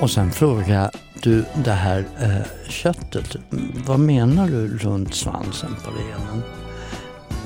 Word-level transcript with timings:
Och 0.00 0.10
sen 0.10 0.30
fråga 0.32 0.90
du 1.22 1.44
det 1.64 1.70
här 1.72 2.04
eh, 2.20 2.68
köttet, 2.68 3.36
vad 3.86 4.00
menar 4.00 4.46
du 4.48 4.78
runt 4.78 5.14
svansen 5.14 5.76
på 5.84 5.90
renen? 5.90 6.42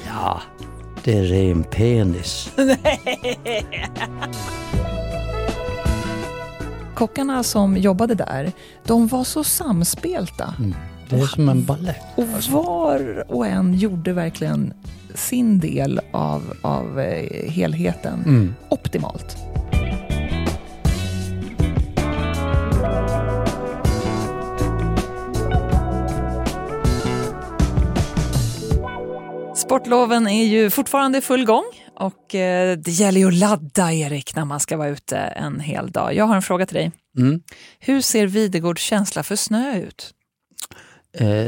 Ja, 0.06 0.40
det 1.04 1.18
är 1.18 1.22
ren 1.22 1.64
penis. 1.64 2.52
Kockarna 6.94 7.42
som 7.42 7.76
jobbade 7.76 8.14
där, 8.14 8.52
de 8.84 9.06
var 9.06 9.24
så 9.24 9.44
samspelta. 9.44 10.54
Det 11.10 11.16
är 11.16 11.26
som 11.26 11.48
en 11.48 11.64
ballett. 11.64 11.96
Och 12.16 12.24
var 12.52 13.24
och 13.32 13.46
en 13.46 13.74
gjorde 13.74 14.12
verkligen 14.12 14.72
sin 15.14 15.58
del 15.60 16.00
av, 16.12 16.42
av 16.62 17.00
eh, 17.00 17.50
helheten 17.50 18.22
Mm. 18.26 18.54
optimalt. 18.68 19.36
Sportloven 29.68 30.26
är 30.26 30.44
ju 30.44 30.70
fortfarande 30.70 31.18
i 31.18 31.20
full 31.20 31.44
gång 31.44 31.64
och 31.94 32.34
eh, 32.34 32.78
det 32.78 32.90
gäller 32.90 33.20
ju 33.20 33.28
att 33.28 33.34
ladda, 33.34 33.92
Erik, 33.92 34.36
när 34.36 34.44
man 34.44 34.60
ska 34.60 34.76
vara 34.76 34.88
ute 34.88 35.16
en 35.16 35.60
hel 35.60 35.90
dag. 35.90 36.14
Jag 36.14 36.24
har 36.24 36.36
en 36.36 36.42
fråga 36.42 36.66
till 36.66 36.74
dig. 36.74 36.92
Mm. 37.18 37.42
Hur 37.78 38.00
ser 38.00 38.26
Videgårds 38.26 38.82
känsla 38.82 39.22
för 39.22 39.36
snö 39.36 39.78
ut? 39.78 40.14
Eh, 41.12 41.46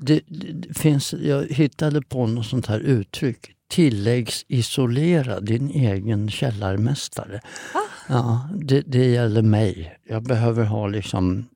det, 0.00 0.20
det, 0.28 0.78
finns, 0.78 1.12
jag 1.12 1.46
hittade 1.46 2.02
på 2.02 2.26
något 2.26 2.46
sånt 2.46 2.66
här 2.66 2.80
uttryck. 2.80 3.50
Tilläggsisolera 3.70 5.40
din 5.40 5.70
egen 5.70 6.30
källarmästare. 6.30 7.40
Ja, 8.08 8.48
det, 8.54 8.80
det 8.80 9.04
gäller 9.04 9.42
mig. 9.42 9.98
Jag 10.08 10.22
behöver 10.22 10.64
ha 10.64 10.86
liksom 10.86 11.48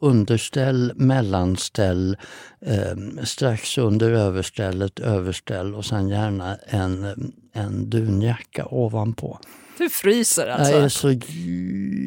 underställ, 0.00 0.92
mellanställ, 0.96 2.16
eh, 2.60 3.24
strax 3.24 3.78
under 3.78 4.10
överstället, 4.12 4.98
överställ 4.98 5.74
och 5.74 5.84
sen 5.84 6.08
gärna 6.08 6.56
en, 6.66 7.32
en 7.52 7.90
dunjacka 7.90 8.66
ovanpå. 8.66 9.40
Du 9.78 9.90
fryser 9.90 10.46
alltså? 10.46 10.72
Jag 10.72 10.84
är 10.84 10.88
så 10.88 11.12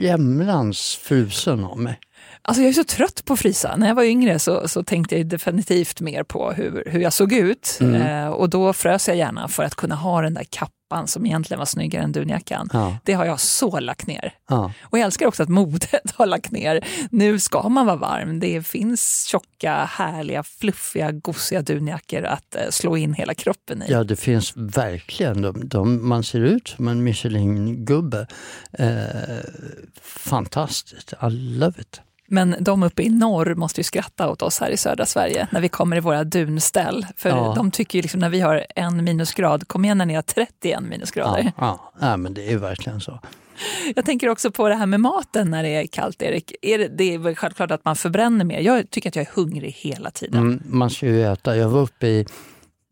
jämlans 0.01 0.99
frusen 1.01 1.63
av 1.63 1.79
mig. 1.79 1.99
Alltså 2.41 2.61
jag 2.61 2.69
är 2.69 2.73
så 2.73 2.83
trött 2.83 3.25
på 3.25 3.33
att 3.33 3.39
frysa. 3.39 3.75
När 3.75 3.87
jag 3.87 3.95
var 3.95 4.03
yngre 4.03 4.39
så, 4.39 4.67
så 4.67 4.83
tänkte 4.83 5.17
jag 5.17 5.27
definitivt 5.27 6.01
mer 6.01 6.23
på 6.23 6.51
hur, 6.51 6.83
hur 6.85 6.99
jag 6.99 7.13
såg 7.13 7.33
ut. 7.33 7.77
Mm. 7.81 8.01
Eh, 8.01 8.27
och 8.27 8.49
då 8.49 8.73
frös 8.73 9.07
jag 9.07 9.17
gärna 9.17 9.47
för 9.47 9.63
att 9.63 9.75
kunna 9.75 9.95
ha 9.95 10.21
den 10.21 10.33
där 10.33 10.43
kappan 10.49 11.07
som 11.07 11.25
egentligen 11.25 11.59
var 11.59 11.65
snyggare 11.65 12.03
än 12.03 12.11
dunjackan. 12.11 12.69
Ja, 12.73 12.97
Det 13.03 13.13
har 13.13 13.25
jag 13.25 13.39
så 13.39 13.79
lagt 13.79 14.07
ner. 14.07 14.33
ja. 14.49 14.71
Och 14.83 14.99
jag 14.99 15.05
älskar 15.05 15.25
också 15.27 15.43
att 15.43 15.49
modet 15.49 16.11
har 16.15 16.25
lagt 16.25 16.51
ner. 16.51 16.85
Nu 17.11 17.39
ska 17.39 17.69
man 17.69 17.85
vara 17.85 17.95
varm. 17.95 18.39
Det 18.39 18.67
finns 18.67 19.25
tjocka, 19.25 19.73
härliga, 19.91 20.43
fluffiga, 20.43 21.11
gosiga 21.11 21.61
dunjackor 21.61 22.23
att 22.23 22.55
eh, 22.55 22.61
slå 22.69 22.97
in 22.97 23.13
hela 23.13 23.33
kroppen 23.33 23.81
i. 23.83 23.85
Ja, 23.91 24.03
det 24.03 24.15
finns 24.15 24.53
verkligen. 24.55 25.41
De, 25.41 25.67
de, 25.67 26.07
man 26.09 26.23
ser 26.23 26.41
ut 26.41 26.67
som 26.67 26.87
en 26.87 27.03
Michelin-gubbe. 27.07 28.27
Eh, 28.73 28.89
fantastiskt. 30.01 31.13
I 31.13 31.29
love 31.29 31.81
it. 31.81 32.01
Men 32.29 32.55
de 32.59 32.83
uppe 32.83 33.03
i 33.03 33.09
norr 33.09 33.55
måste 33.55 33.79
ju 33.79 33.83
skratta 33.83 34.29
åt 34.29 34.41
oss 34.41 34.59
här 34.59 34.69
i 34.69 34.77
södra 34.77 35.05
Sverige 35.05 35.47
när 35.51 35.61
vi 35.61 35.69
kommer 35.69 35.97
i 35.97 35.99
våra 35.99 36.23
dunställ. 36.23 37.05
För 37.17 37.29
Ja. 37.29 37.53
de 37.55 37.71
tycker 37.71 37.97
ju 37.97 38.01
liksom 38.01 38.19
när 38.19 38.29
vi 38.29 38.39
har 38.39 38.65
en 38.75 39.03
minusgrad, 39.03 39.67
kom 39.67 39.85
igen 39.85 39.97
när 39.97 40.05
ni 40.05 40.13
har 40.13 40.21
31 40.21 40.79
minusgrader. 40.83 41.43
Ja, 41.43 41.51
ja. 41.57 41.91
ja, 42.07 42.17
men 42.17 42.33
det 42.33 42.51
är 42.51 42.57
verkligen 42.57 43.01
så. 43.01 43.19
Jag 43.95 44.05
tänker 44.05 44.29
också 44.29 44.51
på 44.51 44.69
det 44.69 44.75
här 44.75 44.85
med 44.85 44.99
maten 44.99 45.51
när 45.51 45.63
det 45.63 45.69
är 45.69 45.87
kallt, 45.87 46.21
Erik. 46.21 46.53
Är 46.61 46.77
det, 46.77 46.87
det 46.87 47.13
är 47.13 47.17
väl 47.17 47.35
självklart 47.35 47.71
att 47.71 47.85
man 47.85 47.95
förbränner 47.95 48.45
mer. 48.45 48.59
Jag 48.59 48.89
tycker 48.89 49.09
att 49.09 49.15
jag 49.15 49.25
är 49.27 49.31
hungrig 49.35 49.71
hela 49.71 50.11
tiden. 50.11 50.39
Mm, 50.41 50.61
man 50.65 50.89
ska 50.89 51.05
ju 51.05 51.23
äta. 51.23 51.55
Jag 51.57 51.69
var 51.69 51.81
uppe 51.81 52.07
i, 52.07 52.25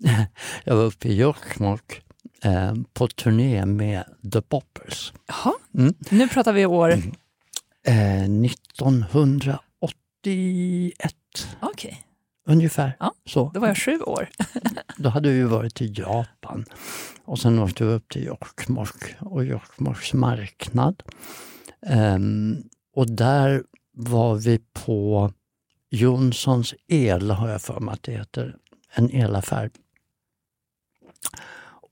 jag 0.63 0.75
var 0.75 0.83
uppe 0.83 1.07
i 1.07 1.15
Jokkmokk 1.15 2.01
eh, 2.43 2.73
på 2.93 3.07
turné 3.07 3.65
med 3.65 4.03
The 4.33 4.41
Boppers. 4.49 5.13
Jaha, 5.27 5.53
Mm. 5.77 5.93
nu 6.09 6.27
pratar 6.27 6.53
vi 6.53 6.65
år... 6.65 6.93
Eh, 7.87 8.23
1981 8.23 11.13
Okej, 11.61 12.03
ungefär. 12.47 12.97
Ja, 12.99 13.13
så. 13.25 13.51
då 13.53 13.59
var 13.59 13.67
jag 13.67 13.77
sju 13.77 13.99
år. 13.99 14.29
Då 14.97 15.09
hade 15.09 15.29
vi 15.29 15.43
varit 15.43 15.81
i 15.81 15.93
Japan 15.97 16.65
och 17.25 17.39
sen 17.39 17.59
åkte 17.59 17.85
vi 17.85 17.93
upp 17.93 18.09
till 18.09 18.25
Jokkmokk 18.25 19.15
och 19.19 19.45
Jokkmokks 19.45 20.13
marknad. 20.13 21.03
Ehm, 21.85 22.63
och 22.95 23.11
där 23.11 23.63
var 23.93 24.35
vi 24.35 24.59
på 24.73 25.31
Jonssons 25.89 26.73
el, 26.87 27.31
har 27.31 27.49
jag 27.49 27.61
för 27.61 27.79
mig 27.79 27.93
att 27.93 28.03
det 28.03 28.11
heter, 28.11 28.55
en 28.93 29.09
elaffär. 29.09 29.69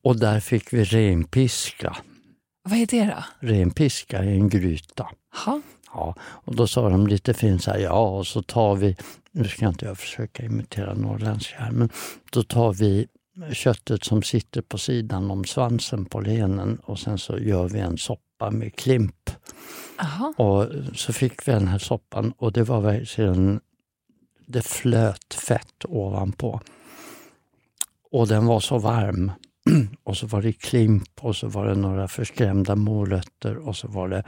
Och 0.03 0.19
där 0.19 0.39
fick 0.39 0.73
vi 0.73 0.83
renpiska. 0.83 1.97
Vad 2.63 2.79
är 2.79 2.85
det 2.85 3.05
då? 3.05 3.23
Renpiska 3.47 4.23
i 4.23 4.33
en 4.33 4.49
gryta. 4.49 5.09
Ha? 5.45 5.61
Ja, 5.95 6.15
och 6.21 6.55
då 6.55 6.67
sa 6.67 6.89
de 6.89 7.07
lite 7.07 7.33
fint 7.33 7.63
så 7.63 7.71
här, 7.71 7.79
ja 7.79 8.07
och 8.07 8.27
så 8.27 8.41
tar 8.41 8.75
vi, 8.75 8.95
nu 9.31 9.47
ska 9.47 9.67
inte 9.67 9.85
jag 9.85 9.97
försöka 9.97 10.43
imitera 10.43 10.93
norrländska 10.93 11.55
här, 11.57 11.71
men 11.71 11.89
då 12.31 12.43
tar 12.43 12.73
vi 12.73 13.07
köttet 13.53 14.03
som 14.03 14.23
sitter 14.23 14.61
på 14.61 14.77
sidan 14.77 15.31
om 15.31 15.45
svansen 15.45 16.05
på 16.05 16.21
renen 16.21 16.79
och 16.83 16.99
sen 16.99 17.17
så 17.17 17.37
gör 17.37 17.67
vi 17.67 17.79
en 17.79 17.97
soppa 17.97 18.51
med 18.51 18.75
klimp. 18.75 19.29
Aha. 19.99 20.33
Och 20.37 20.69
så 20.95 21.13
fick 21.13 21.47
vi 21.47 21.51
den 21.51 21.67
här 21.67 21.79
soppan 21.79 22.33
och 22.37 22.51
det 22.51 22.63
var 22.63 22.81
verkligen, 22.81 23.59
det 24.45 24.61
flöt 24.61 25.33
fett 25.33 25.85
ovanpå. 25.85 26.61
Och 28.11 28.27
den 28.27 28.45
var 28.45 28.59
så 28.59 28.77
varm. 28.77 29.31
Och 30.03 30.17
så 30.17 30.27
var 30.27 30.41
det 30.41 30.53
klimp 30.53 31.09
och 31.21 31.35
så 31.35 31.47
var 31.47 31.65
det 31.65 31.75
några 31.75 32.07
förskrämda 32.07 32.75
morötter 32.75 33.57
och 33.57 33.75
så 33.75 33.87
var 33.87 34.09
det 34.09 34.23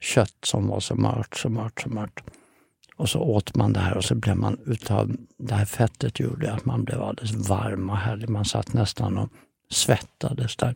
kött 0.00 0.36
som 0.44 0.66
var 0.66 0.80
så 0.80 0.94
mört, 0.94 1.36
så 1.36 1.48
mört, 1.48 1.80
så 1.80 1.88
mört. 1.88 2.22
Och 2.96 3.08
så 3.08 3.20
åt 3.20 3.56
man 3.56 3.72
det 3.72 3.80
här 3.80 3.96
och 3.96 4.04
så 4.04 4.14
blev 4.14 4.36
man 4.36 4.58
utav 4.66 5.16
det 5.38 5.54
här 5.54 5.64
fettet 5.64 6.20
gjorde 6.20 6.52
att 6.52 6.64
man 6.64 6.84
blev 6.84 7.02
alldeles 7.02 7.48
varm 7.48 7.90
och 7.90 7.96
härlig. 7.96 8.28
Man 8.28 8.44
satt 8.44 8.72
nästan 8.72 9.18
och 9.18 9.28
svettades 9.70 10.56
där. 10.56 10.74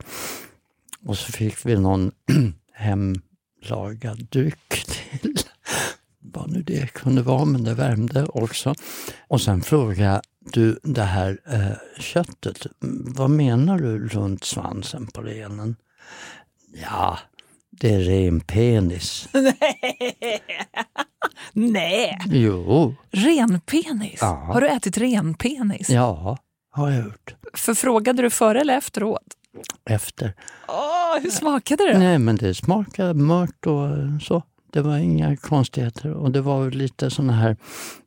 Och 1.06 1.18
så 1.18 1.32
fick 1.32 1.66
vi 1.66 1.76
någon 1.76 2.12
hemlagad 2.72 4.26
dryck 4.30 4.84
till. 4.86 5.36
Vad 6.20 6.50
nu 6.50 6.62
det 6.62 6.92
kunde 6.92 7.22
vara, 7.22 7.44
men 7.44 7.64
det 7.64 7.74
värmde 7.74 8.24
också. 8.24 8.74
Och 9.28 9.40
sen 9.40 9.62
frågade 9.62 10.22
du 10.52 10.78
det 10.82 11.02
här 11.02 11.38
eh, 11.46 12.00
köttet, 12.02 12.66
vad 13.16 13.30
menar 13.30 13.78
du 13.78 14.08
runt 14.08 14.44
svansen 14.44 15.06
på 15.06 15.22
renen? 15.22 15.76
Ja, 16.82 17.18
det 17.70 17.94
är 17.94 18.00
ren 18.00 18.40
penis. 18.40 19.28
Nej! 21.52 22.18
Jo, 22.26 22.94
Renpenis? 23.10 24.18
Ja. 24.20 24.50
Har 24.52 24.60
du 24.60 24.68
ätit 24.68 24.98
renpenis? 24.98 25.90
ja, 25.90 26.38
har 26.70 26.90
jag 26.90 27.04
gjort. 27.04 27.34
För 27.54 27.74
frågade 27.74 28.22
du 28.22 28.30
före 28.30 28.60
eller 28.60 28.76
efteråt? 28.76 29.22
Efter. 29.90 30.34
Åh, 30.68 31.20
hur 31.22 31.30
smakade 31.30 31.92
det? 31.92 31.98
Nej, 31.98 32.18
men 32.18 32.36
det 32.36 32.54
smakade 32.54 33.14
mört 33.14 33.66
och 33.66 33.88
så. 34.22 34.42
Det 34.76 34.82
var 34.82 34.98
inga 34.98 35.36
konstigheter 35.36 36.10
och 36.12 36.30
det 36.30 36.40
var 36.40 36.70
lite 36.70 37.10
såna 37.10 37.32
här 37.32 37.56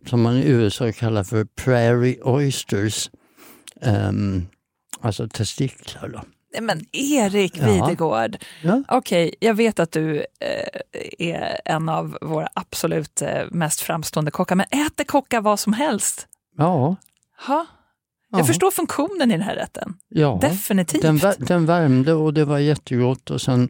som 0.06 0.22
man 0.22 0.38
i 0.38 0.44
USA 0.50 0.92
kallar 0.92 1.24
för 1.24 1.46
prairie 1.46 2.22
oysters. 2.22 3.10
Ehm, 3.82 4.48
alltså 5.02 5.28
testiklar 5.28 6.08
då. 6.10 6.22
Nej, 6.54 6.62
men 6.62 6.86
Erik 6.92 7.58
Ja. 7.58 7.66
Videgård, 7.66 8.38
Ja. 8.64 8.84
okej, 8.88 9.36
jag 9.40 9.54
vet 9.54 9.80
att 9.80 9.92
du 9.92 10.18
eh, 10.20 10.82
är 11.20 11.60
en 11.66 11.90
av 11.90 12.18
våra 12.22 12.48
absolut 12.54 13.22
eh, 13.22 13.44
mest 13.52 13.82
framstående 13.82 14.32
kockar, 14.32 14.56
men 14.56 14.66
äter 14.72 15.04
kockar 15.04 15.42
vad 15.42 15.60
som 15.60 15.74
helst? 15.74 16.28
ja, 16.58 16.96
Ha? 17.48 17.66
Jag 18.32 18.40
Ja. 18.42 18.46
förstår 18.46 18.72
funktionen 18.72 19.32
i 19.32 19.34
den 19.34 19.42
här 19.42 19.56
rätten. 19.56 19.94
Ja, 20.10 20.38
Definitivt. 20.42 21.02
den, 21.02 21.20
den 21.40 21.66
värmde 21.66 22.14
och 22.14 22.34
det 22.34 22.46
var 22.46 22.60
jättegott 22.60 23.30
och 23.30 23.42
sen 23.42 23.70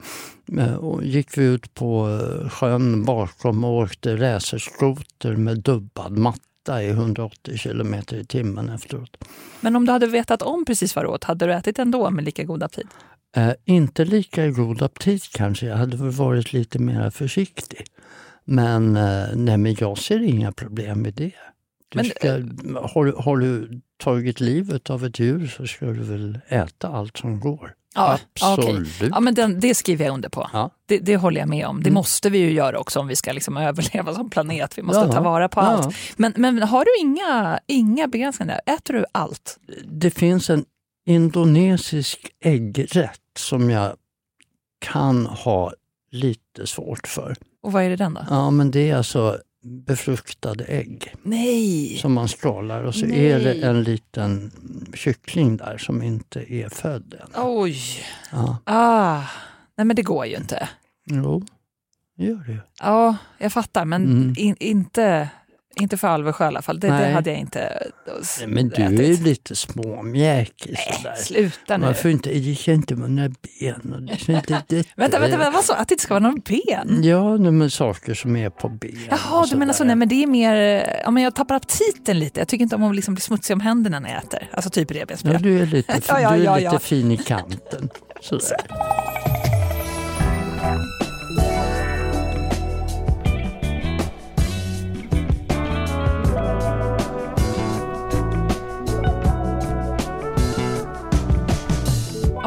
eh, 0.57 0.73
och 0.75 1.03
gick 1.03 1.37
vi 1.37 1.43
ut 1.45 1.73
på 1.73 2.09
eh, 2.43 2.49
sjön 2.49 3.03
bakom 3.05 3.63
och 3.63 3.73
åkte 3.77 4.15
racerskoter 4.17 5.35
med 5.35 5.57
dubbad 5.59 6.17
matta 6.17 6.83
i 6.83 6.89
180 6.89 7.57
kilometer 7.57 8.17
i 8.17 8.25
timmen 8.25 8.69
efteråt. 8.69 9.17
Men 9.61 9.75
om 9.75 9.85
du 9.85 9.91
hade 9.91 10.07
vetat 10.07 10.41
om 10.41 10.65
precis 10.65 10.95
vad 10.95 11.05
du 11.05 11.09
åt, 11.09 11.23
hade 11.23 11.45
du 11.45 11.53
ätit 11.53 11.79
ändå 11.79 12.09
med 12.09 12.23
lika 12.25 12.43
god 12.43 12.63
aptit? 12.63 12.87
Eh, 13.35 13.51
inte 13.65 14.05
lika 14.05 14.47
god 14.47 14.81
aptit 14.81 15.29
kanske, 15.33 15.65
jag 15.65 15.77
hade 15.77 15.97
väl 15.97 16.11
varit 16.11 16.53
lite 16.53 16.79
mer 16.79 17.09
försiktig. 17.09 17.85
Men, 18.45 18.95
eh, 18.95 19.27
nej, 19.35 19.57
men 19.57 19.75
jag 19.79 19.97
ser 19.97 20.21
inga 20.23 20.51
problem 20.51 21.01
med 21.01 21.13
det. 21.13 21.31
Du 21.89 21.95
Men, 21.97 22.05
ska, 22.05 22.31
har, 22.93 23.05
du- 23.05 23.15
har 23.17 23.37
du 23.37 23.81
tagit 23.97 24.39
livet 24.39 24.89
av 24.89 25.05
ett 25.05 25.19
djur 25.19 25.47
så 25.47 25.67
ska 25.67 25.85
du 25.85 26.03
väl 26.03 26.39
äta 26.47 26.87
allt 26.87 27.17
som 27.17 27.39
går. 27.39 27.73
Ja. 27.95 28.19
Absolut. 28.41 28.87
Ja, 29.11 29.19
men 29.19 29.33
den, 29.35 29.59
det 29.59 29.75
skriver 29.75 30.05
jag 30.05 30.13
under 30.13 30.29
på. 30.29 30.49
Ja. 30.53 30.69
Det, 30.85 30.97
det 30.99 31.17
håller 31.17 31.39
jag 31.39 31.49
med 31.49 31.65
om. 31.67 31.77
Det 31.83 31.89
Mm. 31.89 31.93
måste 31.93 32.29
vi 32.29 32.37
ju 32.37 32.51
göra 32.51 32.79
också 32.79 32.99
om 32.99 33.07
vi 33.07 33.15
ska 33.15 33.31
liksom 33.31 33.57
överleva 33.67 34.13
som 34.13 34.29
planet. 34.29 34.77
Vi 34.77 34.81
måste 34.81 35.01
Ja, 35.01 35.11
ta 35.11 35.21
vara 35.21 35.49
på 35.49 35.59
allt. 35.61 35.95
Men, 36.17 36.33
men 36.37 36.63
har 36.63 36.85
du 36.85 37.01
inga, 37.07 37.59
inga 37.67 38.07
begränsningar? 38.07 38.61
Äter 38.65 38.93
du 38.93 39.05
allt? 39.11 39.57
Det 39.85 40.11
finns 40.11 40.49
en 40.49 40.65
indonesisk 41.33 42.27
äggrätt 42.43 43.19
som 43.37 43.69
jag 43.69 43.95
kan 44.79 45.25
ha 45.25 45.73
lite 46.11 46.67
svårt 46.67 47.07
för. 47.07 47.35
Och 47.63 47.71
vad 47.71 47.83
är 47.83 47.89
det 47.89 47.95
den 47.95 48.13
då? 48.13 48.21
Ja, 48.29 48.51
men 48.51 48.71
det 48.71 48.89
är 48.89 48.95
alltså 48.95 49.37
befruktade 49.63 50.63
ägg 50.63 51.15
Nej! 51.23 51.97
som 52.01 52.13
man 52.13 52.27
skalar 52.27 52.83
och 52.83 52.95
så 52.95 53.05
Nej. 53.05 53.31
är 53.31 53.39
det 53.39 53.53
en 53.53 53.83
liten 53.83 54.51
kyckling 54.93 55.57
där 55.57 55.77
som 55.77 56.01
inte 56.03 56.53
är 56.53 56.69
född 56.69 57.13
än. 57.13 57.29
Oj! 57.43 57.79
Ja. 58.31 58.57
Ah. 58.63 59.23
Nej 59.77 59.85
men 59.85 59.95
det 59.95 60.01
går 60.01 60.25
ju 60.25 60.35
inte. 60.35 60.69
Jo, 61.05 61.43
det 62.17 62.25
gör 62.25 62.43
det 62.47 62.51
ju. 62.51 62.59
Ja, 62.81 63.15
jag 63.37 63.53
fattar. 63.53 63.85
Men 63.85 64.03
Mm. 64.05 64.33
in, 64.37 64.55
inte, 64.59 65.29
inte 65.81 65.97
för 65.97 66.07
Alvesjö 66.07 66.43
i 66.43 66.47
alla 66.47 66.61
fall. 66.61 66.79
Det, 66.79 66.87
det 66.87 67.09
hade 67.09 67.29
jag 67.29 67.39
inte 67.39 67.83
Nej, 68.39 68.47
Men 68.47 68.69
du 68.69 68.83
är 68.83 68.89
ju 68.89 69.13
ätit. 69.13 69.21
lite 69.21 69.55
småmjäkig 69.55 70.77
Nej, 71.03 71.13
sluta 71.17 71.77
nu. 71.77 71.85
Varför 71.85 72.09
inte? 72.09 72.29
Det 72.29 72.55
ska 72.55 72.71
inte 72.71 72.95
vara 72.95 73.07
några 73.07 73.29
ben. 73.59 73.93
Och 73.93 74.01
det 74.01 74.33
inte, 74.33 74.63
det, 74.67 74.75
Vänta, 74.95 75.19
vänta, 75.19 75.37
vänta, 75.37 75.51
vad 75.51 75.63
sa 75.63 75.75
Att 75.75 75.87
det 75.87 75.93
inte 75.93 76.03
ska 76.03 76.13
vara 76.13 76.23
någon 76.23 76.39
ben? 76.39 77.03
Ja, 77.03 77.37
men 77.37 77.71
saker 77.71 78.13
som 78.13 78.35
är 78.35 78.49
på 78.49 78.69
ben. 78.69 78.99
Jaha, 79.09 79.45
du 79.49 79.57
menar 79.57 79.73
så. 79.73 79.83
Nej, 79.83 79.95
men 79.95 80.07
det 80.09 80.23
är 80.23 80.27
mer... 80.27 80.55
Ja, 81.03 81.11
men 81.11 81.23
jag 81.23 81.35
tappar 81.35 81.55
aptiten 81.55 82.19
lite. 82.19 82.39
Jag 82.39 82.47
tycker 82.47 82.63
inte 82.63 82.75
om 82.75 82.83
att 82.83 82.95
liksom 82.95 83.13
bli 83.13 83.21
smutsig 83.21 83.53
om 83.53 83.59
händerna 83.61 83.99
när 83.99 84.09
jag 84.09 84.23
äter. 84.23 84.49
Alltså 84.51 84.69
typ 84.69 84.91
Ja, 84.91 85.01
revbensspjäll. 85.01 85.41
du 85.41 85.59
är 85.61 85.65
lite, 85.65 86.01
Ja, 86.07 86.21
ja, 86.21 86.31
du 86.31 86.35
är 86.41 86.43
ja, 86.45 86.55
lite 86.55 86.69
ja. 86.73 86.79
fin 86.79 87.11
i 87.11 87.17
kanten. 87.17 87.89
Sådär. 88.21 88.57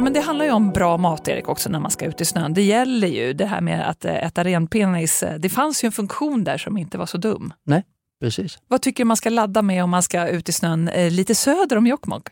men 0.02 0.12
det 0.12 0.20
handlar 0.20 0.44
ju 0.44 0.50
om 0.50 0.70
bra 0.70 0.96
mat, 0.96 1.28
Erik, 1.28 1.49
också 1.49 1.70
när 1.70 1.81
man 1.81 1.90
ska 1.90 2.06
ut 2.06 2.20
i 2.20 2.25
snön. 2.25 2.54
Det 2.54 2.62
gäller 2.62 3.08
ju 3.08 3.32
det 3.32 3.46
här 3.46 3.60
med 3.60 3.88
att 3.88 4.04
eh, 4.04 4.26
äta 4.26 4.44
renpenis. 4.44 5.25
Det 5.38 5.49
fanns 5.49 5.84
ju 5.84 5.87
en 5.87 5.93
funktion 5.93 6.44
där 6.44 6.58
som 6.58 6.78
inte 6.78 6.99
var 6.99 7.06
så 7.06 7.19
dum. 7.19 7.52
Precis. 8.22 8.58
Vad 8.69 8.82
tycker 8.82 9.04
du 9.04 9.08
man 9.08 9.16
ska 9.16 9.31
ladda 9.31 9.62
med 9.62 9.84
om 9.84 9.90
man 9.90 10.02
ska 10.02 10.28
ut 10.28 10.49
i 10.49 10.52
snön 10.52 10.88
eh, 10.88 11.10
lite 11.10 11.34
söder 11.34 11.76
om 11.76 11.87
Jokkmokk? 11.87 12.28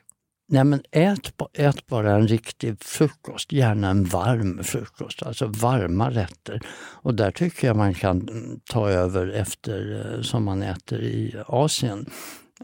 Nej, 0.48 0.64
men 0.64 0.82
ät, 0.90 1.32
ät 1.52 1.86
bara 1.86 2.14
en 2.14 2.28
riktig 2.28 2.82
frukost, 2.82 3.52
gärna 3.52 3.90
en 3.90 4.04
varm 4.04 4.64
frukost, 4.64 5.22
alltså 5.22 5.46
varma 5.46 6.10
rätter. 6.10 6.60
Och 7.02 7.14
där 7.14 7.30
tycker 7.30 7.66
jag 7.66 7.76
man 7.76 7.94
kan 7.94 8.28
mm, 8.28 8.60
ta 8.70 8.88
över 8.88 9.26
efter 9.26 10.06
eh, 10.14 10.22
som 10.22 10.44
man 10.44 10.62
äter 10.62 11.02
i 11.02 11.34
Asien. 11.46 12.10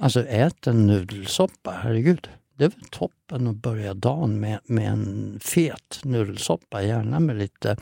Alltså 0.01 0.27
ät 0.27 0.67
en 0.67 0.87
nudelsoppa, 0.87 1.71
herregud. 1.83 2.29
Det 2.59 2.65
är 2.65 2.69
väl 2.69 2.89
toppen 2.91 3.47
att 3.47 3.57
börja 3.57 3.95
dagen 3.95 4.41
med, 4.41 4.59
med 4.65 4.89
en 4.89 5.39
fet 5.43 6.01
nudelsoppa, 6.05 6.83
gärna 6.83 7.21
med 7.21 7.37
lite 7.37 7.77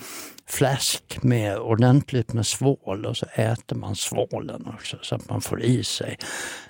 fläsk 0.47 1.23
med 1.23 1.59
ordentligt 1.59 2.33
med 2.33 2.47
svål 2.47 3.07
och 3.07 3.17
så 3.17 3.27
äter 3.35 3.77
man 3.77 3.97
svålen 3.97 4.67
också 4.75 4.99
så 5.03 5.15
att 5.15 5.29
man 5.29 5.41
får 5.41 5.63
i 5.63 5.85
sig. 5.85 6.19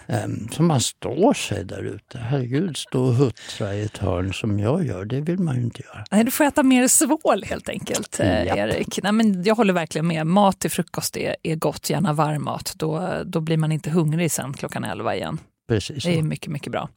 Um, 0.06 0.48
så 0.52 0.62
man 0.62 0.80
står 0.80 1.34
sig 1.34 1.64
där 1.64 1.82
ute. 1.82 2.18
Herregud, 2.18 2.76
stå 2.76 3.04
och 3.04 3.14
huttra 3.14 3.74
i 3.74 3.82
ett 3.82 3.98
hörn 3.98 4.32
som 4.32 4.58
jag 4.58 4.86
gör, 4.86 5.04
det 5.04 5.20
vill 5.20 5.38
man 5.38 5.56
ju 5.56 5.62
inte 5.62 5.82
göra. 5.82 6.04
Nej, 6.10 6.24
du 6.24 6.30
får 6.30 6.44
äta 6.44 6.62
mer 6.62 6.88
svål 6.88 7.44
helt 7.44 7.68
enkelt, 7.68 8.20
eh, 8.20 8.44
Japp. 8.44 8.58
Erik. 8.58 9.02
Nej, 9.02 9.12
men 9.12 9.42
jag 9.42 9.54
håller 9.54 9.72
verkligen 9.72 10.06
med. 10.06 10.26
Mat 10.26 10.60
till 10.60 10.70
frukost 10.70 11.16
är, 11.16 11.36
är 11.42 11.56
gott, 11.56 11.90
gärna 11.90 12.12
varm 12.12 12.44
mat. 12.44 12.74
Då, 12.76 13.22
då 13.26 13.40
blir 13.40 13.56
man 13.56 13.72
inte 13.72 13.90
hungrig 13.90 14.32
sen 14.32 14.52
klockan 14.52 14.84
11 14.84 15.16
igen. 15.16 15.38
Precis. 15.68 16.04
Det 16.04 16.18
är 16.18 16.22
mycket, 16.22 16.52
mycket 16.52 16.72
bra. 16.72 16.88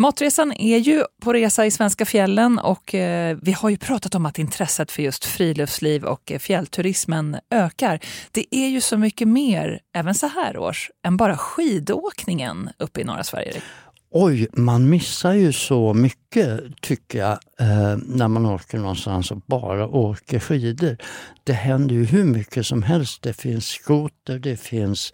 Matresan 0.00 0.52
är 0.52 0.78
ju 0.78 1.04
på 1.22 1.32
resa 1.32 1.66
i 1.66 1.70
svenska 1.70 2.04
fjällen 2.04 2.58
och 2.58 2.94
eh, 2.94 3.38
vi 3.42 3.52
har 3.52 3.70
ju 3.70 3.76
pratat 3.76 4.14
om 4.14 4.26
att 4.26 4.38
intresset 4.38 4.92
för 4.92 5.02
just 5.02 5.24
friluftsliv 5.24 6.04
och 6.04 6.32
eh, 6.32 6.38
fjällturismen 6.38 7.36
ökar. 7.50 8.00
Det 8.30 8.54
är 8.54 8.68
ju 8.68 8.80
så 8.80 8.98
mycket 8.98 9.28
mer, 9.28 9.80
även 9.94 10.14
så 10.14 10.26
här 10.26 10.58
års, 10.58 10.90
än 11.06 11.16
bara 11.16 11.36
skidåkningen 11.36 12.70
uppe 12.78 13.00
i 13.00 13.04
norra 13.04 13.24
Sverige. 13.24 13.62
Oj, 14.10 14.48
man 14.52 14.90
missar 14.90 15.32
ju 15.32 15.52
så 15.52 15.94
mycket 15.94 16.60
tycker 16.80 17.18
jag 17.18 17.38
eh, 17.60 17.98
när 18.06 18.28
man 18.28 18.46
åker 18.46 18.78
någonstans 18.78 19.30
och 19.30 19.40
bara 19.46 19.88
åker 19.88 20.38
skidor. 20.38 20.96
Det 21.44 21.52
händer 21.52 21.94
ju 21.94 22.04
hur 22.04 22.24
mycket 22.24 22.66
som 22.66 22.82
helst. 22.82 23.22
Det 23.22 23.32
finns 23.32 23.66
skoter, 23.66 24.38
det 24.38 24.56
finns 24.56 25.12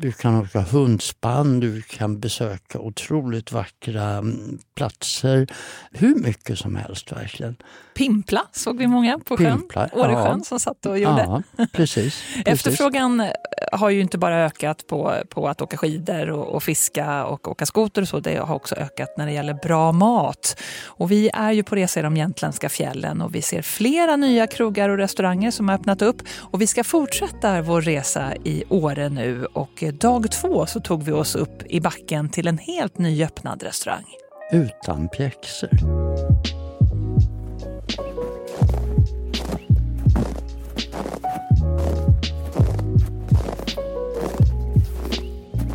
du 0.00 0.12
kan 0.12 0.34
åka 0.34 0.60
hundspann, 0.60 1.60
du 1.60 1.82
kan 1.82 2.20
besöka 2.20 2.78
otroligt 2.78 3.52
vackra 3.52 4.18
mm, 4.18 4.58
platser. 4.74 5.46
Hur 5.90 6.14
mycket 6.14 6.58
som 6.58 6.76
helst 6.76 7.12
verkligen. 7.12 7.56
Pimpla 8.00 8.42
såg 8.52 8.78
vi 8.78 8.86
många 8.86 9.18
på 9.18 9.36
sjön, 9.36 9.58
Pimpla, 9.58 9.88
Åresjön, 9.92 10.38
ja. 10.38 10.44
som 10.44 10.60
satt 10.60 10.86
och 10.86 10.98
gjorde. 10.98 11.42
Ja, 11.56 11.66
precis. 11.72 11.72
precis. 11.72 12.46
Efterfrågan 12.46 13.20
eh, 13.20 13.30
har 13.72 13.90
ju 13.90 14.00
inte 14.00 14.18
bara 14.18 14.44
ökat 14.44 14.86
på, 14.86 15.14
på 15.28 15.48
att 15.48 15.62
åka 15.62 15.76
skidor 15.76 16.30
och, 16.30 16.54
och 16.54 16.62
fiska 16.62 17.24
och 17.24 17.48
åka 17.48 17.66
skoter 17.66 18.02
och 18.02 18.08
så. 18.08 18.20
Det 18.20 18.36
har 18.36 18.54
också 18.54 18.74
ökat 18.74 19.14
när 19.16 19.26
det 19.26 19.32
gäller 19.32 19.54
bra 19.54 19.92
mat. 19.92 20.60
Och 20.86 21.10
vi 21.10 21.30
är 21.34 21.52
ju 21.52 21.62
på 21.62 21.74
resa 21.74 22.00
i 22.00 22.02
de 22.02 22.16
jämtländska 22.16 22.68
fjällen 22.68 23.20
och 23.20 23.34
vi 23.34 23.42
ser 23.42 23.62
flera 23.62 24.16
nya 24.16 24.46
krogar 24.46 24.88
och 24.88 24.96
restauranger 24.96 25.50
som 25.50 25.68
har 25.68 25.76
öppnat 25.76 26.02
upp. 26.02 26.22
Och 26.38 26.60
vi 26.60 26.66
ska 26.66 26.84
fortsätta 26.84 27.62
vår 27.62 27.80
resa 27.80 28.34
i 28.44 28.64
Åre 28.68 29.08
nu 29.08 29.44
och 29.44 29.84
dag 29.92 30.32
två 30.32 30.66
så 30.66 30.80
tog 30.80 31.02
vi 31.02 31.12
oss 31.12 31.34
upp 31.34 31.62
i 31.66 31.80
backen 31.80 32.28
till 32.28 32.46
en 32.46 32.58
helt 32.58 32.98
nyöppnad 32.98 33.62
restaurang. 33.62 34.06
Utan 34.52 35.08
pjäxor. 35.08 35.70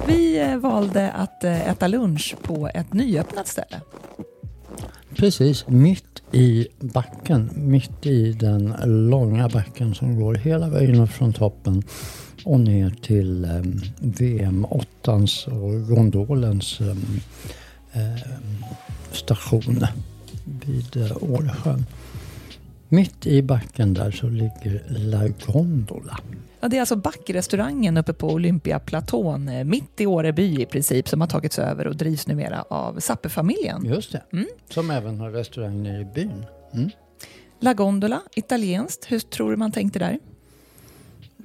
Vi 0.07 0.41
eh, 0.41 0.57
valde 0.57 1.11
att 1.11 1.43
eh, 1.43 1.69
äta 1.69 1.87
lunch 1.87 2.35
på 2.41 2.69
ett 2.73 2.93
nyöppnat 2.93 3.47
ställe. 3.47 3.81
Precis, 5.15 5.67
mitt 5.67 6.23
i 6.31 6.67
backen, 6.79 7.49
mitt 7.55 8.05
i 8.05 8.31
den 8.31 8.75
långa 9.09 9.49
backen 9.49 9.95
som 9.95 10.19
går 10.19 10.35
hela 10.35 10.69
vägen 10.69 10.99
upp 10.99 11.11
från 11.11 11.33
toppen 11.33 11.83
och 12.43 12.59
ner 12.59 12.89
till 12.89 13.45
eh, 13.45 13.49
VM8 13.99 15.49
och 15.49 15.87
gondolens 15.95 16.81
eh, 16.81 16.97
eh, 18.01 18.19
station 19.11 19.85
vid 20.65 20.97
eh, 20.97 21.17
Åresjön. 21.21 21.85
Mitt 22.89 23.27
i 23.27 23.41
backen 23.41 23.93
där 23.93 24.11
så 24.11 24.29
ligger 24.29 24.83
La 24.87 25.27
Gondola. 25.45 26.19
Ja, 26.65 26.69
det 26.69 26.77
är 26.77 26.79
alltså 26.79 26.95
backrestaurangen 26.95 27.97
uppe 27.97 28.13
på 28.13 28.27
Olympiaplatån, 28.29 29.49
eh, 29.49 29.63
mitt 29.63 30.01
i 30.01 30.05
Åreby 30.05 30.61
i 30.61 30.65
princip, 30.65 31.07
som 31.09 31.21
har 31.21 31.27
tagits 31.27 31.59
över 31.59 31.87
och 31.87 31.95
drivs 31.95 32.27
numera 32.27 32.61
av 32.61 32.99
Zappe-familjen. 32.99 33.85
Just 33.85 34.11
det, 34.11 34.21
Mm. 34.33 34.45
som 34.69 34.91
även 34.91 35.19
har 35.19 35.31
restaurang 35.31 35.83
nere 35.83 36.01
i 36.01 36.05
byn. 36.05 36.45
Mm. 36.73 36.89
La 37.59 37.73
Gondola, 37.73 38.21
italienskt. 38.35 39.11
Hur 39.11 39.19
tror 39.19 39.51
du 39.51 39.57
man 39.57 39.71
tänkte 39.71 39.99
där? 39.99 40.19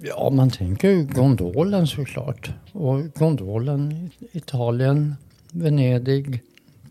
Ja, 0.03 0.31
man 0.31 0.51
tänker 0.51 0.91
ju 0.91 1.05
gondolen 1.07 1.87
såklart. 1.87 2.51
Och 2.73 3.13
gondolen, 3.15 4.11
Italien, 4.33 5.17
Venedig, 5.53 6.43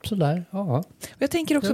sådär. 0.08 0.46
Ja, 0.52 0.60
Och 0.78 0.86
Jag 1.20 1.32
tänker 1.32 1.58
också 1.58 1.74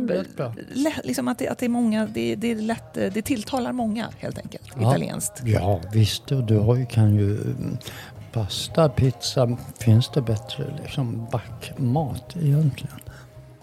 liksom 1.04 1.28
att, 1.28 1.40
det, 1.40 1.48
att 1.48 1.58
det 1.58 1.66
är 1.66 1.70
många, 1.70 2.06
det, 2.14 2.36
det, 2.36 2.52
är 2.52 2.56
lätt, 2.56 2.98
eh, 2.98 3.12
det 3.14 3.22
tilltalar 3.22 3.72
många 3.74 4.10
helt 4.20 4.38
enkelt, 4.38 4.64
Ja. 4.80 4.90
italienskt. 4.90 5.42
ja 5.46 5.80
visst. 5.94 6.32
Och 6.32 6.44
du 6.44 6.58
har 6.60 6.76
ju, 6.76 6.86
kan 6.86 7.16
ju 7.16 7.42
mm, 7.42 7.78
pasta, 8.34 8.90
pizza. 8.90 9.58
Finns 9.80 10.10
det 10.14 10.22
bättre 10.22 10.64
liksom 10.84 11.28
backmat 11.32 12.36
egentligen? 12.42 12.96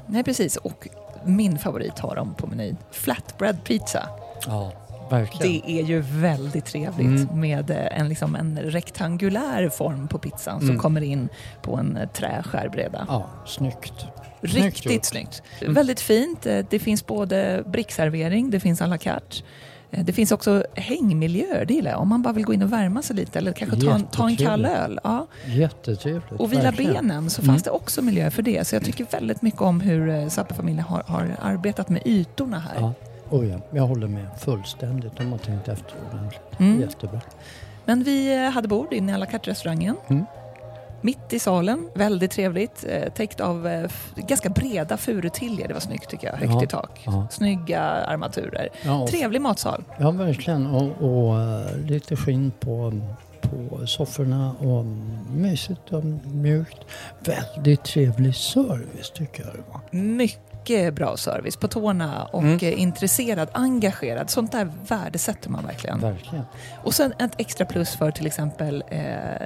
Nej, 0.06 0.24
precis. 0.24 0.56
Och 0.56 0.88
min 1.24 1.58
favorit 1.58 1.98
har 1.98 2.16
de 2.16 2.34
på 2.34 2.46
menyn. 2.46 2.76
Flatbread 2.90 3.64
pizza. 3.64 4.08
Ja, 4.46 4.72
verkligen. 5.10 5.62
Det 5.66 5.80
är 5.80 5.84
ju 5.84 6.00
väldigt 6.00 6.64
trevligt 6.64 7.20
Mm. 7.30 7.40
med 7.40 7.70
eh, 7.70 8.00
en, 8.00 8.08
liksom 8.08 8.34
en 8.36 8.58
rektangulär 8.58 9.68
form 9.68 10.08
på 10.08 10.18
pizzan 10.18 10.58
som 10.60 10.68
Mm. 10.68 10.80
kommer 10.80 11.00
in 11.00 11.28
på 11.62 11.76
en 11.76 11.96
eh, 11.96 12.08
träskärbräda. 12.08 13.06
Ja, 13.08 13.26
snyggt. 13.46 14.06
Snyggt 14.50 14.64
Riktigt 14.64 14.92
gjort. 14.92 15.04
snyggt. 15.04 15.42
Mm. 15.60 15.74
Väldigt 15.74 16.00
fint. 16.00 16.46
Eh, 16.46 16.64
Det 16.70 16.78
finns 16.78 17.06
både 17.06 17.62
brickservering, 17.66 18.50
det 18.50 18.60
finns 18.60 18.82
à 18.82 18.86
la 18.86 18.98
carte. 18.98 19.36
Eh, 19.90 20.04
Det 20.04 20.12
finns 20.12 20.32
också 20.32 20.64
hängmiljöer, 20.74 21.64
det 21.64 21.74
gillar 21.74 21.90
jag. 21.90 22.00
Om 22.00 22.08
man 22.08 22.22
bara 22.22 22.32
vill 22.32 22.44
gå 22.44 22.54
in 22.54 22.62
och 22.62 22.72
värma 22.72 23.02
sig 23.02 23.16
lite 23.16 23.38
eller 23.38 23.52
kanske 23.52 23.80
ta 23.80 23.94
en, 23.94 24.06
ta 24.06 24.28
en 24.28 24.36
kall 24.36 24.64
öl. 24.64 25.00
Ja. 25.04 25.26
Jättetrevligt. 25.46 26.32
Och 26.40 26.52
vila 26.52 26.62
verkligen. 26.62 26.92
benen 27.08 27.30
så 27.30 27.42
Mm. 27.42 27.52
fanns 27.52 27.62
det 27.62 27.70
också 27.70 28.02
miljöer 28.02 28.30
för 28.30 28.42
det. 28.42 28.66
Så 28.66 28.74
jag 28.74 28.84
tycker 28.84 29.06
väldigt 29.10 29.42
mycket 29.42 29.60
om 29.60 29.80
hur 29.80 30.08
eh, 30.08 30.28
Zappa-familjen 30.28 30.84
har, 30.84 31.02
har 31.06 31.36
arbetat 31.42 31.88
med 31.88 32.02
ytorna 32.06 32.58
här. 32.58 32.80
Ja. 32.80 32.92
Oh 33.30 33.48
ja, 33.48 33.56
jag 33.72 33.82
håller 33.86 34.06
med 34.08 34.26
fullständigt. 34.40 35.16
De 35.16 35.32
har 35.32 35.38
tänkt 35.38 35.68
efter 35.68 35.94
ordentligt. 36.10 36.60
Mm. 36.60 36.80
Jättebra. 36.80 37.20
Men 37.84 38.02
vi 38.04 38.46
hade 38.48 38.68
bord 38.68 38.92
inne 38.92 39.12
i 39.12 39.14
à 39.14 39.18
la 39.18 39.26
carte-restaurangen. 39.26 39.96
Mm. 40.08 40.24
Mitt 41.02 41.32
i 41.32 41.38
salen, 41.38 41.88
väldigt 41.94 42.30
trevligt. 42.30 42.84
Eh, 42.88 43.12
täckt 43.12 43.40
av 43.40 43.66
eh, 43.68 43.90
ganska 44.16 44.48
breda 44.48 44.96
furutiljer. 44.96 45.68
Det 45.68 45.74
var 45.74 45.80
snyggt 45.80 46.10
tycker 46.10 46.26
jag. 46.26 46.34
Högt 46.36 46.52
Ja, 46.52 46.64
i 46.64 46.66
tak. 46.66 47.00
ja. 47.06 47.26
Snygga 47.30 47.80
armaturer. 47.82 48.68
Ja, 48.84 49.02
och, 49.02 49.08
Trevlig 49.08 49.40
matsal. 49.40 49.84
ja 49.98 50.10
verkligen. 50.10 50.66
Och, 50.66 50.92
och 51.02 51.40
eh, 51.40 51.76
lite 51.86 52.16
skinn 52.16 52.52
på, 52.60 52.92
på 53.40 53.86
sofforna 53.86 54.52
och 54.52 54.84
mysigt 55.34 55.92
och 55.92 56.04
mjukt. 56.34 56.78
Väldigt 57.20 57.84
trevlig 57.84 58.34
service 58.36 59.10
tycker 59.14 59.44
jag 59.44 59.52
det 59.54 59.62
var. 59.72 60.00
Mycket 60.02 60.51
bra 60.94 61.16
service 61.16 61.56
på 61.56 61.68
tårna 61.68 62.24
och 62.24 62.42
Mm. 62.42 62.58
eh, 62.62 62.80
intresserad, 62.82 63.48
engagerad. 63.52 64.30
Sånt 64.30 64.52
där 64.52 64.68
värdesätter 64.88 65.50
man 65.50 65.64
verkligen. 65.66 66.00
Verkligen. 66.00 66.44
Och 66.84 66.94
sen 66.94 67.12
ett 67.18 67.32
extra 67.38 67.66
plus 67.66 67.96
för 67.96 68.10
till 68.10 68.26
exempel 68.26 68.84
eh, 68.88 69.00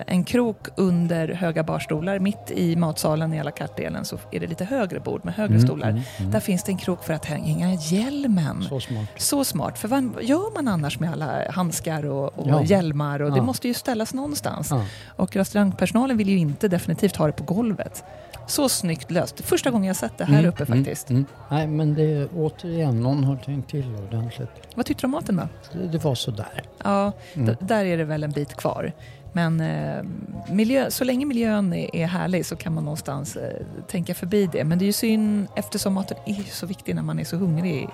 en 0.06 0.24
krok 0.24 0.66
under 0.76 1.28
höga 1.28 1.62
barstolar. 1.62 2.18
Mitt 2.18 2.50
i 2.50 2.76
matsalen 2.76 3.34
i 3.34 3.40
à 3.40 3.42
la 3.42 3.50
carte-delen 3.50 4.04
så 4.04 4.18
är 4.30 4.40
det 4.40 4.46
lite 4.46 4.64
högre 4.64 5.00
bord 5.00 5.24
med 5.24 5.34
högre 5.34 5.54
Mm, 5.54 5.66
stolar. 5.66 5.88
mm, 5.90 6.02
mm. 6.18 6.30
Där 6.30 6.40
finns 6.40 6.62
det 6.62 6.72
en 6.72 6.78
krok 6.78 7.04
för 7.04 7.12
att 7.14 7.24
hänga 7.24 7.74
hjälmen. 7.74 8.62
Så. 8.62 8.80
Så 8.80 8.80
smart. 8.80 9.46
smart, 9.46 9.78
för 9.78 9.88
vad 9.88 10.22
gör 10.22 10.54
man 10.54 10.68
annars 10.68 10.98
med 11.00 11.12
alla 11.12 11.50
handskar 11.50 12.06
och, 12.06 12.38
och 12.38 12.48
Ja. 12.50 12.62
hjälmar? 12.62 13.22
Och 13.22 13.30
Det 13.30 13.36
Ja. 13.36 13.42
måste 13.42 13.68
ju 13.68 13.74
ställas 13.74 14.14
någonstans. 14.14 14.68
Ja. 14.70 14.84
Och 15.16 15.36
restaurangpersonalen 15.36 16.16
vill 16.16 16.28
ju 16.28 16.38
inte 16.38 16.68
definitivt 16.68 17.16
ha 17.16 17.26
det 17.26 17.32
på 17.32 17.44
golvet. 17.44 18.04
Så 18.46 18.68
snyggt 18.68 19.10
löst. 19.10 19.40
Första 19.40 19.70
gången 19.70 19.86
jag 19.86 19.96
sett 19.96 20.18
det 20.18 20.24
här 20.24 20.38
Mm, 20.38 20.48
uppe 20.48 20.64
mm, 20.64 20.78
faktiskt. 20.84 21.10
Mm, 21.10 21.24
Nej 21.50 21.66
men 21.66 21.94
det 21.94 22.02
är 22.02 22.28
återigen, 22.36 23.00
någon 23.02 23.24
har 23.24 23.36
tänkt 23.36 23.70
till 23.70 23.94
ordentligt. 24.08 24.48
Vad 24.74 24.86
tyckte 24.86 25.02
du 25.02 25.06
om 25.06 25.10
maten 25.10 25.36
då? 25.36 25.48
Det, 25.78 25.88
det 25.88 26.04
var 26.04 26.14
sådär. 26.14 26.62
Ja, 26.84 27.12
Mm. 27.34 27.46
d- 27.46 27.56
där 27.60 27.84
är 27.84 27.96
det 27.98 28.04
väl 28.04 28.24
en 28.24 28.30
bit 28.30 28.54
kvar. 28.56 28.92
Men 29.32 29.60
eh, 29.60 30.02
miljö, 30.50 30.90
så 30.90 31.04
länge 31.04 31.26
miljön 31.26 31.72
är, 31.72 31.96
är 31.96 32.06
härlig 32.06 32.46
så 32.46 32.56
kan 32.56 32.74
man 32.74 32.84
någonstans 32.84 33.36
eh, 33.36 33.62
tänka 33.88 34.14
förbi 34.14 34.48
det. 34.52 34.64
Men 34.64 34.78
det 34.78 34.84
är 34.84 34.86
ju 34.86 34.92
synd 34.92 35.46
eftersom 35.56 35.94
maten 35.94 36.16
är 36.26 36.42
så 36.52 36.66
viktig 36.66 36.94
när 36.94 37.02
man 37.02 37.18
är 37.18 37.24
så 37.24 37.36
hungrig 37.36 37.88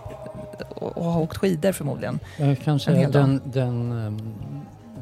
och, 0.68 0.98
och 0.98 1.04
har 1.04 1.20
åkt 1.20 1.36
skidor 1.36 1.72
förmodligen. 1.72 2.18
Jag 2.38 2.58
kan 2.58 2.80
säga 2.80 3.08
dag. 3.08 3.22
den, 3.22 3.40
den, 3.44 3.92
ehm, 4.06 4.34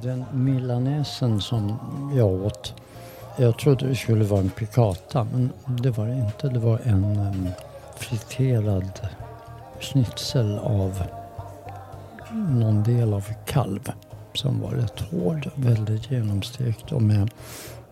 den 0.02 0.24
milanesen 0.32 1.40
som 1.40 1.78
jag 2.16 2.28
åt. 2.32 2.74
Jag 3.40 3.58
trodde 3.58 3.88
det 3.88 3.96
skulle 3.96 4.24
vara 4.24 4.40
en 4.40 4.50
piccata 4.50 5.26
men 5.32 5.52
det 5.82 5.90
var 5.90 6.06
det 6.06 6.14
inte. 6.14 6.48
Det 6.48 6.58
var 6.58 6.80
en 6.84 7.04
um, 7.04 7.48
friterad 7.96 9.00
schnitzel 9.80 10.58
av 10.58 11.02
någon 12.32 12.82
del 12.82 13.12
av 13.12 13.24
kalv 13.46 13.92
som 14.34 14.60
var 14.60 14.70
rätt 14.70 15.00
hård, 15.00 15.50
väldigt 15.54 16.10
genomstekt 16.10 16.92
och 16.92 17.02
med 17.02 17.30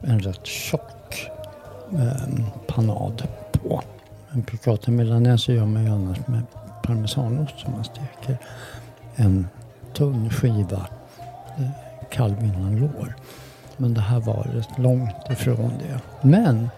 en 0.00 0.20
rätt 0.20 0.46
tjock 0.46 1.30
um, 1.90 2.44
panad 2.66 3.28
på. 3.52 3.82
En 4.30 4.42
piccata 4.42 4.90
milanese 4.90 5.52
gör 5.52 5.66
man 5.66 5.84
ju 5.84 5.90
annars 5.90 6.26
med 6.26 6.42
parmesanost 6.82 7.58
som 7.58 7.72
man 7.72 7.84
steker 7.84 8.38
en 9.14 9.46
tunn 9.94 10.30
skiva 10.30 10.86
eh, 11.58 11.70
kalv 12.10 12.44
innan 12.44 12.76
lår. 12.76 13.14
Men 13.80 13.94
det 13.94 14.00
här 14.00 14.20
var 14.20 14.42
rätt 14.54 14.78
långt 14.78 15.30
ifrån 15.30 15.72
det. 15.78 16.00
Men 16.28 16.70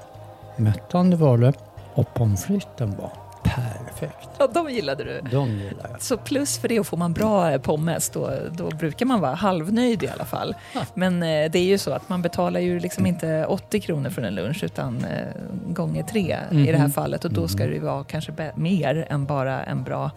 mättande 0.57 1.17
var 1.17 1.39
det 1.39 1.53
och 1.95 2.15
pommes 2.15 2.45
fritesen 2.45 2.97
var 2.97 3.11
perfekt. 3.43 4.29
Ja, 4.39 4.47
de 4.55 4.71
gillade 4.71 5.05
du. 5.05 5.21
De 5.31 5.49
gillar 5.51 5.87
jag. 5.91 6.03
Så 6.03 6.17
plus 6.17 6.59
för 6.59 6.69
det 6.69 6.81
och 6.81 6.87
får 6.87 6.97
man 6.97 7.13
bra 7.13 7.51
eh, 7.53 7.61
pommes 7.61 8.11
då, 8.11 8.31
då 8.53 8.69
brukar 8.71 9.07
man 9.07 9.21
vara 9.21 9.35
halvnöjd 9.35 10.03
i 10.03 10.09
alla 10.09 10.25
fall. 10.25 10.55
Ja. 10.75 10.81
Men 10.95 11.23
eh, 11.23 11.51
det 11.51 11.59
är 11.59 11.65
ju 11.65 11.79
så 11.79 11.93
att 11.93 12.09
man 12.09 12.23
betalar 12.23 12.61
ju 12.61 12.81
liksom 12.81 13.07
inte 13.07 13.47
80 13.47 13.81
kronor 13.81 14.11
för 14.11 14.23
en 14.23 14.35
lunch 14.35 14.65
utan 14.65 15.05
eh, 15.05 15.27
gånger 15.69 16.03
tre 16.03 16.37
i 16.51 16.57
det 16.67 16.73
här 16.73 16.79
Mhm. 16.79 16.91
fallet 16.93 17.25
och 17.25 17.33
då 17.33 17.49
ska 17.49 17.59
Mhm. 17.63 17.69
det 17.71 17.75
ju 17.75 17.81
vara 17.83 18.05
kanske 18.05 18.33
mer 18.55 19.07
än 19.11 19.25
bara 19.25 19.63
en 19.63 19.83
bra 19.85 20.11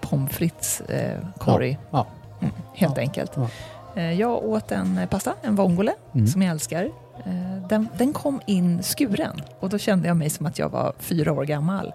pommes 0.00 0.32
frites 0.32 0.80
eh, 0.80 1.18
korg. 1.38 1.78
Ja. 1.90 2.06
Mm, 2.40 2.52
helt 2.74 2.96
Ja. 2.96 3.02
enkelt. 3.02 3.36
Eh, 3.96 4.12
jag 4.20 4.44
åt 4.44 4.72
en 4.72 4.98
eh, 4.98 5.08
pasta, 5.08 5.34
en 5.42 5.56
vongole, 5.56 5.94
Mm. 6.14 6.26
som 6.26 6.42
jag 6.42 6.50
älskar. 6.50 6.84
Eh, 7.26 7.66
den, 7.68 7.88
den 7.98 8.12
kom 8.12 8.40
in 8.46 8.82
skuren 8.82 9.40
och 9.60 9.68
då 9.68 9.78
kände 9.78 10.08
jag 10.08 10.16
mig 10.16 10.30
som 10.30 10.46
att 10.46 10.58
jag 10.58 10.68
var 10.68 10.92
fyra 10.98 11.32
år 11.32 11.44
gammal. 11.44 11.92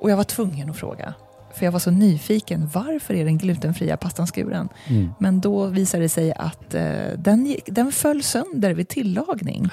Och 0.00 0.10
jag 0.10 0.16
var 0.16 0.24
tvungen 0.24 0.70
att 0.70 0.76
fråga. 0.76 1.14
För 1.54 1.64
jag 1.64 1.72
var 1.72 1.78
så 1.78 1.90
nyfiken. 1.90 2.70
Varför 2.74 3.14
är 3.14 3.24
den 3.24 3.38
glutenfria 3.38 3.96
pastan 3.96 4.26
skuren? 4.26 4.68
Mm. 4.88 5.10
Men 5.18 5.40
då 5.40 5.66
visade 5.66 6.02
det 6.02 6.08
sig 6.08 6.32
att 6.32 6.70
den, 7.16 7.56
den 7.66 7.92
föll 7.92 8.22
sönder 8.22 8.74
vid 8.74 8.88
tillagning. 8.88 9.68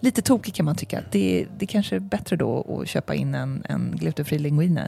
Lite 0.00 0.22
tokig 0.22 0.54
kan 0.54 0.64
man 0.66 0.74
tycka. 0.76 1.00
Det, 1.10 1.46
det 1.58 1.66
kanske 1.66 1.96
är 1.96 2.00
bättre 2.00 2.36
då 2.36 2.80
att 2.80 2.88
köpa 2.88 3.14
in 3.14 3.34
en, 3.34 3.62
en 3.68 3.94
glutenfri 3.96 4.38
linguine. 4.38 4.80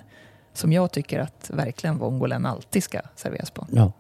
Som 0.54 0.72
jag 0.72 0.92
tycker 0.92 1.20
att 1.20 1.50
verkligen 1.54 1.98
vongolen 1.98 2.46
alltid 2.46 2.82
ska 2.84 3.00
serveras 3.16 3.50
på. 3.50 3.66
Ja. 3.70 3.92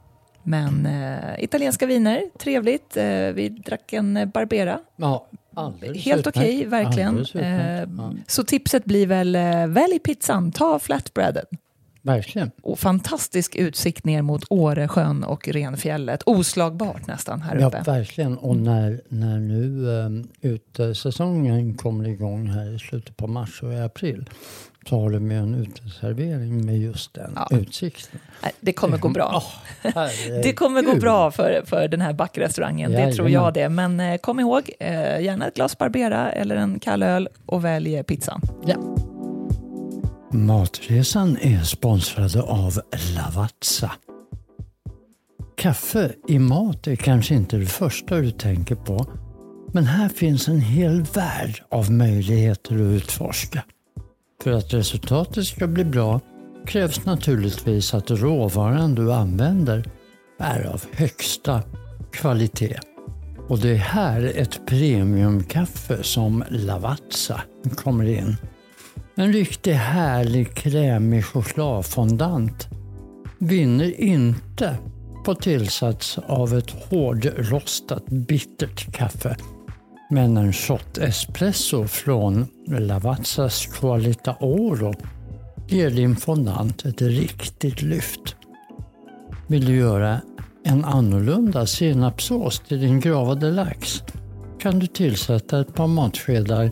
Men 0.42 0.86
eh, 0.86 1.44
italienska 1.44 1.86
viner, 1.86 2.22
trevligt. 2.38 2.96
Eh, 2.96 3.04
vi 3.04 3.48
drack 3.66 3.92
en 3.92 4.16
eh, 4.16 4.26
Barbera. 4.26 4.80
ja, 4.96 5.26
alldeles 5.54 6.04
Helt 6.04 6.26
okej, 6.26 6.66
verkligen. 6.66 7.08
Alldeles 7.08 7.34
utmärkt. 7.36 7.88
Eh, 7.88 7.94
Ja. 7.96 8.12
Så 8.26 8.44
tipset 8.44 8.84
blir 8.84 9.06
väl, 9.06 9.34
eh, 9.36 9.66
välj 9.66 9.98
pizzan, 9.98 10.52
ta 10.52 10.78
flatbreaden. 10.78 11.44
Verkligen. 12.04 12.50
Och 12.62 12.78
fantastisk 12.78 13.56
utsikt 13.56 14.04
ner 14.04 14.22
mot 14.22 14.44
Åresjön 14.50 15.24
och 15.24 15.48
Renfjället. 15.48 16.22
Oslagbart 16.26 17.06
nästan 17.06 17.42
här 17.42 17.56
Ja, 17.60 17.66
uppe. 17.66 17.82
verkligen. 17.86 18.38
Och 18.38 18.56
när, 18.56 19.00
när 19.08 19.38
nu 19.38 19.86
um, 19.86 20.28
utesäsongen 20.40 21.74
kommer 21.74 22.08
igång 22.08 22.46
här 22.46 22.74
i 22.74 22.78
slutet 22.78 23.16
på 23.16 23.26
mars 23.26 23.62
och 23.62 23.72
i 23.72 23.76
april 23.80 24.30
de 25.12 25.30
ju 25.30 25.38
en 25.38 25.54
uteservering 25.54 26.66
med 26.66 26.78
just 26.78 27.14
den 27.14 27.32
Ja. 27.36 27.48
utsikten. 27.56 28.20
Det 28.60 28.72
kommer 28.72 28.98
gå 28.98 29.08
bra. 29.08 29.42
Åh, 29.84 30.06
Det 30.42 30.52
kommer 30.52 30.82
gå 30.82 30.94
bra 30.96 31.30
för, 31.30 31.62
för 31.66 31.88
den 31.88 32.00
här 32.00 32.12
backrestaurangen, 32.12 32.92
det 32.92 33.12
tror 33.12 33.28
jag 33.28 33.54
det. 33.54 33.68
Men 33.68 34.00
eh, 34.00 34.16
kom 34.18 34.40
ihåg, 34.40 34.70
eh, 34.80 35.20
gärna 35.20 35.46
ett 35.46 35.54
glas 35.54 35.78
Barbera 35.78 36.32
eller 36.32 36.56
en 36.56 36.78
kall 36.80 37.02
öl 37.02 37.28
och 37.46 37.64
välj 37.64 38.02
pizzan. 38.02 38.40
Ja. 38.66 38.76
Matresan 40.32 41.36
är 41.40 41.62
sponsrade 41.62 42.42
av 42.42 42.80
Lavazza. 43.16 43.90
Kaffe 45.56 46.12
i 46.28 46.38
mat 46.38 46.86
är 46.86 46.96
kanske 46.96 47.34
inte 47.34 47.56
det 47.56 47.66
första 47.66 48.16
du 48.16 48.30
tänker 48.30 48.74
på. 48.74 49.06
Men 49.72 49.84
här 49.84 50.08
finns 50.08 50.48
en 50.48 50.60
hel 50.60 51.02
värld 51.02 51.62
av 51.70 51.92
möjligheter 51.92 52.74
att 52.74 52.80
utforska. 52.80 53.62
För 54.42 54.52
att 54.52 54.74
resultatet 54.74 55.46
ska 55.46 55.66
bli 55.66 55.84
bra 55.84 56.20
krävs 56.66 57.04
naturligtvis 57.04 57.94
att 57.94 58.10
råvaran 58.10 58.94
du 58.94 59.12
använder 59.12 59.84
är 60.38 60.64
av 60.64 60.84
högsta 60.92 61.62
kvalitet. 62.12 62.78
Och 63.48 63.58
det 63.58 63.70
är 63.70 63.76
här 63.76 64.32
ett 64.36 64.66
premiumkaffe 64.66 66.02
som 66.02 66.44
Lavazza 66.50 67.40
kommer 67.76 68.04
in. 68.04 68.36
En 69.14 69.32
riktigt 69.32 69.76
härlig 69.76 70.54
krämig 70.54 71.24
chokladfondant 71.24 72.68
vinner 73.38 74.00
inte 74.00 74.76
på 75.24 75.34
tillsats 75.34 76.18
av 76.18 76.54
ett 76.54 76.70
hårdrostat 76.70 78.06
bittert 78.06 78.92
kaffe. 78.92 79.36
Men 80.12 80.36
en 80.36 80.52
shot 80.52 80.98
espresso 80.98 81.86
från 81.86 82.46
Lavazzas 82.66 83.66
Qualita 83.66 84.36
Oro 84.40 84.94
ger 85.68 85.90
din 85.90 86.16
fondant 86.16 86.84
ett 86.84 87.02
riktigt 87.02 87.82
lyft. 87.82 88.36
Vill 89.46 89.64
du 89.64 89.76
göra 89.76 90.20
en 90.64 90.84
annorlunda 90.84 91.66
senapssås 91.66 92.60
till 92.60 92.80
din 92.80 93.00
gravade 93.00 93.50
lax 93.50 94.02
kan 94.60 94.78
du 94.78 94.86
tillsätta 94.86 95.60
ett 95.60 95.74
par 95.74 95.86
matskedar 95.86 96.70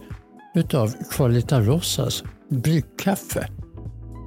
utav 0.54 0.94
Qualita 1.11 1.61
Rosas 1.61 2.25
bryggkaffe. 2.49 3.49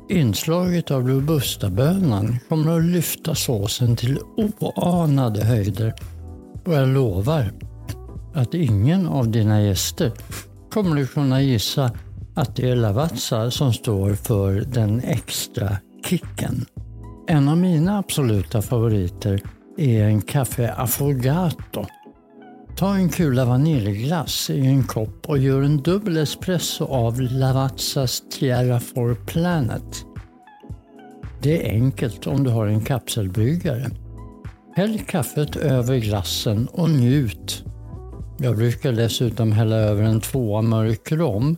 Inslaget 0.10 0.92
av 0.92 1.08
robustabönan 1.08 2.40
kommer 2.50 2.78
att 2.78 2.84
lyfta 2.84 3.36
såsen 3.36 3.96
till 3.96 4.20
oanade 4.38 5.46
höjder 5.46 5.94
och 6.66 6.74
jag 6.74 6.88
lovar 6.88 7.52
att 8.34 8.54
ingen 8.54 9.08
av 9.08 9.32
dina 9.32 9.62
gäster 9.62 10.12
kommer 10.72 11.02
att 11.02 11.14
kunna 11.14 11.42
gissa 11.42 11.92
att 12.36 12.56
det 12.56 12.70
är 12.70 12.76
Lavazza 12.76 13.52
som 13.52 13.74
står 13.74 14.14
för 14.14 14.62
den 14.62 15.00
extra 15.00 15.78
kicken. 16.06 16.66
En 17.28 17.50
av 17.50 17.58
mina 17.58 17.98
absoluta 17.98 18.62
favoriter 18.62 19.42
är 19.78 20.04
en 20.04 20.22
kaffe 20.22 20.74
affogato. 20.74 21.86
Ta 22.76 22.96
en 22.96 23.10
kula 23.10 23.46
vaniljglass 23.46 24.50
i 24.50 24.66
en 24.66 24.84
kopp 24.84 25.30
och 25.30 25.38
gör 25.38 25.62
en 25.62 25.78
dubbel 25.78 26.18
espresso 26.18 26.86
av 26.86 27.22
Lavazzas 27.22 28.24
Tierra 28.32 28.80
for 28.80 29.16
Planet. 29.26 30.06
Det 31.42 31.70
är 31.70 31.74
enkelt 31.74 32.28
om 32.28 32.44
du 32.44 32.50
har 32.50 32.68
en 32.68 32.82
kapselbryggare. 32.82 33.90
Häll 34.76 35.00
kaffet 35.00 35.56
över 35.56 35.98
glassen 35.98 36.68
och 36.68 36.90
njut. 36.90 37.64
Jag 38.38 38.58
brukar 38.58 38.92
dessutom 38.92 39.52
hälla 39.52 39.76
över 39.76 40.04
en 40.04 40.22
tvåa 40.22 40.62
mörk 40.62 41.12
rom. 41.12 41.58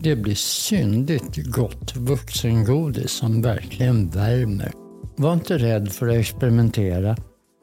Det 0.00 0.16
blir 0.16 0.34
syndigt 0.34 1.36
gott 1.36 1.96
vuxengodis 1.96 3.10
som 3.10 3.42
verkligen 3.42 4.08
värmer. 4.08 4.72
Var 5.16 5.32
inte 5.32 5.58
rädd 5.58 5.92
för 5.92 6.08
att 6.08 6.16
experimentera. 6.16 7.16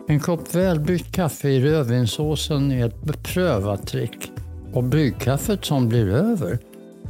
En 0.08 0.20
kopp 0.20 0.56
välbryggt 0.56 1.16
kaffe 1.16 1.50
i 1.50 1.62
rödvinssåsen 1.62 2.72
är 2.72 2.86
ett 2.86 3.04
beprövat 3.04 3.88
trick. 3.88 4.32
Och 4.74 4.84
bryggkaffet 4.84 5.66
som 5.66 5.90
blir 5.90 6.08
över 6.08 6.60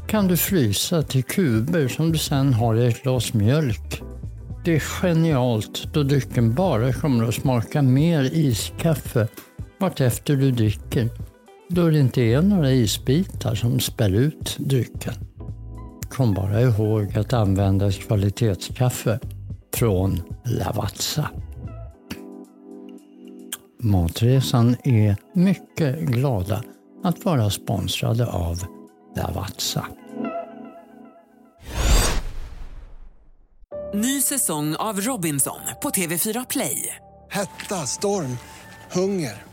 kan 0.07 0.27
du 0.27 0.37
frysa 0.37 1.01
till 1.01 1.23
kuber 1.23 1.87
som 1.87 2.11
du 2.11 2.17
sen 2.17 2.53
har 2.53 2.75
i 2.75 2.87
ett 2.87 3.03
glas 3.03 3.33
mjölk. 3.33 4.01
Det 4.65 4.75
är 4.75 4.79
genialt 4.79 5.93
då 5.93 6.03
drycken 6.03 6.53
bara 6.53 6.93
kommer 6.93 7.27
att 7.27 7.35
smaka 7.35 7.81
mer 7.81 8.23
iskaffe 8.23 9.27
vartefter 9.83 10.35
du 10.35 10.51
dricker. 10.51 11.09
Då 11.69 11.89
det 11.89 11.99
inte 11.99 12.21
är 12.21 12.41
några 12.41 12.71
isbitar 12.71 13.55
som 13.55 13.79
spär 13.79 14.09
ut 14.09 14.57
drycken. 14.59 15.13
Kom 16.09 16.33
bara 16.33 16.61
ihåg 16.61 17.17
att 17.17 17.33
använda 17.33 17.87
ett 17.87 18.07
kvalitetskaffe 18.07 19.19
från 19.73 20.21
Lavazza. 20.45 21.29
Matresan 23.79 24.75
är 24.83 25.15
mycket 25.33 25.99
glada 25.99 26.63
att 27.03 27.25
vara 27.25 27.49
sponsrade 27.49 28.27
av 28.27 28.63
Lavazza. 29.15 29.85
Ny 33.93 34.21
säsong 34.21 34.75
av 34.75 35.01
Robinson 35.01 35.59
på 35.81 35.89
TV4 35.89 36.45
Play. 36.49 36.95
Hetta, 37.29 37.75
storm, 37.75 38.37
hunger. 38.91 39.52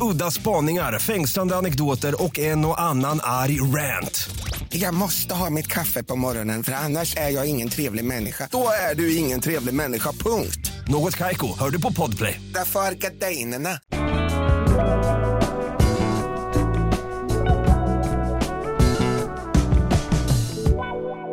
Udda 0.00 0.30
spaningar, 0.30 0.98
fängslande 0.98 1.56
anekdoter 1.56 2.22
och 2.22 2.38
en 2.38 2.64
och 2.64 2.80
annan 2.80 3.20
arg 3.22 3.60
rant. 3.60 4.30
Jag 4.68 4.94
måste 4.94 5.34
ha 5.34 5.50
mitt 5.50 5.66
kaffe 5.66 6.02
på 6.02 6.16
morgonen 6.16 6.62
för 6.62 6.72
annars 6.72 7.16
är 7.16 7.30
jag 7.30 7.46
ingen 7.46 7.68
trevlig 7.68 8.04
människa. 8.04 8.48
Då 8.50 8.68
är 8.90 8.94
du 8.94 9.16
ingen 9.16 9.40
trevlig 9.40 9.74
människa, 9.74 10.12
punkt. 10.12 10.72
Något 10.88 11.16
Kaiko, 11.16 11.58
hör 11.58 11.70
du 11.70 11.80
på 11.80 11.92
Podplay. 11.92 12.40
Därför 12.54 12.80
är 12.80 12.94
gardinerna. 12.94 13.78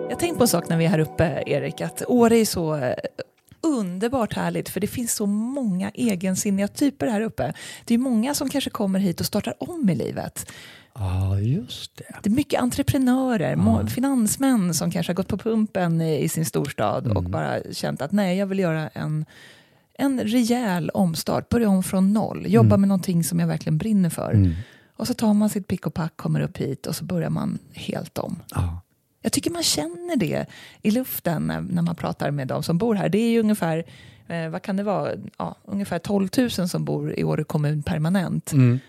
Jag 0.10 0.19
tänkte 0.19 0.38
på 0.38 0.43
en 0.43 0.47
sak 0.47 0.69
när 0.69 0.78
vi 0.78 0.86
är 0.86 0.89
här 0.89 0.99
uppe, 0.99 1.43
Erik, 1.45 1.82
att 1.82 2.04
Åre 2.08 2.38
är 2.38 2.45
så 2.45 2.75
eh, 2.75 2.93
underbart 3.65 4.34
härligt 4.34 4.69
för 4.69 4.80
det 4.80 4.88
finns 4.88 5.13
så 5.15 5.25
många 5.25 5.89
egensinniga 5.89 6.67
typer 6.67 7.08
här 7.08 7.21
uppe. 7.21 7.54
Det 7.86 7.93
är 7.93 7.97
många 7.97 8.34
som 8.34 8.49
kanske 8.49 8.69
kommer 8.69 8.99
hit 8.99 9.19
och 9.19 9.25
startar 9.25 9.54
om 9.60 9.89
i 9.89 9.95
livet. 9.95 10.51
Ja, 10.93 11.39
just 11.39 11.97
det. 11.97 12.04
Det 12.23 12.30
är 12.30 12.34
mycket 12.34 12.62
entreprenörer, 12.62 13.56
må- 13.56 13.88
finansmän 13.88 14.73
som 14.73 14.91
kanske 14.91 15.10
har 15.12 15.15
gått 15.15 15.28
på 15.28 15.38
pumpen 15.38 16.01
i, 16.01 16.23
i 16.23 16.30
sin 16.30 16.45
storstad 16.45 17.08
och 17.08 17.23
bara 17.23 17.58
känt 17.73 18.01
att 18.01 18.12
nej, 18.12 18.38
jag 18.38 18.45
vill 18.47 18.60
göra 18.60 18.88
en, 18.88 19.25
en 19.97 20.19
rejäl 20.21 20.89
omstart, 20.89 21.49
börja 21.49 21.69
om 21.69 21.84
från 21.84 22.13
noll, 22.13 22.45
jobba 22.47 22.78
med 22.78 22.88
någonting 22.89 23.23
som 23.23 23.39
jag 23.39 23.47
verkligen 23.47 23.78
brinner 23.78 24.10
för. 24.10 24.32
Och 24.97 25.08
så 25.08 25.13
tar 25.13 25.34
man 25.34 25.49
sitt 25.49 25.67
pick 25.67 25.88
och 25.88 25.93
pack, 25.93 26.17
kommer 26.17 26.39
upp 26.41 26.58
hit 26.58 26.88
och 26.88 26.95
så 26.95 27.06
börjar 27.06 27.30
man 27.30 27.60
helt 27.73 28.17
om. 28.17 28.39
Ja. 28.56 28.74
Jag 29.25 29.31
tycker 29.31 29.51
man 29.51 29.63
känner 29.63 30.15
det 30.15 30.45
i 30.81 30.91
luften 30.91 31.47
när, 31.47 31.61
när 31.61 31.81
man 31.81 31.95
pratar 31.95 32.31
med 32.31 32.47
de 32.47 32.63
som 32.63 32.77
bor 32.77 32.95
här. 32.95 33.09
Det 33.09 33.17
är 33.17 33.29
ju 33.29 33.39
ungefär, 33.39 33.83
eh, 34.27 34.49
vad 34.49 34.61
kan 34.61 34.75
det 34.75 34.83
vara, 34.83 35.11
ja, 35.38 35.55
ungefär 35.65 35.99
12 35.99 36.29
000 36.38 36.49
som 36.51 36.85
bor 36.85 37.19
i 37.19 37.23
Åre 37.23 37.43
kommun 37.43 37.83
permanent. 37.83 38.51
Mm. 38.51 38.79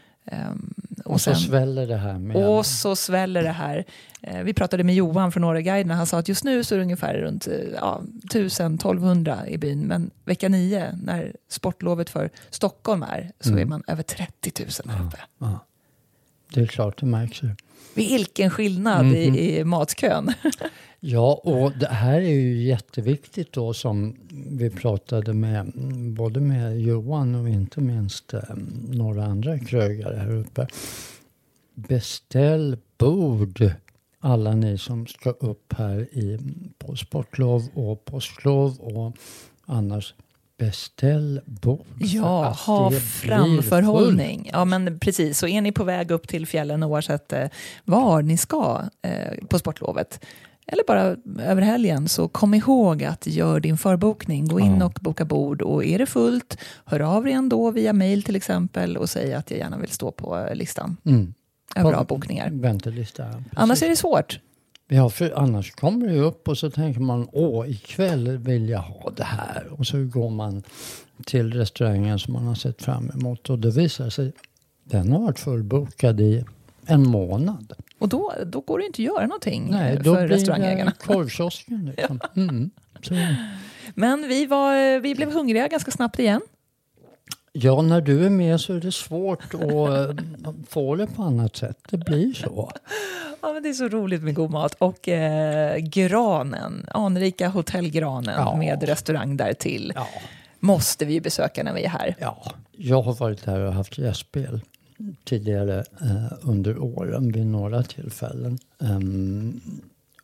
Och, 1.05 1.21
så 1.21 1.35
sväller 1.35 1.87
det 1.87 1.97
här 1.97 2.19
med... 2.19 2.37
och 2.49 2.67
så 2.67 2.97
sväller 2.97 3.43
det 3.43 3.51
här. 3.51 3.85
Eh, 4.21 4.43
vi 4.43 4.55
pratade 4.55 4.85
med 4.85 4.95
Johan 4.95 5.33
från 5.33 5.45
Åreguiden 5.45 5.91
och 5.91 5.97
han 5.97 6.07
sa 6.07 6.19
att 6.19 6.29
just 6.29 6.45
nu 6.45 6.65
så 6.65 6.75
är 6.75 6.79
det 6.79 6.85
ungefär 6.85 7.15
runt 7.15 7.47
eh, 7.47 7.55
ja, 7.75 8.03
1000-1200 8.33 9.47
i 9.47 9.59
byn. 9.59 9.81
Men 9.81 10.11
vecka 10.25 10.49
nio, 10.49 10.99
när 11.03 11.33
sportlovet 11.49 12.11
för 12.11 12.31
Stockholm 12.51 13.03
är, 13.03 13.31
så 13.41 13.49
Mm. 13.51 13.61
är 13.63 13.65
man 13.65 13.83
över 13.87 14.03
30 14.03 14.53
000 14.87 14.97
här 14.97 15.07
uppe. 15.07 15.19
Det 16.55 16.61
är 16.61 16.67
klart, 16.67 17.01
det 17.01 17.07
märks 17.07 17.43
ju. 17.43 17.49
Vilken 17.95 18.51
skillnad 18.51 19.07
i, 19.07 19.59
i 19.59 19.65
matkön. 19.65 20.33
Ja, 21.01 21.41
och 21.45 21.73
det 21.79 21.89
här 21.89 22.21
är 22.21 22.31
ju 22.31 22.63
jätteviktigt 22.63 23.53
då 23.53 23.75
som 23.75 24.17
vi 24.51 24.71
pratade 24.71 25.33
med 25.33 25.73
både 26.17 26.41
med 26.41 26.81
Johan 26.81 27.35
och 27.35 27.49
inte 27.49 27.81
minst 27.81 28.35
eh, 28.35 28.41
några 28.89 29.25
andra 29.25 29.59
krögare 29.59 30.17
här 30.17 30.35
uppe. 30.35 30.67
Beställ 31.75 32.77
bord 32.99 33.71
alla 34.21 34.55
ni 34.55 34.79
som 34.79 35.07
ska 35.07 35.31
upp 35.31 35.73
här 35.73 36.01
i, 36.01 36.39
på 36.79 36.97
sportlov 36.97 37.69
och 37.75 38.05
påsklov 38.05 38.81
och 38.81 39.17
annars 39.65 40.15
beställ 40.59 41.41
bord. 41.47 41.87
Ja, 41.99 42.49
ha 42.67 42.91
framförhållning. 42.91 44.51
Ja, 44.53 44.65
men 44.65 44.99
precis. 44.99 45.39
Så 45.39 45.47
är 45.47 45.61
ni 45.61 45.73
på 45.73 45.85
väg 45.85 46.11
upp 46.11 46.29
till 46.29 46.47
fjällen 46.47 46.83
oavsett 46.83 47.33
eh, 47.33 47.45
var 47.85 48.23
ni 48.23 48.37
ska 48.37 48.83
eh, 49.03 49.47
på 49.49 49.59
sportlovet 49.59 50.25
eller 50.69 50.83
bara 50.87 51.17
över 51.45 51.63
helgen, 51.63 52.09
så 52.09 52.29
kom 52.29 52.55
ihåg 52.55 53.05
att 53.05 53.27
gör 53.27 53.61
din 53.61 53.79
förbokning. 53.79 54.49
Gå 54.49 54.61
in 54.61 54.83
och 54.83 54.99
boka 55.01 55.25
bord 55.25 55.63
och 55.63 55.85
är 55.85 55.99
det 55.99 56.07
fullt, 56.07 56.59
hör 56.85 57.01
av 57.01 57.25
dig 57.25 57.33
ändå 57.33 57.71
via 57.71 57.93
mail 57.93 58.23
till 58.23 58.37
exempel 58.37 58.97
och 58.97 59.11
säg 59.11 59.35
att 59.35 59.51
jag 59.51 59.59
gärna 59.61 59.79
vill 59.79 59.91
stå 59.91 60.11
på 60.13 60.49
listan 60.55 60.97
Mm. 61.05 61.35
över 61.77 61.93
avbokningar. 61.93 62.51
Väntelista. 62.53 63.23
precis. 63.25 63.43
Annars 63.57 63.83
är 63.83 63.89
det 63.89 63.97
svårt. 63.97 64.39
Ja, 64.89 65.09
för 65.09 65.39
annars 65.39 65.71
kommer 65.71 66.07
det 66.07 66.19
upp 66.19 66.49
och 66.49 66.59
så 66.59 66.71
tänker 66.71 67.01
man 67.01 67.29
åh, 67.33 67.71
ikväll 67.71 68.39
vill 68.39 68.69
jag 68.69 68.79
ha 68.79 69.11
det 69.11 69.25
här. 69.25 69.67
Och 69.79 69.87
så 69.87 70.05
går 70.05 70.31
man 70.31 70.63
till 71.25 71.53
restaurangen 71.55 72.19
som 72.19 72.33
man 72.33 72.47
har 72.47 72.55
sett 72.55 72.83
fram 72.83 73.11
emot 73.15 73.51
och 73.51 73.59
det 73.59 73.71
visar 73.71 74.11
sig 74.11 74.33
den 74.85 75.13
har 75.13 75.21
varit 75.21 75.39
fullbokad 75.39 76.21
i 76.21 76.45
en 76.87 77.09
månad. 77.09 77.73
Och 77.99 78.09
då, 78.09 78.33
då 78.47 78.61
går 78.61 78.79
det 78.79 78.87
inte 78.87 79.03
att 79.03 79.07
göra 79.07 79.27
någonting 79.27 79.69
Nej, 79.71 79.93
eh, 79.93 80.03
då 80.03 80.15
för 80.15 80.27
blir 80.27 80.37
restaurangägarna. 80.37 80.93
det 80.99 81.07
korvkiosken. 81.15 81.93
Liksom. 81.97 82.21
Mm. 82.37 82.71
Men 83.95 84.29
vi, 84.29 84.47
var, 84.47 85.01
vi 85.01 85.15
blev 85.15 85.33
hungriga 85.33 85.69
ganska 85.69 85.91
snabbt 85.91 86.19
igen. 86.19 86.41
Ja, 87.63 87.83
när 87.83 88.01
du 88.01 88.27
är 88.27 88.31
med 88.31 88.61
så 88.61 88.73
är 88.75 88.81
det 88.81 88.93
svårt 88.93 89.55
att 89.55 89.63
eh, 89.63 90.55
få 90.69 90.97
det 90.97 91.07
på 91.07 91.23
annat 91.23 91.57
sätt. 91.57 91.79
Det 91.91 91.97
blir 91.97 92.35
så. 92.35 92.71
Ja, 93.43 93.53
men 93.53 93.63
det 93.63 93.69
är 93.69 93.73
så 93.73 93.89
roligt 93.89 94.23
med 94.23 94.35
god 94.35 94.51
mat. 94.51 94.75
Och 94.79 95.09
eh, 95.09 95.77
Granen, 95.79 96.87
anrika 96.91 97.49
hotellgranen 97.49 98.35
Ja. 98.39 98.57
med 98.57 98.83
restaurang 98.83 99.37
där 99.37 99.53
till 99.53 99.93
Ja. 99.95 100.07
måste 100.61 101.05
vi 101.05 101.21
besöka 101.21 101.63
när 101.63 101.75
vi 101.75 101.85
är 101.85 101.89
här. 101.89 102.17
Ja, 102.19 102.53
jag 102.73 103.03
har 103.03 103.15
varit 103.15 103.45
där 103.45 103.61
och 103.61 103.73
haft 103.73 103.99
gästspel 103.99 104.61
tidigare 105.25 105.85
eh, 106.01 106.33
under 106.43 106.79
åren 106.79 107.33
vid 107.33 107.47
några 107.47 107.83
tillfällen. 107.83 108.59
Ehm, 108.81 109.61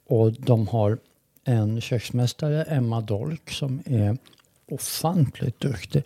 Och 0.07 0.33
de 0.33 0.69
har 0.69 0.99
en 1.45 1.81
köksmästare, 1.81 2.63
Emma 2.63 3.01
Dolk, 3.01 3.51
som 3.51 3.83
är 3.87 4.17
ofantligt 4.71 5.61
duktig. 5.61 6.03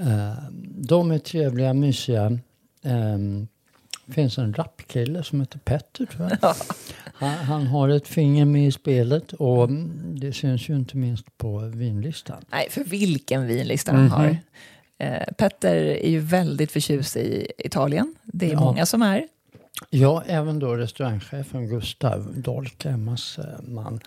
Eh, 0.00 0.32
de 0.76 1.10
är 1.10 1.18
trevliga, 1.18 1.74
mysiga. 1.74 2.38
Det 4.06 4.12
finns 4.14 4.38
en 4.38 4.54
rapkille 4.54 5.22
som 5.22 5.40
heter 5.40 5.58
Petter 5.58 6.06
tror 6.06 6.30
jag. 6.40 6.54
Han, 7.14 7.30
han 7.34 7.66
har 7.66 7.88
ett 7.88 8.08
finger 8.08 8.44
med 8.44 8.66
i 8.66 8.72
spelet 8.72 9.32
och 9.32 9.64
mm, 9.64 9.90
det 10.20 10.32
syns 10.32 10.68
ju 10.68 10.76
inte 10.76 10.96
minst 10.96 11.38
på 11.38 11.58
vinlistan. 11.58 12.44
Nej, 12.50 12.66
för 12.70 12.84
vilken 12.84 13.46
vinlista 13.46 13.92
han 13.92 14.08
har. 14.10 14.26
Mhm. 14.26 14.36
Eh, 14.98 15.22
Petter 15.38 15.74
är 15.76 16.10
ju 16.10 16.20
väldigt 16.20 16.72
förtjust 16.72 17.16
i 17.16 17.52
Italien. 17.58 18.14
Det 18.24 18.46
är 18.46 18.52
Ja. 18.52 18.60
många 18.60 18.86
som 18.86 19.02
är. 19.02 19.26
Ja, 19.90 20.22
även 20.26 20.58
då 20.58 20.74
restaurangchefen 20.74 21.68
Gustav 21.68 22.32
Dolk, 22.40 22.84
Emmas 22.84 23.38
eh, 23.38 23.44
man, 23.68 24.00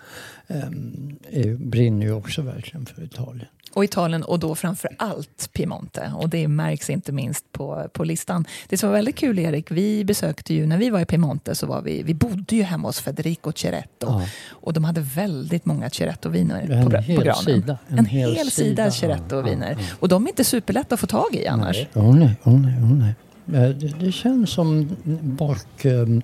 ehm, 0.47 1.15
är, 1.32 1.56
brinner 1.56 2.06
ju 2.06 2.13
också 2.13 2.41
verkligen 2.41 2.86
för 2.86 3.04
Italien. 3.04 3.47
Och 3.73 3.84
Italien 3.84 4.23
och 4.23 4.39
då 4.39 4.55
framför 4.55 4.89
allt 4.97 5.49
Piemonte. 5.53 6.13
Och 6.17 6.29
det 6.29 6.47
märks 6.47 6.89
inte 6.89 7.12
minst 7.12 7.51
på, 7.51 7.88
på 7.93 8.03
listan. 8.03 8.45
Det 8.69 8.77
som 8.77 8.89
var 8.89 8.95
väldigt 8.95 9.15
kul 9.15 9.39
Erik, 9.39 9.71
vi 9.71 10.03
besökte 10.05 10.53
ju, 10.53 10.65
när 10.65 10.77
vi 10.77 10.89
var 10.89 10.99
i 10.99 11.05
Piemonte 11.05 11.55
så 11.55 11.65
var 11.67 11.81
vi, 11.81 12.03
vi 12.03 12.13
bodde 12.13 12.55
ju 12.55 12.63
hemma 12.63 12.88
hos 12.88 12.99
Federico 12.99 13.51
Ceretto. 13.55 14.07
Ja. 14.07 14.25
Och 14.49 14.73
de 14.73 14.84
hade 14.84 15.01
väldigt 15.01 15.65
många 15.65 15.89
Ceretto-viner 15.89 16.84
på, 16.84 16.89
på 16.91 17.21
granen. 17.21 17.36
sida, 17.36 17.77
En, 17.88 17.99
en 17.99 18.05
hel, 18.05 18.36
hel 18.36 18.51
sida, 18.51 18.91
sida. 18.91 18.91
Ceretto-viner. 18.91 19.71
Ja, 19.71 19.77
ja. 19.89 19.95
Och 19.99 20.07
de 20.07 20.25
är 20.25 20.29
inte 20.29 20.43
superlätta 20.43 20.93
att 20.93 20.99
få 21.01 21.07
tag 21.07 21.36
i 21.36 21.47
annars. 21.47 21.77
Nej, 21.77 22.03
oh 22.05 22.15
nej, 22.15 22.36
oh 22.43 22.60
nej, 22.60 22.73
oh 22.73 22.93
nej. 22.93 23.15
Eh, 23.63 23.69
Det, 23.69 23.88
det 23.99 24.12
känns 24.12 24.49
som 24.49 24.89
bakluckan 25.21 26.23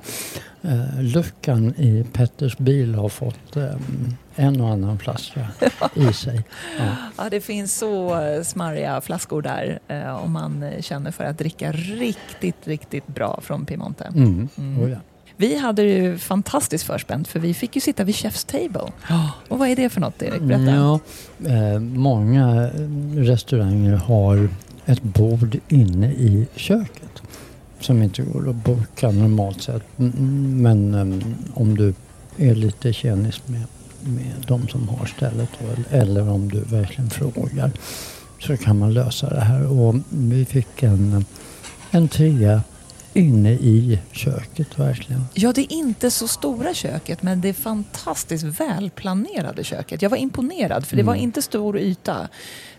eh, 0.62 1.02
luckan 1.02 1.74
i 1.78 2.06
Petters 2.14 2.58
bil 2.58 2.96
har 2.96 3.10
fått 3.10 3.56
eh, 3.56 3.64
en 4.38 4.62
och 4.62 4.70
annan 4.70 5.00
flaska 5.00 5.48
i 5.94 6.14
sig. 6.14 6.44
Ja. 6.80 6.96
Ja, 7.18 7.30
det 7.30 7.42
finns 7.42 7.78
så 7.78 8.20
smarriga 8.44 9.02
flaskor 9.02 9.42
där 9.42 9.80
eh, 9.88 10.24
om 10.24 10.32
man 10.32 10.66
känner 10.82 11.12
för 11.12 11.24
att 11.24 11.38
dricka 11.38 11.72
riktigt, 11.72 12.68
riktigt 12.68 13.08
bra 13.08 13.40
från 13.44 13.66
Piemonte. 13.66 14.12
Mm. 14.16 14.50
Oh, 14.58 14.90
ja. 14.92 14.98
Vi 15.40 15.58
hade 15.58 15.82
det 15.82 15.90
ju 15.90 16.18
fantastiskt 16.18 16.84
förspänt 16.84 17.28
för 17.28 17.40
vi 17.40 17.54
fick 17.54 17.76
ju 17.76 17.82
sitta 17.82 18.04
vid 18.04 18.16
Chef's 18.16 18.52
Table. 18.52 18.92
Och 19.48 19.60
vad 19.60 19.70
är 19.70 19.76
det 19.76 19.90
för 19.90 20.02
något 20.02 20.22
Erik? 20.22 20.42
Berätta. 20.42 20.72
Ja, 20.72 21.00
eh, 21.50 21.80
många 21.80 22.70
restauranger 23.16 23.96
har 23.96 24.50
ett 24.86 25.04
bord 25.04 25.58
inne 25.68 26.12
i 26.12 26.48
köket 26.56 27.22
som 27.80 28.04
inte 28.04 28.22
går 28.22 28.50
att 28.50 28.56
boka 28.56 29.12
normalt 29.12 29.62
sett. 29.62 29.84
Mm, 30.00 30.62
Men 30.62 30.94
eh, 30.94 31.28
om 31.54 31.78
du 31.78 31.94
är 32.38 32.56
lite 32.56 32.94
tjänis 32.94 33.42
med, 33.48 33.62
med 34.08 34.46
de 34.48 34.68
som 34.68 34.90
har 34.90 35.06
stället 35.06 35.50
eller- 35.92 36.30
om 36.30 36.50
du 36.52 36.60
verkligen 36.60 37.10
frågar 37.10 37.72
så 38.40 38.58
kan 38.58 38.80
man 38.80 38.94
lösa 38.94 39.30
det 39.30 39.42
här. 39.42 39.80
Och 39.82 39.96
vi 40.10 40.46
fick 40.46 40.84
en, 40.84 41.26
en 41.92 42.08
trea 42.08 42.62
inne 43.14 43.52
i 43.52 44.00
köket 44.12 44.80
verkligen. 44.80 45.24
Ja, 45.34 45.54
det 45.54 45.62
är 45.62 45.74
inte 45.74 46.12
så 46.12 46.28
stora 46.28 46.74
köket 46.74 47.24
men 47.24 47.42
det 47.42 47.50
är 47.50 47.54
fantastiskt 47.54 48.44
välplanerade 48.44 49.64
köket. 49.64 50.02
Jag 50.02 50.10
var 50.10 50.18
imponerad 50.18 50.86
för 50.86 50.98
det 50.98 51.04
var 51.04 51.14
Mm. 51.14 51.24
inte 51.24 51.42
stor 51.42 51.80
yta. 51.80 52.28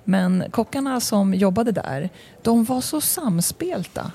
Men 0.05 0.45
kockarna 0.51 1.01
som 1.01 1.35
jobbade 1.35 1.73
där, 1.73 2.11
de 2.43 2.65
var 2.65 2.81
så 2.81 3.01
samspelta. 3.01 4.13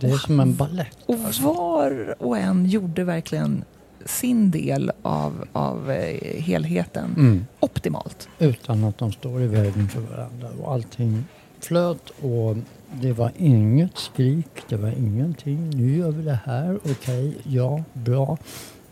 Det 0.00 0.10
är 0.10 0.16
som 0.16 0.40
en 0.40 0.54
ballett. 0.54 0.96
Och 1.06 1.18
var 1.42 2.14
och 2.22 2.38
en 2.38 2.66
gjorde 2.66 3.04
verkligen 3.04 3.64
sin 4.06 4.50
del 4.50 4.92
av, 5.02 5.44
av 5.52 5.90
eh, 5.90 6.42
helheten 6.42 7.14
Mm. 7.16 7.46
optimalt. 7.60 8.28
utan 8.38 8.84
att 8.84 8.98
de 8.98 9.12
står 9.12 9.42
i 9.42 9.46
vägen 9.46 9.88
för 9.88 10.00
varandra. 10.00 10.48
Och 10.62 10.72
allting 10.72 11.24
flöt 11.60 12.10
och 12.10 12.56
det 13.00 13.12
var 13.12 13.32
inget 13.36 13.98
skrik, 13.98 14.46
det 14.68 14.76
var 14.76 14.88
ingenting. 14.90 15.70
Nu 15.70 15.96
gör 15.96 16.10
vi 16.10 16.22
det 16.22 16.38
här, 16.44 16.78
okej, 16.90 17.36
ja, 17.42 17.84
bra. 17.92 18.38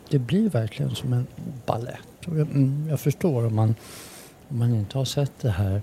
Det 0.09 0.19
blir 0.19 0.49
verkligen 0.49 0.95
som 0.95 1.13
en 1.13 1.27
ballett. 1.65 1.97
Jag, 2.25 2.35
mm, 2.39 2.87
jag 2.89 2.99
förstår 2.99 3.45
om 3.45 3.55
man, 3.55 3.75
om 4.49 4.59
man 4.59 4.75
inte 4.75 4.97
har 4.97 5.05
sett 5.05 5.31
det 5.41 5.49
här 5.51 5.81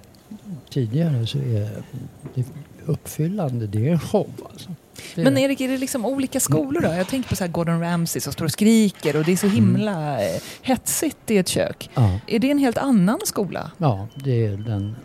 tidigare 0.70 1.26
så 1.26 1.38
är 1.38 1.70
det 2.34 2.44
uppfyllande, 2.86 3.66
det 3.66 3.88
är 3.88 3.92
en 3.92 4.00
show 4.00 4.28
alltså. 4.50 4.70
Det 5.14 5.24
Men. 5.24 5.38
Erik, 5.38 5.60
är 5.60 5.68
det 5.68 5.78
liksom 5.78 6.04
olika 6.06 6.40
skolor 6.40 6.80
då? 6.80 6.88
Jag 6.88 7.08
tänker 7.08 7.28
på 7.28 7.36
så 7.36 7.44
här 7.44 7.50
Gordon 7.50 7.80
Ramsay 7.80 8.20
som 8.20 8.32
står 8.32 8.44
och 8.44 8.50
skriker 8.52 9.16
och 9.16 9.24
det 9.24 9.32
är 9.32 9.36
så 9.36 9.46
himla 9.46 10.22
eh, 10.24 10.40
hetsigt 10.62 11.30
i 11.30 11.38
ett 11.38 11.48
kök. 11.48 11.90
ja, 11.94 12.18
Är 12.26 12.38
det 12.38 12.50
en 12.50 12.58
helt 12.58 12.78
annan 12.78 13.18
skola? 13.24 13.70
ja, 13.78 14.06
det 14.14 14.46
är 14.46 14.56
den 14.56 14.96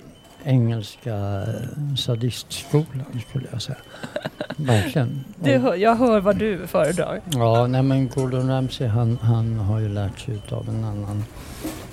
engelska 0.43 1.15
eh, 1.15 1.95
sadistskolan 1.97 3.21
skulle 3.29 3.47
jag 3.51 3.62
säga. 3.62 3.77
Verkligen. 4.58 5.23
Det, 5.36 5.58
hör- 5.58 5.75
jag 5.75 5.95
hör 5.95 6.19
vad 6.19 6.36
du 6.38 6.67
föredrar. 6.67 7.21
Ja, 7.34 7.67
nej 7.67 7.84
men 7.84 8.08
Gordon 8.10 8.49
Ramsay 8.49 8.88
han, 8.88 9.17
han 9.21 9.60
har 9.60 9.79
ju 9.79 9.89
lärt 9.89 10.19
sig 10.19 10.39
av 10.49 10.69
en 10.69 10.84
annan 10.84 11.23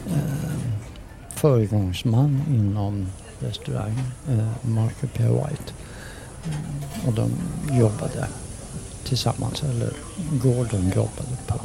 eh, 0.06 0.50
föregångsman 1.34 2.42
inom 2.48 3.06
restaurang, 3.40 3.98
eh, 4.30 4.48
Marco 4.68 5.06
P. 5.06 5.22
White. 5.22 5.72
Mm, 6.44 7.07
och 7.07 7.12
de 7.12 7.31
jobbade 7.79 8.29
tillsammans, 9.05 9.62
eller 9.62 9.92
Gordon 10.42 10.88
jobbade 10.96 11.37
på. 11.46 11.59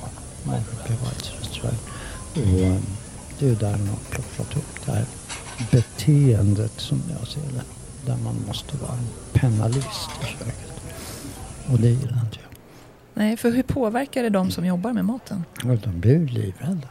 Whites 0.87 1.31
restaurang. 1.39 1.77
Och 2.31 2.37
eh, 2.37 2.77
det 3.39 3.47
är 3.49 3.55
där 3.55 3.71
de 3.77 3.87
har 3.89 3.97
plockat 4.09 4.57
upp 4.57 4.85
det 4.85 4.91
här 4.91 5.05
beteendet 5.71 6.73
som 6.77 7.01
jag 7.19 7.27
ser 7.27 7.41
det. 7.41 7.61
Där 8.05 8.17
man 8.23 8.35
måste 8.47 8.77
vara 8.77 8.91
en 8.93 9.07
penalist 9.33 10.09
i 10.21 10.25
köket. 10.25 10.71
Och 11.71 11.79
det 11.79 11.89
gillar 11.89 12.21
inte 12.25 12.37
jag. 12.43 12.51
Nej, 13.13 13.37
för 13.37 13.51
hur 13.51 13.63
påverkar 13.63 14.23
det 14.23 14.29
de 14.29 14.51
som 14.51 14.65
jobbar 14.65 14.93
med 14.93 15.05
maten? 15.05 15.43
De 15.63 15.99
blir 16.01 16.11
ju 16.19 16.27
livrädda. 16.27 16.87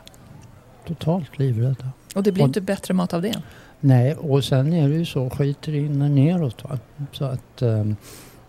Totalt 0.86 1.38
livrädda. 1.38 1.90
Och 2.14 2.22
det 2.22 2.32
blir 2.32 2.42
Och- 2.42 2.48
inte 2.48 2.60
bättre 2.60 2.94
mat 2.94 3.14
av 3.14 3.22
det. 3.22 3.42
Nej, 3.86 4.14
och 4.14 4.44
sen 4.44 4.72
är 4.72 4.88
det 4.88 4.94
ju 4.94 5.04
så, 5.04 5.30
skiter 5.30 5.72
rinner 5.72 6.08
neråt. 6.08 6.64
Va? 6.64 6.78
Så 7.12 7.24
att 7.24 7.62
ehm, 7.62 7.96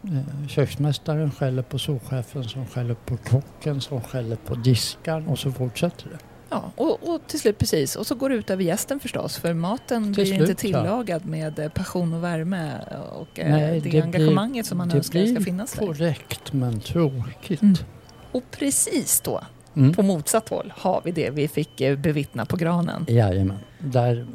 eh, 0.03 0.47
köksmästaren 0.47 1.31
skäller 1.31 1.61
på 1.61 1.79
souschefen 1.79 2.43
som 2.43 2.65
skäller 2.65 2.93
på 2.93 3.17
kocken 3.17 3.81
som 3.81 4.01
skäller 4.01 4.35
på 4.35 4.55
diskaren 4.55 5.27
och 5.27 5.39
så 5.39 5.51
fortsätter 5.51 6.09
det. 6.09 6.17
Ja, 6.49 6.71
och, 6.75 7.09
och 7.09 7.21
till 7.27 7.39
slut 7.39 7.57
precis. 7.57 7.95
Och 7.95 8.07
så 8.07 8.15
går 8.15 8.29
det 8.29 8.35
ut 8.35 8.49
över 8.49 8.63
gästen 8.63 8.99
förstås. 8.99 9.37
För 9.37 9.53
maten 9.53 10.03
Till 10.03 10.13
blir 10.13 10.25
slut, 10.25 10.49
inte 10.49 10.67
ja. 10.67 10.81
tillagad 10.81 11.25
med 11.25 11.59
eh, 11.59 11.69
passion 11.69 12.13
och 12.13 12.23
värme 12.23 12.71
och 13.15 13.39
eh, 13.39 13.51
Nej, 13.51 13.79
det, 13.79 13.89
det 13.89 14.01
engagemanget 14.01 14.65
som 14.65 14.77
man 14.77 14.89
det 14.89 14.97
önskar 14.97 15.19
blir 15.19 15.35
ska 15.35 15.43
finnas 15.43 15.73
där. 15.73 15.85
korrekt 15.87 16.53
men 16.53 16.79
tråkigt. 16.79 17.61
Mm. 17.61 17.75
Och 18.31 18.43
precis 18.51 19.21
då, 19.21 19.41
Mm. 19.77 19.93
på 19.93 20.03
motsatt 20.03 20.49
håll, 20.49 20.73
har 20.77 21.01
vi 21.05 21.11
det 21.11 21.29
vi 21.29 21.47
fick 21.47 21.81
eh, 21.81 21.97
bevittna 21.97 22.45
på 22.45 22.55
granen. 22.57 23.05
Jajamän. 23.09 23.57
Där 23.85 24.25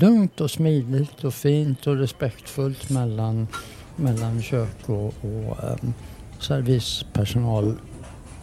lugnt 0.00 0.40
och 0.40 0.50
smidigt 0.50 1.24
och 1.24 1.34
fint 1.34 1.86
och 1.86 1.96
respektfullt 1.96 2.90
mellan, 2.90 3.48
mellan 3.96 4.42
kök 4.42 4.88
och, 4.88 5.04
och 5.06 5.64
ehm, 5.64 5.78
um, 5.82 5.94
servispersonal. 6.40 7.74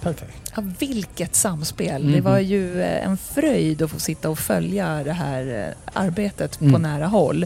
Perfekt. 0.05 0.51
Ja, 0.55 0.63
vilket 0.79 1.35
samspel! 1.35 2.03
Mhm. 2.03 2.11
Det 2.13 2.21
var 2.21 2.39
ju 2.39 2.81
eh, 2.81 3.05
en 3.07 3.17
fröjd 3.17 3.81
att 3.81 3.91
få 3.91 3.99
sitta 3.99 4.29
och 4.29 4.39
följa 4.39 5.03
det 5.03 5.11
här 5.13 5.67
eh, 5.67 6.01
arbetet 6.01 6.59
på 6.59 6.65
Mm. 6.65 6.81
nära 6.81 7.07
håll. 7.07 7.45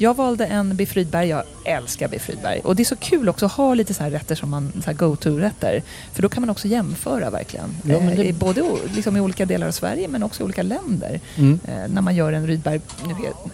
Jag 0.00 0.16
valde 0.16 0.46
en 0.46 0.76
biff 0.76 0.96
Rydberg, 0.96 1.28
jag 1.28 1.42
älskar 1.64 2.08
biff 2.08 2.28
Rydberg. 2.28 2.60
Och 2.64 2.76
det 2.76 2.82
är 2.82 2.84
så 2.84 2.96
kul 2.96 3.28
också 3.28 3.46
att 3.46 3.52
ha 3.52 3.74
lite 3.74 3.94
så 3.94 4.02
här 4.02 4.10
rätter 4.10 4.34
som 4.34 4.50
man, 4.50 4.72
så 4.84 4.92
go-to-rätter. 4.92 5.82
För 6.12 6.22
då 6.22 6.28
kan 6.28 6.40
man 6.40 6.50
också 6.50 6.68
jämföra 6.68 7.30
verkligen. 7.30 7.68
Ja, 7.84 7.98
det- 7.98 8.04
Eh, 8.22 8.26
i 8.28 8.32
både 8.32 8.62
liksom 8.94 9.16
i 9.16 9.20
olika 9.20 9.46
delar 9.46 9.66
av 9.66 9.72
Sverige 9.72 10.08
men 10.08 10.22
också 10.22 10.42
i 10.42 10.44
olika 10.44 10.62
länder. 10.62 11.20
Mm. 11.36 11.60
När 11.88 12.02
man 12.02 12.14
gör 12.16 12.32
en 12.32 12.46
Rydberg, 12.46 12.80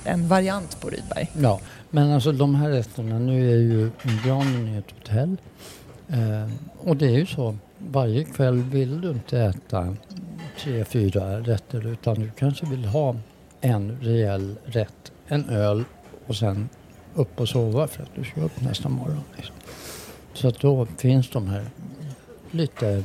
en 0.05 0.29
variant 0.29 0.81
på 0.81 0.89
Rydberg. 0.91 1.31
Ja, 1.41 1.61
men 1.91 2.11
alltså 2.13 2.33
de 2.33 2.55
här 2.55 2.69
rätterna, 2.69 3.19
nu 3.19 3.51
är 3.53 3.57
ju 3.57 3.91
granen 4.27 4.69
i 4.69 4.79
ett 4.79 4.91
hotell. 4.99 5.37
Eh, 6.09 6.51
och 6.89 6.97
det 6.97 7.07
är 7.07 7.19
ju 7.19 7.27
så, 7.27 7.57
varje 7.91 8.25
kväll 8.25 8.63
vill 8.63 9.01
du 9.01 9.11
inte 9.11 9.39
äta 9.39 9.97
tre, 10.59 10.85
fyra 10.85 11.41
rätter 11.41 11.87
utan 11.87 12.15
du 12.15 12.31
kanske 12.31 12.67
vill 12.67 12.85
ha 12.85 13.17
en 13.61 13.99
rejäl 14.01 14.57
rätt, 14.65 15.13
en 15.27 15.49
öl 15.49 15.85
och 16.27 16.37
sen 16.37 16.69
upp 17.15 17.41
och 17.41 17.49
sova 17.49 17.87
för 17.87 18.03
att 18.03 18.15
du 18.15 18.25
ska 18.25 18.41
upp 18.41 18.61
nästa 18.61 18.89
morgon. 18.89 19.25
Liksom. 19.37 19.55
Så 20.33 20.49
att 20.49 20.61
då 20.61 20.87
finns 20.87 21.31
de 21.31 21.49
här 21.49 21.65
lite 22.51 23.03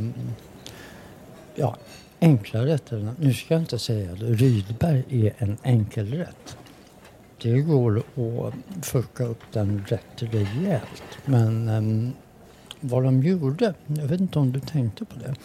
ja, 1.56 1.76
enkla 2.22 2.66
rätterna. 2.66 3.16
Nu 3.20 3.34
ska 3.34 3.54
jag 3.54 3.62
inte 3.62 3.80
säga 3.80 4.12
att 4.12 4.20
Rydberg 4.22 5.04
är 5.10 5.34
en 5.38 5.58
enkelrätt. 5.64 6.58
Det 7.42 7.60
går 7.60 7.98
att 7.98 8.86
fucka 8.86 9.24
upp 9.24 9.42
den 9.52 9.86
rätt 9.88 10.24
rejält. 10.34 11.04
Men 11.26 11.70
um, 11.70 12.14
vad 12.80 13.04
de 13.04 13.24
gjorde, 13.24 13.74
jag 13.88 14.08
vet 14.08 14.22
inte 14.22 14.40
om 14.40 14.52
du 14.52 14.60
tänkte 14.60 15.06
på 15.06 15.20
det. 15.20 15.36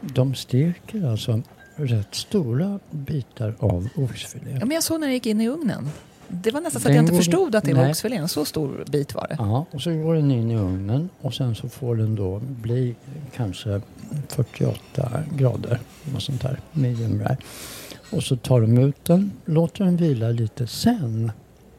De 0.00 0.34
steker 0.34 1.10
alltså 1.10 1.42
rätt 1.76 2.14
stora 2.14 2.80
bitar 2.90 3.54
av 3.58 3.88
oxfilé. 3.96 4.50
Ja, 4.52 4.58
men 4.58 4.70
jag 4.70 4.82
såg 4.82 5.00
när 5.00 5.06
det 5.06 5.14
gick 5.14 5.26
in 5.26 5.40
i 5.40 5.48
ugnen. 5.48 5.88
Det 6.28 6.50
var 6.50 6.60
nästan 6.60 6.82
så 6.82 6.88
att 6.88 6.94
jag 6.94 7.04
inte 7.04 7.16
förstod 7.16 7.54
att 7.54 7.64
det 7.64 7.74
var 7.74 7.82
nej. 7.82 7.90
oxfilén. 7.90 8.28
Så 8.28 8.44
stor 8.44 8.84
bit 8.90 9.14
var 9.14 9.26
det. 9.28 9.36
Ja, 9.38 9.66
och 9.70 9.82
så 9.82 9.90
går 9.90 10.14
den 10.14 10.30
in 10.30 10.50
i 10.50 10.56
ugnen 10.56 11.08
och 11.20 11.34
sen 11.34 11.54
så 11.54 11.68
får 11.68 11.96
den 11.96 12.14
då 12.14 12.38
bli 12.38 12.94
kanske 13.36 13.80
48 14.28 15.22
grader. 15.36 15.80
Och 16.14 16.22
sånt 16.22 16.42
där, 16.42 16.60
medium 16.72 17.20
rare. 17.20 17.36
Och 18.10 18.22
så 18.22 18.36
tar 18.36 18.60
de 18.60 18.78
ut 18.78 19.04
den, 19.04 19.32
låter 19.44 19.84
den 19.84 19.96
vila 19.96 20.28
lite. 20.28 20.66
Sen 20.66 21.32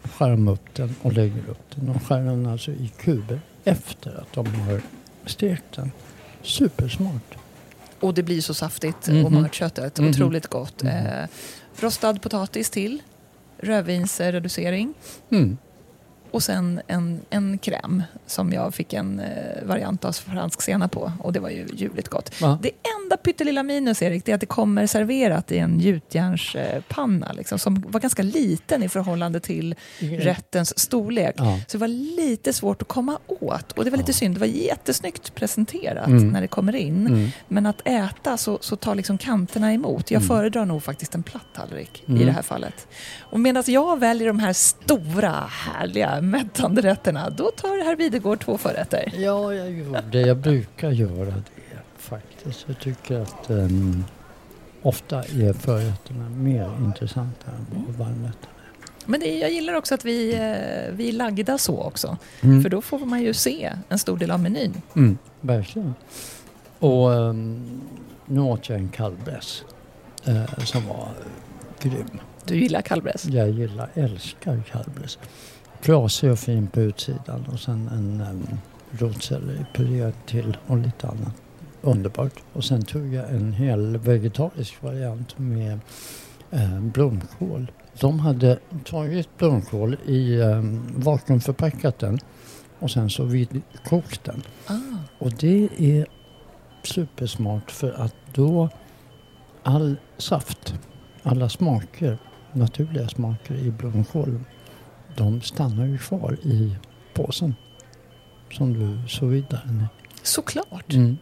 skär 0.04 0.30
de 0.30 0.48
upp 0.48 0.74
den 0.76 0.96
och 1.02 1.14
lägger 1.14 1.50
upp 1.50 1.76
den. 1.76 1.86
De 1.86 2.00
skär 2.00 2.22
den 2.22 2.46
alltså 2.46 2.72
i 2.72 2.92
kuber 2.98 3.40
efter 3.64 4.22
att 4.22 4.34
de 4.34 4.46
har 4.56 4.82
stekt 5.26 5.64
den. 5.76 5.92
Supersmart. 6.44 7.36
Och 8.00 8.14
det 8.14 8.24
blir 8.24 8.42
så 8.42 8.54
saftigt 8.54 9.08
Mhm. 9.08 9.26
och 9.26 9.32
mört 9.32 9.56
köttet. 9.56 10.00
Mhm. 10.00 10.10
Otroligt 10.10 10.48
gott. 10.48 10.84
Mhm. 10.84 10.92
Eh, 10.92 11.28
rostad 11.80 12.14
potatis 12.22 12.70
till. 12.70 13.02
Rödvinsreducering. 13.58 14.94
Mm. 15.32 15.58
Och 16.32 16.44
sen 16.44 16.82
en, 16.88 17.22
en 17.30 17.58
kräm 17.58 18.04
som 18.28 18.54
jag 18.54 18.74
fick 18.74 18.94
en 18.94 19.20
eh, 19.20 19.64
variant 19.66 20.06
av 20.06 20.12
fransk 20.12 20.62
senap 20.62 20.92
på. 20.92 21.12
Och 21.20 21.34
det 21.34 21.40
var 21.40 21.50
ju 21.50 21.68
ljuvligt 21.74 22.08
gott. 22.08 22.42
Va? 22.42 22.60
Det 22.62 22.72
enda 23.04 23.18
pyttelilla 23.18 23.64
minus 23.64 24.02
Erik, 24.02 24.26
det 24.26 24.32
är 24.32 24.36
att 24.36 24.42
det 24.42 24.46
kommer 24.48 24.88
serverat 24.88 25.52
i 25.52 25.58
en 25.58 25.80
gjutjärnspanna. 25.80 27.32
Liksom, 27.34 27.60
som 27.60 27.84
var 27.88 28.00
ganska 28.00 28.24
liten 28.24 28.84
i 28.84 28.90
förhållande 28.90 29.40
till 29.40 29.76
rättens 30.00 30.80
storlek. 30.80 31.36
Ja. 31.38 31.60
Så 31.68 31.78
det 31.78 31.82
var 31.82 31.88
lite 31.88 32.54
svårt 32.54 32.82
att 32.82 32.88
komma 32.88 33.20
åt. 33.28 33.72
Och 33.72 33.84
det 33.86 33.90
var 33.92 33.98
lite 33.98 34.12
Ja. 34.12 34.14
synd, 34.16 34.36
det 34.36 34.40
var 34.40 34.48
jättesnyggt 34.48 35.36
presenterat 35.36 36.08
Mm. 36.08 36.28
när 36.30 36.42
det 36.42 36.48
kommer 36.48 36.76
in. 36.76 37.08
Mm. 37.08 37.30
Men 37.48 37.66
att 37.66 37.82
äta 37.88 38.38
så, 38.38 38.58
så 38.62 38.76
tar 38.76 38.96
liksom 38.96 39.18
kanterna 39.18 39.74
emot. 39.74 40.12
Jag 40.12 40.22
Mm. 40.22 40.28
föredrar 40.28 40.66
nog 40.66 40.84
faktiskt 40.84 41.16
en 41.16 41.24
platt 41.24 41.46
tallrik 41.56 42.04
i 42.06 42.12
Mm. 42.12 42.26
det 42.26 42.32
här 42.32 42.42
fallet. 42.42 42.88
Och 43.20 43.40
medan 43.40 43.64
jag 43.68 44.00
väljer 44.00 44.28
de 44.28 44.40
här 44.40 44.54
stora, 44.54 45.32
härliga, 45.50 46.19
mättande 46.22 46.82
rätterna, 46.82 47.30
då 47.30 47.52
tar 47.52 47.86
herr 47.86 47.96
Videgård 47.96 48.40
två 48.40 48.58
förrätter. 48.58 49.14
Ja, 49.18 49.54
jag 49.54 49.72
gjorde 49.72 50.04
det. 50.12 50.22
Jag 50.22 50.38
brukar 50.38 50.92
göra 50.92 51.26
det 51.26 51.44
faktiskt. 51.98 52.66
Jag 52.68 52.80
tycker 52.80 53.20
att 53.20 53.50
um, 53.50 54.06
ofta 54.82 55.18
är 55.18 55.54
förrätterna 55.54 56.30
mer 56.30 56.72
intressanta 56.80 57.52
än 57.52 57.86
varmrätterna 57.98 58.54
Men 59.06 59.20
det, 59.20 59.38
jag 59.38 59.52
gillar 59.52 59.74
också 59.74 59.96
att 59.96 60.06
vi, 60.06 60.34
eh, 60.34 60.96
vi 60.96 61.10
är 61.10 61.14
lagda 61.14 61.58
så 61.58 61.84
också. 61.84 62.18
är. 62.42 62.62
För 62.62 62.70
då 62.70 62.82
får 62.82 63.00
man 63.00 63.22
ju 63.22 63.34
se 63.34 63.74
en 63.90 64.00
stor 64.00 64.18
del 64.18 64.32
av 64.32 64.40
menyn. 64.40 64.82
Mm, 64.96 65.18
verkligen. 65.42 65.94
Och 66.80 67.10
um, 67.10 67.82
nu 68.26 68.40
åt 68.40 68.70
jag 68.70 68.80
en 68.80 68.90
kalvbräss 68.90 69.64
eh, 70.26 70.64
som 70.66 70.88
var 70.88 71.08
grym. 71.80 72.20
Du 72.46 72.60
gillar 72.60 72.82
kallbräss? 72.82 73.26
Jag 73.26 73.50
gillar, 73.50 73.90
älskar 73.94 74.64
kalvbräss. 74.72 75.18
Frasig 75.82 76.32
och 76.32 76.40
fin 76.40 76.68
på 76.68 76.82
utsidan 76.82 77.46
och 77.52 77.60
sen 77.60 77.88
en 77.88 78.22
um, 78.32 78.48
rotselleripuré 78.92 80.12
till 80.26 80.58
och 80.68 80.78
lite 80.78 81.08
annat. 81.08 81.34
Underbart. 81.82 82.34
Och 82.54 82.64
sen 82.64 82.82
tog 82.82 83.14
jag 83.14 83.30
en 83.30 83.54
hel 83.54 83.98
vegetarisk 83.98 84.84
variant 84.84 85.38
med 85.38 85.80
eh, 86.52 86.80
blomkål. 86.80 87.72
De 88.00 88.20
hade 88.20 88.60
tagit 88.86 89.38
blomkål 89.38 89.98
i 90.06 90.38
um, 90.38 90.82
vakuumförpackat 90.96 92.00
den 92.00 92.20
och 92.80 92.92
sen 92.92 93.10
så 93.10 93.24
vidkokt 93.24 94.24
den. 94.24 94.44
Ah. 94.68 94.74
Och 95.20 95.32
det 95.32 95.70
är 95.78 96.06
supersmart 96.84 97.72
för 97.72 97.92
att 97.92 98.16
då 98.34 98.70
all 99.64 99.96
saft, 100.18 100.74
alla 101.24 101.50
smaker, 101.50 102.18
naturliga 102.54 103.08
smaker 103.08 103.56
i 103.56 103.72
blomkålen, 103.72 104.46
de 105.18 105.42
stannar 105.42 105.86
ju 105.86 105.98
kvar 105.98 106.38
i 106.44 106.76
påsen 107.14 107.56
som 108.52 108.74
du 108.74 109.08
så 109.10 109.26
vidare. 109.26 109.88
Såklart. 110.24 110.94
Mm. 110.94 111.18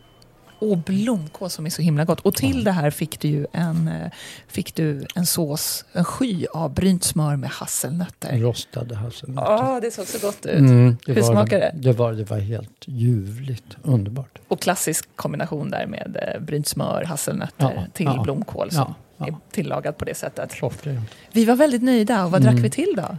Och 0.60 0.78
blomkål 0.78 1.50
som 1.50 1.66
är 1.66 1.70
så 1.70 1.82
himla 1.82 2.06
gott. 2.06 2.20
Och 2.20 2.34
till 2.36 2.64
det 2.64 2.72
här 2.72 2.90
fick 2.92 3.20
du 3.20 3.28
ju 3.28 3.46
en, 3.54 3.88
eh, 3.88 4.12
fick 4.48 4.76
du 4.76 5.06
en 5.16 5.26
sås, 5.26 5.86
en 5.94 6.04
sky 6.06 6.46
av 6.54 6.74
brynt 6.74 7.04
smör 7.04 7.36
med 7.36 7.50
hasselnötter. 7.50 8.38
Rostade 8.40 8.96
hasselnötter. 8.96 9.52
Ja, 9.52 9.80
det 9.82 9.92
såg 9.92 10.06
så 10.08 10.28
gott 10.28 10.46
ut. 10.46 10.60
Mm, 10.60 10.98
Hur 11.08 11.16
var, 11.16 11.22
smakar 11.32 11.60
det? 11.60 11.72
Det 11.76 11.94
var, 11.94 12.14
det 12.14 12.24
var 12.30 12.38
helt 12.40 12.84
ljuvligt, 12.86 13.78
underbart. 13.84 14.40
Och 14.48 14.62
klassisk 14.62 15.10
kombination 15.16 15.70
där 15.72 15.86
med 15.88 16.18
eh, 16.36 16.42
brynt 16.42 16.68
smör, 16.68 17.04
hasselnötter 17.04 17.74
Ja, 17.76 17.84
till 17.94 18.06
ja, 18.06 18.24
blomkål 18.24 18.72
som 18.72 18.94
Ja, 19.18 19.26
är 19.26 19.30
ja. 19.32 19.40
tillagad 19.52 19.98
på 19.98 20.06
det 20.06 20.16
sättet. 20.18 20.52
Klockrent. 20.52 21.10
Vi 21.32 21.46
var 21.46 21.56
väldigt 21.56 21.84
nöjda. 21.84 22.26
Och 22.26 22.32
vad 22.32 22.42
Mm. 22.42 22.54
drack 22.56 22.66
vi 22.66 22.70
till 22.70 22.94
då? 22.98 23.18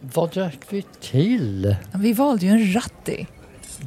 Vad 0.00 0.30
drack 0.32 0.58
vi 0.70 0.84
till? 1.00 1.76
Vi 1.94 2.12
valde 2.12 2.46
ju 2.46 2.52
en 2.52 2.72
ratti. 2.74 3.26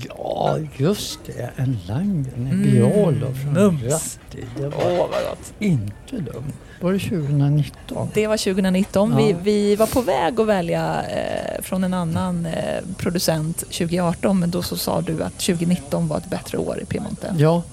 Ja, 0.07 0.57
just 0.77 1.19
det. 1.25 1.49
En 1.55 1.77
Langen, 1.87 2.27
en 2.35 2.47
Mm, 2.47 2.63
Biolo 2.63 3.33
från 3.33 3.53
mums. 3.53 3.83
Ratti. 3.83 4.45
Det 4.57 4.67
var 4.67 4.77
Åh, 4.85 4.97
vad 4.97 5.09
gott. 5.09 5.53
inte 5.59 6.31
dumt. 6.31 6.53
Var 6.81 6.93
det 6.93 6.99
2019? 6.99 8.09
Det 8.13 8.27
var 8.27 8.37
2019. 8.37 9.15
Vi, 9.17 9.29
Ja. 9.31 9.37
vi 9.43 9.75
var 9.75 9.87
på 9.87 10.01
väg 10.01 10.39
att 10.39 10.47
välja 10.47 11.03
eh, 11.05 11.61
från 11.61 11.83
en 11.83 11.93
annan 11.93 12.45
eh, 12.45 12.83
producent 12.97 13.57
2018 13.57 14.39
men 14.39 14.51
då 14.51 14.61
så 14.61 14.77
sa 14.77 15.01
du 15.01 15.23
att 15.23 15.39
2019 15.39 16.07
var 16.07 16.17
ett 16.17 16.29
bättre 16.29 16.57
år 16.57 16.79
i 16.81 16.85
Piemonte. 16.85 17.35
Ja, 17.37 17.63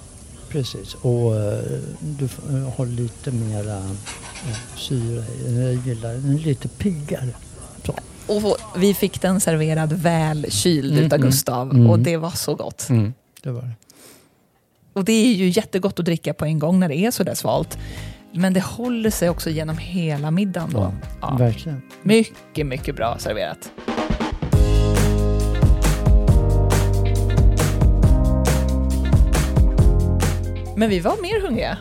precis. 0.48 0.94
Och 0.94 1.36
eh, 1.36 1.60
du 2.00 2.24
eh, 2.24 2.74
har 2.76 2.86
lite 2.86 3.30
mera 3.30 3.76
eh, 3.78 4.56
syra 4.76 5.24
i. 5.46 5.62
Jag 5.62 5.86
gillar 5.86 6.12
den 6.12 6.36
lite 6.36 6.68
piggare. 6.68 7.28
Och 8.26 8.56
vi 8.76 8.94
fick 8.94 9.22
den 9.22 9.40
serverad 9.40 9.92
väl 9.92 10.46
kyld 10.50 10.92
Mm, 10.92 11.04
utav 11.04 11.18
mm, 11.18 11.28
Gustav 11.28 11.70
mm. 11.70 11.90
och 11.90 11.98
det 11.98 12.16
var 12.16 12.30
så 12.30 12.54
gott. 12.54 12.88
Mm, 12.88 13.14
det 13.42 13.50
var 13.50 13.62
det. 13.62 13.72
Och 14.92 15.04
det 15.04 15.12
är 15.12 15.32
ju 15.34 15.48
jättegott 15.48 15.98
att 15.98 16.04
dricka 16.04 16.34
på 16.34 16.44
en 16.44 16.58
gång 16.58 16.80
när 16.80 16.88
det 16.88 16.96
är 16.96 17.10
så 17.10 17.24
där 17.24 17.34
svalt. 17.34 17.78
Men 18.32 18.52
det 18.52 18.60
håller 18.60 19.10
sig 19.10 19.28
också 19.30 19.50
genom 19.50 19.78
hela 19.78 20.30
middagen 20.30 20.70
då. 20.72 20.78
Ja, 20.78 20.92
Ja. 21.20 21.36
Verkligen. 21.36 21.82
Mycket, 22.02 22.66
mycket 22.66 22.96
bra 22.96 23.16
serverat. 23.18 23.70
Men 30.76 30.90
vi 30.90 31.00
var 31.00 31.22
mer 31.22 31.40
hungriga. 31.46 31.78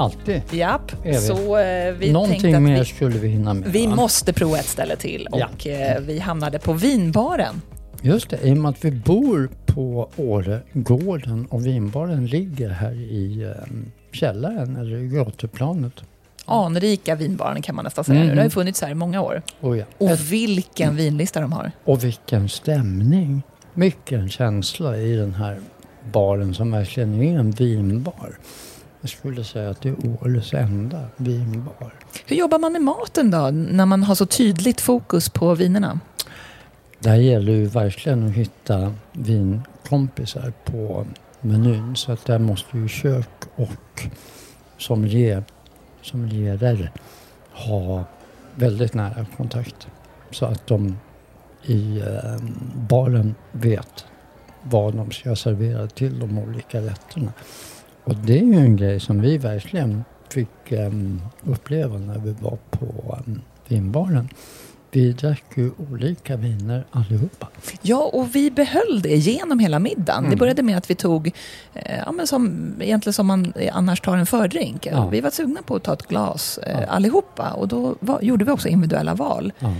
Alltid. 0.00 0.42
Japp, 0.50 0.92
vi? 1.04 1.14
så 1.14 1.58
eh, 1.58 1.92
vi 1.92 2.12
Någonting 2.12 2.54
att 2.54 2.62
mer 2.62 2.78
vi, 2.78 2.84
skulle 2.84 3.18
vi 3.18 3.28
hinna 3.28 3.54
med. 3.54 3.72
vi 3.72 3.86
va? 3.86 3.94
måste 3.94 4.32
prova 4.32 4.58
ett 4.58 4.66
ställe 4.68 4.96
till 4.96 5.28
Ja. 5.32 5.48
och 5.54 5.66
eh, 5.66 6.00
vi 6.00 6.18
hamnade 6.18 6.58
på 6.58 6.72
vinbaren. 6.72 7.62
Just 8.02 8.30
det, 8.30 8.38
i 8.42 8.52
och 8.52 8.56
med 8.56 8.68
att 8.68 8.84
vi 8.84 8.90
bor 8.90 9.48
på 9.66 10.08
Åregården 10.16 11.46
och 11.46 11.66
vinbaren 11.66 12.26
ligger 12.26 12.68
här 12.68 12.92
i 12.92 13.42
eh, 13.42 13.76
källaren 14.12 14.76
eller 14.76 14.96
i 14.96 15.08
gatuplanet. 15.08 15.92
Anrika 16.44 17.14
vinbaren 17.14 17.62
kan 17.62 17.74
man 17.74 17.84
nästan 17.84 18.04
säga 18.04 18.18
nu. 18.20 18.24
Mhm. 18.26 18.34
Det 18.34 18.40
har 18.40 18.44
ju 18.46 18.50
funnits 18.50 18.82
här 18.82 18.90
i 18.90 18.94
många 18.94 19.22
år. 19.22 19.42
Oh 19.60 19.78
ja. 19.78 19.84
Och 19.98 20.32
vilken 20.32 20.96
vinlista 20.96 21.40
de 21.40 21.52
har. 21.52 21.72
Och 21.84 22.04
vilken 22.04 22.48
stämning! 22.48 23.42
Mycket 23.74 24.30
känsla 24.32 24.96
i 24.96 25.16
den 25.16 25.34
här 25.34 25.60
baren 26.12 26.54
som 26.54 26.70
verkligen 26.70 27.22
är 27.22 27.38
en 27.38 27.50
vinbar. 27.50 28.38
Jag 29.00 29.10
skulle 29.10 29.44
säga 29.44 29.70
att 29.70 29.82
det 29.82 29.88
är 29.88 29.96
Åres 30.06 30.54
enda 30.54 31.04
vinbar. 31.16 31.94
Hur 32.26 32.36
jobbar 32.36 32.58
man 32.58 32.72
med 32.72 32.82
maten 32.82 33.30
då, 33.30 33.50
när 33.50 33.86
man 33.86 34.02
har 34.02 34.14
så 34.14 34.26
tydligt 34.26 34.80
fokus 34.80 35.28
på 35.28 35.54
vinerna? 35.54 36.00
Där 36.98 37.14
gäller 37.14 37.52
ju 37.52 37.64
verkligen 37.64 38.26
att 38.26 38.32
hitta 38.32 38.94
vinkompisar 39.12 40.52
på 40.64 41.06
menyn. 41.40 41.96
Så 41.96 42.12
att 42.12 42.24
där 42.24 42.38
måste 42.38 42.78
ju 42.78 42.88
kök 42.88 43.28
och 43.56 44.08
sommelier, 44.78 45.44
sommelierer 46.02 46.92
ha 47.52 48.04
väldigt 48.54 48.94
nära 48.94 49.26
kontakt. 49.36 49.88
Så 50.30 50.46
att 50.46 50.66
de 50.66 50.96
i 51.62 51.98
eh, 52.00 52.42
baren 52.74 53.34
vet 53.52 54.04
vad 54.62 54.94
de 54.94 55.10
ska 55.10 55.36
servera 55.36 55.86
till 55.86 56.18
de 56.18 56.38
olika 56.38 56.80
rätterna. 56.80 57.32
Och 58.04 58.14
det 58.16 58.38
är 58.38 58.42
ju 58.44 58.54
en 58.54 58.76
grej 58.76 59.00
som 59.00 59.20
vi 59.20 59.38
verkligen 59.38 60.04
fick 60.28 60.72
eh, 60.72 60.90
uppleva 61.44 61.98
när 61.98 62.18
vi 62.18 62.32
var 62.40 62.58
på 62.70 62.86
eh, 63.26 63.32
vinbaren. 63.68 64.28
Vi 64.92 65.12
drack 65.12 65.44
ju 65.54 65.70
olika 65.90 66.36
viner 66.36 66.84
allihopa. 66.90 67.48
Ja, 67.82 68.10
och 68.12 68.34
vi 68.34 68.50
behöll 68.50 69.00
det 69.02 69.16
genom 69.16 69.58
hela 69.58 69.78
middagen. 69.78 70.18
Mm. 70.18 70.30
Det 70.30 70.36
började 70.36 70.62
med 70.62 70.76
att 70.76 70.90
vi 70.90 70.94
tog, 70.94 71.26
eh, 71.74 71.98
ja, 72.06 72.12
men 72.12 72.26
som, 72.26 72.72
egentligen 72.80 73.12
som 73.14 73.26
man 73.26 73.52
annars 73.72 74.00
tar 74.00 74.16
en 74.16 74.26
fördrink. 74.26 74.86
Ja. 74.86 75.08
Vi 75.08 75.20
var 75.20 75.30
sugna 75.30 75.62
på 75.62 75.76
att 75.76 75.82
ta 75.82 75.92
ett 75.92 76.06
glas 76.08 76.58
eh, 76.58 76.80
Ja. 76.80 76.86
allihopa 76.86 77.50
och 77.52 77.68
då 77.68 77.94
var, 78.00 78.20
gjorde 78.22 78.44
vi 78.44 78.50
också 78.50 78.68
individuella 78.68 79.14
val. 79.14 79.52
Ja. 79.58 79.74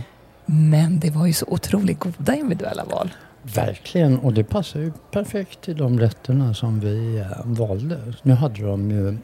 Men 0.47 1.01
det 1.01 1.11
var 1.11 1.27
ju 1.27 1.33
så 1.33 1.47
otroligt 1.49 1.99
goda 1.99 2.35
individuella 2.35 2.85
val. 2.85 3.11
Verkligen, 3.43 4.19
och 4.19 4.35
det 4.35 4.45
passar 4.45 4.81
ju 4.81 4.93
perfekt 5.11 5.61
till 5.61 5.77
de 5.77 6.01
rätterna 6.01 6.55
som 6.55 6.81
vi 6.81 7.19
eh, 7.19 7.27
valde. 7.45 7.99
Nu 8.23 8.35
hade 8.35 8.63
de 8.63 8.91
ju 8.91 9.19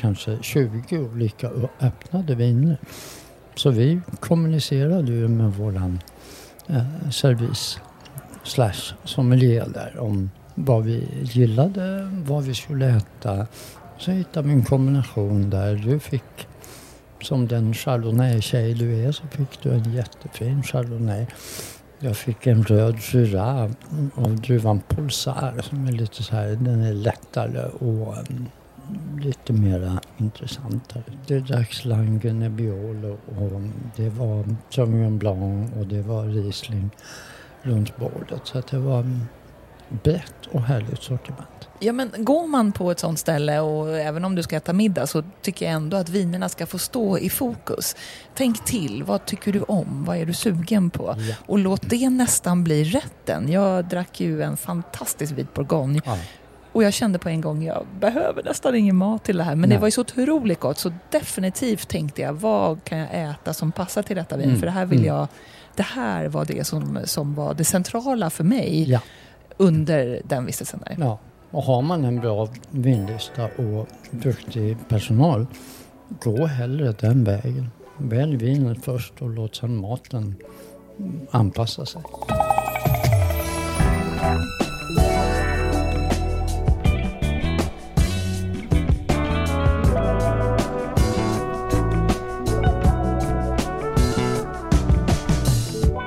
kanske 0.00 0.38
20 0.42 0.98
olika 0.98 1.50
öppnade 1.80 2.34
viner. 2.34 2.76
Så 3.54 3.70
vi 3.70 4.00
kommunicerade 4.20 5.12
ju 5.12 5.28
med 5.28 5.52
våran 5.52 6.00
eh, 6.66 7.10
servis 7.10 7.78
slash 8.44 8.94
sommelier 9.04 9.68
där 9.74 9.98
om 9.98 10.30
vad 10.54 10.84
vi 10.84 11.08
gillade, 11.22 12.10
vad 12.26 12.44
vi 12.44 12.54
skulle 12.54 12.96
äta. 12.96 13.46
Så 13.98 14.10
hittade 14.10 14.48
vi 14.48 14.54
en 14.54 14.64
kombination 14.64 15.50
där 15.50 15.74
du 15.74 15.98
fick, 15.98 16.48
som 17.22 17.48
den 17.48 17.74
chardonnay-tjej 17.74 18.74
du 18.74 19.04
är, 19.04 19.12
så 19.12 19.26
fick 19.26 19.62
du 19.62 19.70
en 19.70 19.92
jättefin 19.92 20.62
chardonnay. 20.62 21.26
Jag 22.04 22.16
fick 22.16 22.46
en 22.46 22.64
röd 22.64 22.98
Jura 23.12 23.70
av 24.14 24.36
druvan 24.40 24.80
Pulsar 24.88 25.60
som 25.62 25.86
är 25.86 25.92
lite 25.92 26.22
så 26.22 26.36
här, 26.36 26.48
den 26.48 26.82
är 26.82 26.92
lättare 26.92 27.64
och 27.64 28.16
mm, 28.16 28.46
lite 29.20 29.52
mera 29.52 30.00
intressantare. 30.16 31.02
Det 31.26 31.38
dracks 31.38 31.84
Lange 31.84 32.32
Nebbiolo 32.32 33.12
och 33.12 33.62
det 33.96 34.08
var 34.08 34.44
Sauvignon 34.70 35.18
Blanc 35.18 35.72
och 35.76 35.86
det 35.86 36.02
var 36.02 36.24
Riesling 36.24 36.90
runt 37.62 37.96
bordet. 37.96 38.40
Så 38.44 38.58
att 38.58 38.66
det 38.66 38.78
var 38.78 39.00
mm, 39.00 39.20
brett 40.02 40.46
och 40.50 40.62
härligt 40.62 41.02
sortiment. 41.02 41.48
Ja, 41.78 41.92
men 41.92 42.10
går 42.18 42.46
man 42.46 42.72
på 42.72 42.90
ett 42.90 42.98
sånt 42.98 43.18
ställe 43.18 43.60
och 43.60 43.98
även 43.98 44.24
om 44.24 44.34
du 44.34 44.42
ska 44.42 44.56
äta 44.56 44.72
middag 44.72 45.06
så 45.06 45.22
tycker 45.42 45.66
jag 45.66 45.74
ändå 45.74 45.96
att 45.96 46.08
vinerna 46.08 46.48
ska 46.48 46.66
få 46.66 46.78
stå 46.78 47.18
i 47.18 47.30
fokus. 47.30 47.96
Tänk 48.34 48.64
till, 48.64 49.02
vad 49.04 49.26
tycker 49.26 49.52
du 49.52 49.62
om? 49.62 50.04
Vad 50.04 50.16
är 50.16 50.26
du 50.26 50.32
sugen 50.34 50.90
på? 50.90 51.14
Ja. 51.18 51.34
Och 51.46 51.58
låt 51.58 51.90
det 51.90 52.10
nästan 52.10 52.64
bli 52.64 52.84
rätten. 52.84 53.52
Jag 53.52 53.84
drack 53.84 54.20
ju 54.20 54.42
en 54.42 54.56
fantastisk 54.56 55.32
vit 55.32 55.54
bourgogne 55.54 56.00
Ja. 56.04 56.18
och 56.72 56.82
jag 56.84 56.92
kände 56.92 57.18
på 57.18 57.28
en 57.28 57.40
gång, 57.40 57.62
jag 57.64 57.86
behöver 58.00 58.42
nästan 58.42 58.74
ingen 58.74 58.96
mat 58.96 59.24
till 59.24 59.36
det 59.36 59.44
här. 59.44 59.54
Men 59.56 59.68
Nej. 59.68 59.76
det 59.76 59.80
var 59.80 59.88
ju 59.88 59.92
så 59.92 60.00
otroligt 60.00 60.60
gott 60.60 60.78
så 60.78 60.92
definitivt 61.10 61.88
tänkte 61.88 62.22
jag, 62.22 62.32
vad 62.32 62.84
kan 62.84 62.98
jag 62.98 63.08
äta 63.30 63.52
som 63.54 63.72
passar 63.72 64.02
till 64.02 64.16
detta 64.16 64.36
vin? 64.36 64.48
Mm. 64.48 64.58
För 64.60 64.66
det 64.66 64.72
här 64.72 64.86
vill 64.86 64.98
Mm. 64.98 65.08
jag, 65.16 65.28
det 65.76 65.82
här 65.82 66.28
var 66.28 66.44
det 66.44 66.64
som, 66.66 66.98
som 67.04 67.34
var 67.34 67.54
det 67.54 67.64
centrala 67.64 68.30
för 68.30 68.44
mig 68.44 68.90
Ja 68.90 69.00
under 69.56 70.20
den 70.24 70.46
vistelsen 70.46 70.80
där. 70.86 70.96
Ja, 70.98 71.18
och 71.50 71.62
har 71.62 71.82
man 71.82 72.04
en 72.04 72.20
bra 72.20 72.48
vinlista 72.70 73.44
och 73.44 73.86
duktig 74.10 74.76
personal, 74.88 75.46
gå 76.08 76.46
hellre 76.46 76.92
den 76.92 77.24
vägen. 77.24 77.70
Välj 77.98 78.36
vinet 78.36 78.84
först 78.84 79.22
och 79.22 79.30
låt 79.30 79.56
sedan 79.56 79.76
maten 79.76 80.34
anpassa 81.30 81.86
sig. 81.86 82.02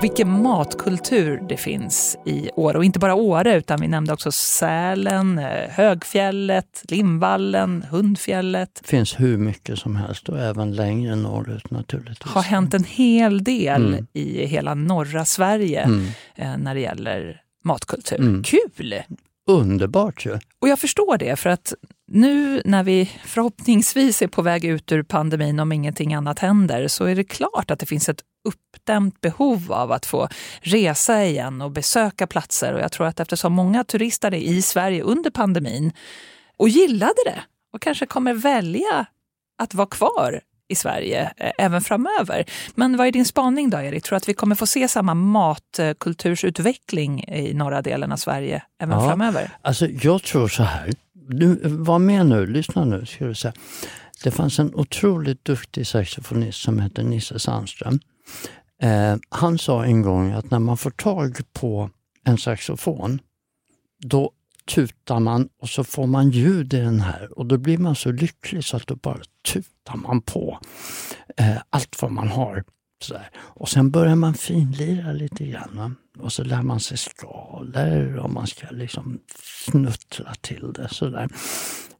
Vilken 0.05 0.41
matkultur 0.43 1.43
det 1.49 1.57
finns 1.57 2.17
i 2.25 2.49
Åre. 2.55 2.77
Och 2.77 2.85
inte 2.85 2.99
bara 2.99 3.15
Åre, 3.15 3.55
utan 3.55 3.81
vi 3.81 3.87
nämnde 3.87 4.13
också 4.13 4.31
Sälen, 4.31 5.39
eh, 5.39 5.69
Högfjället, 5.69 6.83
Limvallen, 6.89 7.85
Hundfjället. 7.89 8.69
Det 8.81 8.87
finns 8.87 9.19
hur 9.19 9.37
mycket 9.37 9.79
som 9.79 9.95
helst 9.95 10.29
och 10.29 10.39
även 10.39 10.71
längre 10.75 11.15
norrut 11.15 11.71
naturligtvis. 11.71 12.33
har 12.33 12.41
hänt 12.41 12.73
en 12.73 12.83
hel 12.83 13.43
del 13.43 13.85
Mm. 13.93 14.07
i 14.13 14.45
hela 14.45 14.73
norra 14.73 15.25
Sverige 15.25 15.81
Mm. 15.83 16.05
eh, 16.35 16.57
när 16.57 16.75
det 16.75 16.81
gäller 16.81 17.41
matkultur. 17.63 18.19
Mm. 18.19 18.43
Kul! 18.43 18.95
Underbart 19.47 20.25
ju. 20.25 20.39
Och 20.61 20.67
jag 20.69 20.79
förstår 20.79 21.17
det, 21.17 21.35
för 21.35 21.49
att 21.49 21.73
nu 22.07 22.61
när 22.65 22.83
vi 22.83 23.11
förhoppningsvis 23.25 24.21
är 24.21 24.27
på 24.27 24.41
väg 24.41 24.65
ut 24.65 24.91
ur 24.91 25.03
pandemin 25.03 25.59
om 25.59 25.71
ingenting 25.71 26.13
annat 26.13 26.39
händer 26.39 26.87
så 26.87 27.05
är 27.05 27.15
det 27.15 27.23
klart 27.23 27.71
att 27.71 27.79
det 27.79 27.85
finns 27.85 28.09
ett 28.09 28.21
uppdämt 28.47 29.21
behov 29.21 29.71
av 29.71 29.91
att 29.91 30.05
få 30.05 30.27
resa 30.61 31.23
igen 31.25 31.61
och 31.61 31.71
besöka 31.71 32.27
platser. 32.27 32.73
Och 32.73 32.79
jag 32.79 32.91
tror 32.91 33.07
att 33.07 33.19
eftersom 33.19 33.53
många 33.53 33.83
turistade 33.83 34.47
i 34.47 34.61
Sverige 34.61 35.01
under 35.01 35.29
pandemin 35.29 35.91
och 36.57 36.69
gillade 36.69 37.13
det 37.25 37.39
och 37.73 37.81
kanske 37.81 38.05
kommer 38.05 38.33
välja 38.33 39.05
att 39.61 39.73
vara 39.73 39.87
kvar 39.87 40.41
i 40.67 40.75
Sverige 40.75 41.31
eh, 41.37 41.51
även 41.57 41.81
framöver. 41.81 42.45
Men 42.75 42.97
vad 42.97 43.07
är 43.07 43.11
din 43.11 43.25
spaning 43.25 43.69
då, 43.69 43.77
Erik? 43.77 44.03
Tror 44.03 44.15
du 44.15 44.17
att 44.17 44.29
vi 44.29 44.33
kommer 44.33 44.55
få 44.55 44.67
se 44.67 44.87
samma 44.87 45.13
matkultursutveckling 45.13 47.23
i 47.23 47.53
norra 47.53 47.81
delen 47.81 48.11
av 48.11 48.17
Sverige 48.17 48.63
även 48.81 48.99
Ja. 48.99 49.07
framöver? 49.07 49.51
Alltså 49.61 49.87
jag 49.87 50.23
tror 50.23 50.47
så 50.47 50.63
här. 50.63 50.91
Du, 51.27 51.59
var 51.63 51.99
med 51.99 52.25
nu, 52.25 52.45
lyssna 52.45 52.85
nu. 52.85 53.05
Ska 53.05 53.25
du 53.25 53.35
säga. 53.35 53.53
Det 54.23 54.31
fanns 54.31 54.59
en 54.59 54.75
otroligt 54.75 55.45
duktig 55.45 55.87
saxofonist 55.87 56.61
som 56.61 56.79
hette 56.79 57.03
Nisse 57.03 57.39
Sandström. 57.39 57.99
Eh, 58.81 59.15
han 59.29 59.57
sa 59.57 59.85
en 59.85 60.01
gång 60.01 60.31
att 60.31 60.51
när 60.51 60.59
man 60.59 60.77
får 60.77 60.91
tag 60.91 61.39
på 61.53 61.89
en 62.23 62.37
saxofon, 62.37 63.19
då 64.03 64.31
tutar 64.65 65.19
man 65.19 65.49
och 65.61 65.69
så 65.69 65.83
får 65.83 66.07
man 66.07 66.29
ljud 66.29 66.73
i 66.73 66.79
den 66.79 66.99
här 66.99 67.39
och 67.39 67.45
då 67.45 67.57
blir 67.57 67.77
man 67.77 67.95
så 67.95 68.11
lycklig 68.11 68.63
så 68.63 68.77
att 68.77 68.87
då 68.87 68.95
bara 68.95 69.21
tutar 69.51 69.95
man 69.95 70.21
på 70.21 70.59
eh, 71.37 71.57
allt 71.69 72.01
vad 72.01 72.11
man 72.11 72.27
har. 72.27 72.63
Sådär. 73.05 73.29
Och 73.37 73.69
sen 73.69 73.91
börjar 73.91 74.15
man 74.15 74.33
finlira 74.33 75.11
lite 75.11 75.45
grann. 75.45 75.71
Va? 75.77 75.91
Och 76.19 76.33
så 76.33 76.43
lär 76.43 76.61
man 76.61 76.79
sig 76.79 76.97
skalor 76.97 78.17
och 78.17 78.29
man 78.29 78.47
ska 78.47 78.67
liksom 78.71 79.19
fnuttra 79.67 80.33
till 80.41 80.73
det. 80.73 80.87
Sådär. 80.89 81.29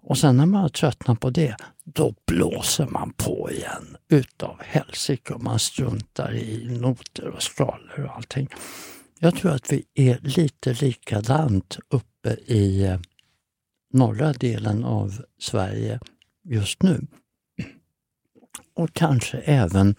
Och 0.02 0.18
sen 0.18 0.38
när 0.38 0.46
man 0.46 0.62
har 0.62 0.70
tröttnat 0.70 1.20
på 1.20 1.30
det, 1.30 1.56
då 1.84 2.16
blåser 2.28 2.88
man 2.88 3.14
på 3.18 3.52
igen 3.52 3.98
utav 4.10 4.62
helsike 4.64 5.34
och 5.34 5.44
man 5.44 5.60
struntar 5.60 6.34
i 6.34 6.78
noter 6.82 7.28
och 7.28 7.44
skalor 7.44 8.00
och 8.06 8.16
allting. 8.16 8.48
Jag 9.20 9.36
tror 9.36 9.52
att 9.52 9.72
vi 9.72 9.84
är 9.94 10.20
lite 10.22 10.74
likadant 10.74 11.78
uppe 11.90 12.30
i 12.46 12.84
eh, 12.84 13.00
norra 13.94 14.34
delen 14.34 14.84
av 14.84 15.22
Sverige 15.40 16.00
just 16.44 16.84
nu. 16.84 17.08
Och 18.76 18.94
kanske 18.94 19.38
även 19.38 19.96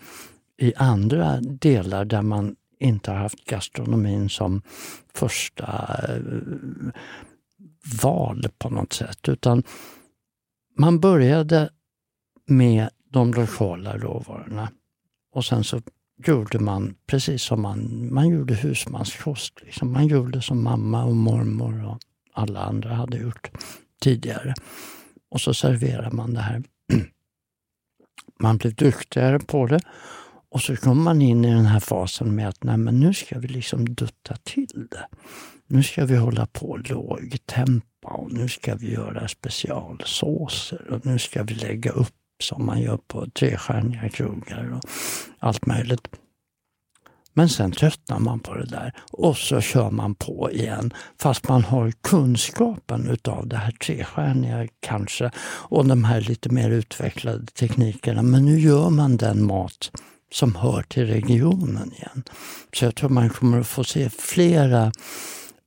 i 0.58 0.74
andra 0.76 1.40
delar 1.40 2.04
där 2.04 2.22
man 2.22 2.56
inte 2.78 3.10
har 3.10 3.18
haft 3.18 3.44
gastronomin 3.44 4.28
som 4.28 4.62
första 5.14 5.96
eh, 6.08 6.20
val 8.02 8.48
på 8.58 8.70
något 8.70 8.92
sätt. 8.92 9.28
Utan 9.28 9.62
man 10.78 11.00
började 11.00 11.70
med 12.46 12.88
de 13.10 13.32
lokala 13.32 13.98
råvarorna 13.98 14.68
och 15.32 15.44
sen 15.44 15.64
så 15.64 15.82
gjorde 16.26 16.58
man 16.58 16.94
precis 17.06 17.42
som 17.42 17.62
man, 17.62 18.08
man 18.14 18.28
gjorde 18.28 18.54
husmanskost. 18.54 19.62
Liksom. 19.62 19.92
Man 19.92 20.06
gjorde 20.06 20.42
som 20.42 20.64
mamma 20.64 21.04
och 21.04 21.16
mormor 21.16 21.84
och 21.86 21.98
alla 22.32 22.60
andra 22.60 22.94
hade 22.94 23.16
gjort 23.16 23.50
tidigare. 24.00 24.54
Och 25.30 25.40
så 25.40 25.54
serverade 25.54 26.16
man 26.16 26.34
det 26.34 26.40
här. 26.40 26.62
Man 28.40 28.56
blev 28.56 28.74
duktigare 28.74 29.38
på 29.38 29.66
det 29.66 29.80
och 30.50 30.60
så 30.60 30.76
kommer 30.76 31.02
man 31.02 31.22
in 31.22 31.44
i 31.44 31.54
den 31.54 31.66
här 31.66 31.80
fasen 31.80 32.34
med 32.34 32.48
att 32.48 32.64
nej, 32.64 32.76
men 32.76 33.00
nu 33.00 33.14
ska 33.14 33.38
vi 33.38 33.48
liksom 33.48 33.94
dutta 33.94 34.36
till 34.44 34.86
det. 34.90 35.06
Nu 35.66 35.82
ska 35.82 36.06
vi 36.06 36.16
hålla 36.16 36.46
på 36.46 36.76
lågtempa 36.76 38.08
och 38.08 38.32
nu 38.32 38.48
ska 38.48 38.74
vi 38.74 38.92
göra 38.92 39.28
specialsåser 39.28 40.90
och 40.90 41.06
nu 41.06 41.18
ska 41.18 41.42
vi 41.42 41.54
lägga 41.54 41.90
upp 41.90 42.14
som 42.42 42.66
man 42.66 42.80
gör 42.80 42.96
på 42.96 43.26
trestjärniga 43.30 44.08
krogar 44.08 44.72
och 44.72 44.80
allt 45.38 45.66
möjligt. 45.66 46.08
Men 47.34 47.48
sen 47.48 47.72
tröttnar 47.72 48.18
man 48.18 48.40
på 48.40 48.54
det 48.54 48.66
där 48.66 48.92
och 49.12 49.36
så 49.36 49.60
kör 49.60 49.90
man 49.90 50.14
på 50.14 50.50
igen 50.52 50.94
fast 51.20 51.48
man 51.48 51.64
har 51.64 51.90
kunskapen 51.90 53.10
utav 53.10 53.48
det 53.48 53.56
här 53.56 53.70
trestjärniga 53.70 54.68
kanske 54.80 55.30
och 55.44 55.86
de 55.86 56.04
här 56.04 56.20
lite 56.20 56.48
mer 56.48 56.70
utvecklade 56.70 57.46
teknikerna. 57.46 58.22
Men 58.22 58.44
nu 58.44 58.60
gör 58.60 58.90
man 58.90 59.16
den 59.16 59.46
mat 59.46 59.90
som 60.32 60.54
hör 60.54 60.82
till 60.82 61.06
regionen 61.06 61.92
igen. 61.92 62.22
Så 62.72 62.84
jag 62.84 62.94
tror 62.94 63.08
man 63.08 63.30
kommer 63.30 63.60
att 63.60 63.66
få 63.66 63.84
se 63.84 64.10
flera 64.10 64.92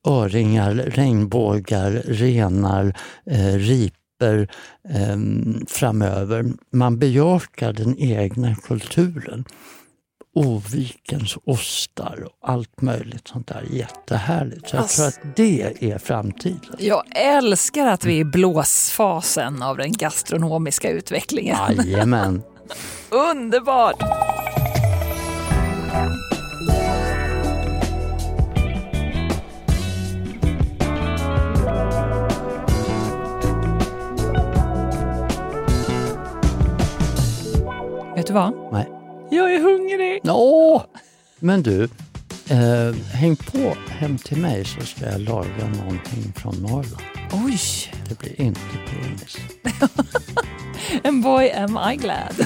öringar, 0.08 0.74
regnbågar, 0.74 1.92
renar, 2.06 2.98
eh, 3.26 3.54
riper 3.54 4.50
eh, 4.90 5.18
framöver. 5.68 6.46
Man 6.72 7.00
bejakar 7.00 7.74
den 7.74 8.00
egna 8.00 8.56
kulturen. 8.56 9.46
Ovikens 10.36 11.38
ostar 11.44 12.24
och 12.26 12.50
allt 12.50 12.82
möjligt 12.82 13.28
sånt 13.28 13.48
där. 13.48 13.66
Jättehärligt. 13.72 14.70
Så 14.70 14.76
jag 14.76 14.90
tror 14.90 15.08
att 15.08 15.20
det 15.36 15.76
är 15.92 15.98
framtiden. 15.98 16.76
Jag 16.80 17.04
älskar 17.16 17.88
att 17.88 18.06
vi 18.06 18.16
är 18.16 18.20
i 18.20 18.24
blåsfasen 18.24 19.62
av 19.62 19.78
den 19.78 19.92
gastronomiska 19.92 20.90
utvecklingen. 20.90 21.58
Jajamän. 21.78 22.42
Underbart! 23.10 24.04
Du 38.30 38.34
vad? 38.34 38.54
Nej. 38.72 38.88
Jag 39.30 39.54
är 39.54 39.60
hungrig! 39.60 40.22
Åh! 40.24 40.82
Men 41.40 41.64
du, 41.64 41.84
eh, 42.50 42.96
häng 43.14 43.36
på 43.36 43.74
hem 43.88 44.18
till 44.18 44.38
mig 44.38 44.66
så 44.66 44.82
ska 44.82 45.06
jag 45.06 45.22
laga 45.22 45.68
någonting 45.78 46.34
från 46.36 46.56
Norrland. 46.56 47.04
Oj! 47.46 47.60
Det 48.10 48.20
blir 48.20 48.42
inte 48.42 48.60
penis. 48.90 49.38
And 51.04 51.24
boy 51.24 51.52
am 51.52 51.92
I 51.94 51.96
glad. 51.96 52.36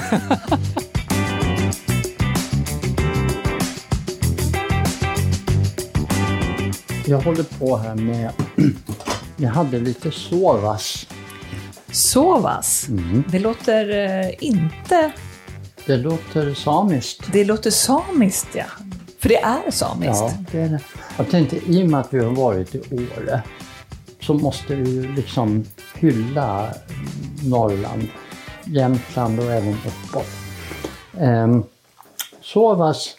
Jag 7.06 7.20
håller 7.20 7.58
på 7.58 7.76
här 7.76 7.94
med... 7.94 8.30
Jag 9.36 9.50
hade 9.50 9.80
lite 9.80 10.10
sovas. 10.10 11.06
Sovas. 11.90 12.88
Mm. 12.88 13.24
Det 13.28 13.38
låter 13.38 13.90
eh, 13.90 14.30
inte... 14.38 15.12
Det 15.86 15.96
låter 15.96 16.54
samiskt. 16.54 17.32
Det 17.32 17.44
låter 17.44 17.70
samiskt, 17.70 18.48
ja. 18.54 18.64
För 19.18 19.28
det 19.28 19.38
är 19.38 19.70
samiskt. 19.70 20.14
Ja, 20.14 20.32
det 20.52 20.60
är 20.60 20.68
det. 20.68 20.80
Jag 21.16 21.30
tänkte 21.30 21.56
i 21.56 21.82
och 21.82 21.88
med 21.88 22.00
att 22.00 22.14
vi 22.14 22.18
har 22.18 22.30
varit 22.30 22.74
i 22.74 23.08
Åre 23.16 23.42
så 24.20 24.34
måste 24.34 24.74
vi 24.74 24.90
ju 24.90 25.14
liksom 25.14 25.64
hylla 25.94 26.74
Norrland, 27.44 28.08
Jämtland 28.64 29.40
och 29.40 29.52
även 29.52 29.74
uppåt. 29.74 30.26
Ehm, 31.18 31.62
Sovas 32.40 33.16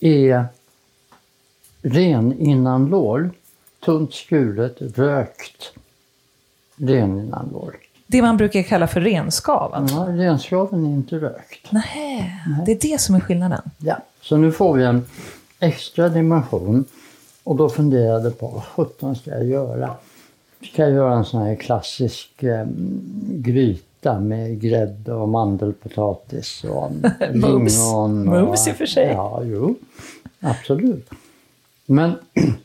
är 0.00 0.46
ren 1.82 2.40
innanlår, 2.40 3.30
tunt 3.84 4.14
skuret, 4.14 4.76
rökt 4.78 5.72
ren 6.76 7.18
innanlår. 7.18 7.76
Det 8.06 8.22
man 8.22 8.36
brukar 8.36 8.62
kalla 8.62 8.86
för 8.86 9.00
renskav. 9.00 9.88
Ja, 9.90 10.06
renskaven 10.08 10.86
är 10.86 10.90
inte 10.90 11.16
rökt. 11.16 11.66
Nej, 11.72 12.34
det 12.66 12.72
är 12.72 12.90
det 12.90 13.00
som 13.00 13.14
är 13.14 13.20
skillnaden. 13.20 13.62
Ja, 13.78 13.96
så 14.20 14.36
nu 14.36 14.52
får 14.52 14.74
vi 14.74 14.84
en 14.84 15.04
extra 15.60 16.08
dimension 16.08 16.84
och 17.44 17.56
då 17.56 17.68
funderade 17.68 18.24
jag 18.24 18.38
på 18.38 18.46
vad 18.48 18.64
sjutton 18.64 19.16
ska 19.16 19.30
jag 19.30 19.44
göra? 19.44 19.90
Ska 20.72 20.82
jag 20.82 20.90
göra 20.92 21.14
en 21.14 21.24
sån 21.24 21.42
här 21.42 21.54
klassisk 21.54 22.42
eh, 22.42 22.66
gryta 23.28 24.20
med 24.20 24.60
grädde 24.60 25.12
och 25.12 25.28
mandelpotatis 25.28 26.64
och 26.64 26.90
lingon? 27.32 28.24
Mums 28.24 28.68
i 28.68 28.72
och 28.72 28.76
för 28.76 28.86
sig. 28.86 29.06
Ja, 29.06 29.40
jo, 29.44 29.74
absolut. 30.40 31.10
Men 31.86 32.12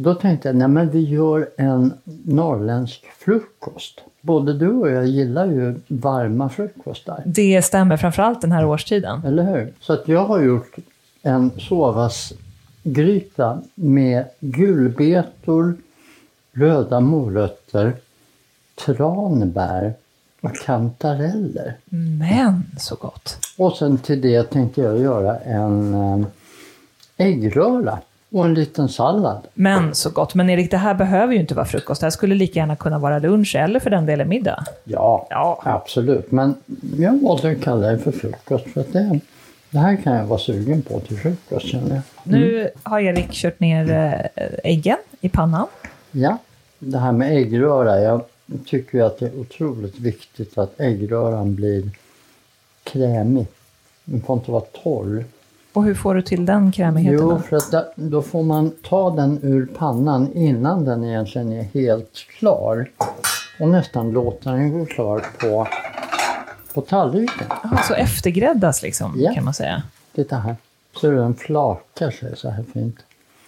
då 0.00 0.14
tänkte 0.14 0.48
jag, 0.48 0.56
nej 0.56 0.68
men 0.68 0.90
vi 0.90 1.00
gör 1.00 1.48
en 1.56 1.94
norrländsk 2.24 3.04
frukost. 3.18 4.00
Både 4.20 4.52
du 4.52 4.68
och 4.68 4.90
jag 4.90 5.06
gillar 5.06 5.46
ju 5.46 5.80
varma 5.88 6.48
frukostar. 6.48 7.22
Det 7.26 7.62
stämmer 7.62 7.96
framförallt 7.96 8.40
den 8.40 8.52
här 8.52 8.64
årstiden. 8.64 9.22
Eller 9.26 9.42
hur? 9.42 9.72
Så 9.80 9.92
att 9.92 10.08
jag 10.08 10.24
har 10.24 10.40
gjort 10.40 10.76
en 11.22 11.50
sovasgryta 11.58 13.62
med 13.74 14.24
gulbetor, 14.40 15.76
röda 16.52 17.00
morötter, 17.00 17.92
tranbär 18.86 19.94
och 20.40 20.56
kantareller. 20.56 21.76
Men 22.18 22.62
så 22.78 22.94
gott. 22.94 23.38
Och 23.58 23.76
sen 23.76 23.98
till 23.98 24.20
det 24.20 24.42
tänkte 24.42 24.80
jag 24.80 24.98
göra 24.98 25.38
en 25.38 25.94
eh, 25.94 26.26
äggröra 27.16 27.98
och 28.30 28.44
en 28.44 28.54
liten 28.54 28.88
sallad. 28.88 29.46
Men 29.54 29.94
så 29.94 30.10
gott. 30.10 30.34
Men 30.34 30.50
Erik, 30.50 30.70
det 30.70 30.76
här 30.76 30.94
behöver 30.94 31.32
ju 31.34 31.40
inte 31.40 31.54
vara 31.54 31.66
frukost. 31.66 32.00
Det 32.00 32.04
här 32.04 32.10
skulle 32.10 32.34
lika 32.34 32.58
gärna 32.60 32.76
kunna 32.76 32.98
vara 32.98 33.18
lunch 33.18 33.56
eller 33.56 33.80
för 33.80 33.90
den 33.90 34.06
delen 34.06 34.28
middag. 34.28 34.64
Ja, 34.84 35.26
Ja. 35.30 35.60
absolut. 35.64 36.30
Men 36.30 36.54
jag 36.98 37.22
valde 37.22 37.50
att 37.50 37.60
kalla 37.62 37.86
det 37.88 37.98
för 37.98 38.12
frukost 38.12 38.64
för 38.74 38.80
att 38.80 38.92
det, 38.92 39.20
det 39.70 39.78
här 39.78 39.96
kan 39.96 40.12
jag 40.16 40.24
vara 40.26 40.38
sugen 40.38 40.82
på 40.82 41.00
till 41.00 41.18
frukost 41.18 41.66
känner 41.66 41.94
jag. 41.94 42.02
Nu 42.22 42.70
har 42.82 43.00
Erik 43.00 43.32
kört 43.32 43.60
ner 43.60 43.90
eh, 43.90 44.46
äggen 44.64 44.96
i 45.20 45.28
pannan. 45.28 45.66
Ja, 46.10 46.38
det 46.78 46.98
här 46.98 47.12
med 47.12 47.36
äggröra. 47.36 48.00
Jag 48.00 48.20
tycker 48.66 48.98
ju 48.98 49.04
att 49.04 49.18
det 49.18 49.26
är 49.26 49.40
otroligt 49.40 49.98
viktigt 49.98 50.58
att 50.58 50.80
äggröran 50.80 51.54
blir 51.54 51.90
krämig. 52.84 53.46
Den 54.04 54.22
får 54.22 54.36
inte 54.38 54.50
vara 54.50 54.64
torr. 54.82 55.24
Och 55.78 55.84
hur 55.84 55.94
får 55.94 56.14
du 56.14 56.22
till 56.22 56.46
den 56.46 56.72
krämigheten? 56.72 57.18
Jo, 57.20 57.30
då? 57.30 57.38
för 57.38 57.56
att 57.56 57.92
då 57.94 58.22
får 58.22 58.42
man 58.42 58.70
ta 58.82 59.10
den 59.10 59.38
ur 59.42 59.66
pannan 59.66 60.32
innan 60.34 60.84
den 60.84 61.04
egentligen 61.04 61.52
är 61.52 61.62
helt 61.62 62.14
klar. 62.38 62.90
Och 63.60 63.68
nästan 63.68 64.10
låta 64.10 64.50
den 64.52 64.78
gå 64.78 64.84
klar 64.86 65.22
på, 65.40 65.66
på 66.74 66.80
tallriken. 66.80 67.46
Jaha, 67.62 67.82
så 67.88 67.94
eftergräddas 67.94 68.82
liksom, 68.82 69.14
Ja. 69.16 69.34
kan 69.34 69.44
man 69.44 69.54
säga. 69.54 69.82
Titta 70.14 70.36
här. 70.36 70.56
Ser 71.00 71.10
du 71.10 71.16
den 71.16 71.34
flakar 71.34 72.10
sig 72.10 72.36
så 72.36 72.50
här 72.50 72.64
fint. 72.72 72.96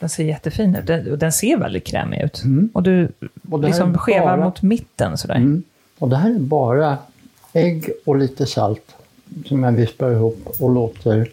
Den 0.01 0.09
ser 0.09 0.24
jättefin 0.24 0.76
ut. 0.76 0.87
Den, 0.87 1.12
och 1.12 1.18
den 1.18 1.33
ser 1.33 1.57
väldigt 1.57 1.87
krämig 1.87 2.20
ut. 2.22 2.43
Och 2.72 2.83
du 2.83 2.91
Mm. 3.01 3.12
Och 3.51 3.61
det 3.61 3.66
här 3.66 3.72
liksom 3.72 3.95
är 3.95 3.99
skevar 3.99 4.37
bara- 4.37 4.45
mot 4.45 4.62
mitten 4.62 5.18
sådär. 5.18 5.35
Mm. 5.37 5.62
Och 5.99 6.09
det 6.09 6.16
här 6.16 6.31
är 6.35 6.39
bara 6.39 6.99
ägg 7.53 7.91
och 8.07 8.16
lite 8.16 8.47
salt 8.47 8.97
som 9.47 9.62
jag 9.64 9.72
vispar 9.72 10.11
ihop 10.11 10.57
och 10.61 10.70
låter 10.70 11.28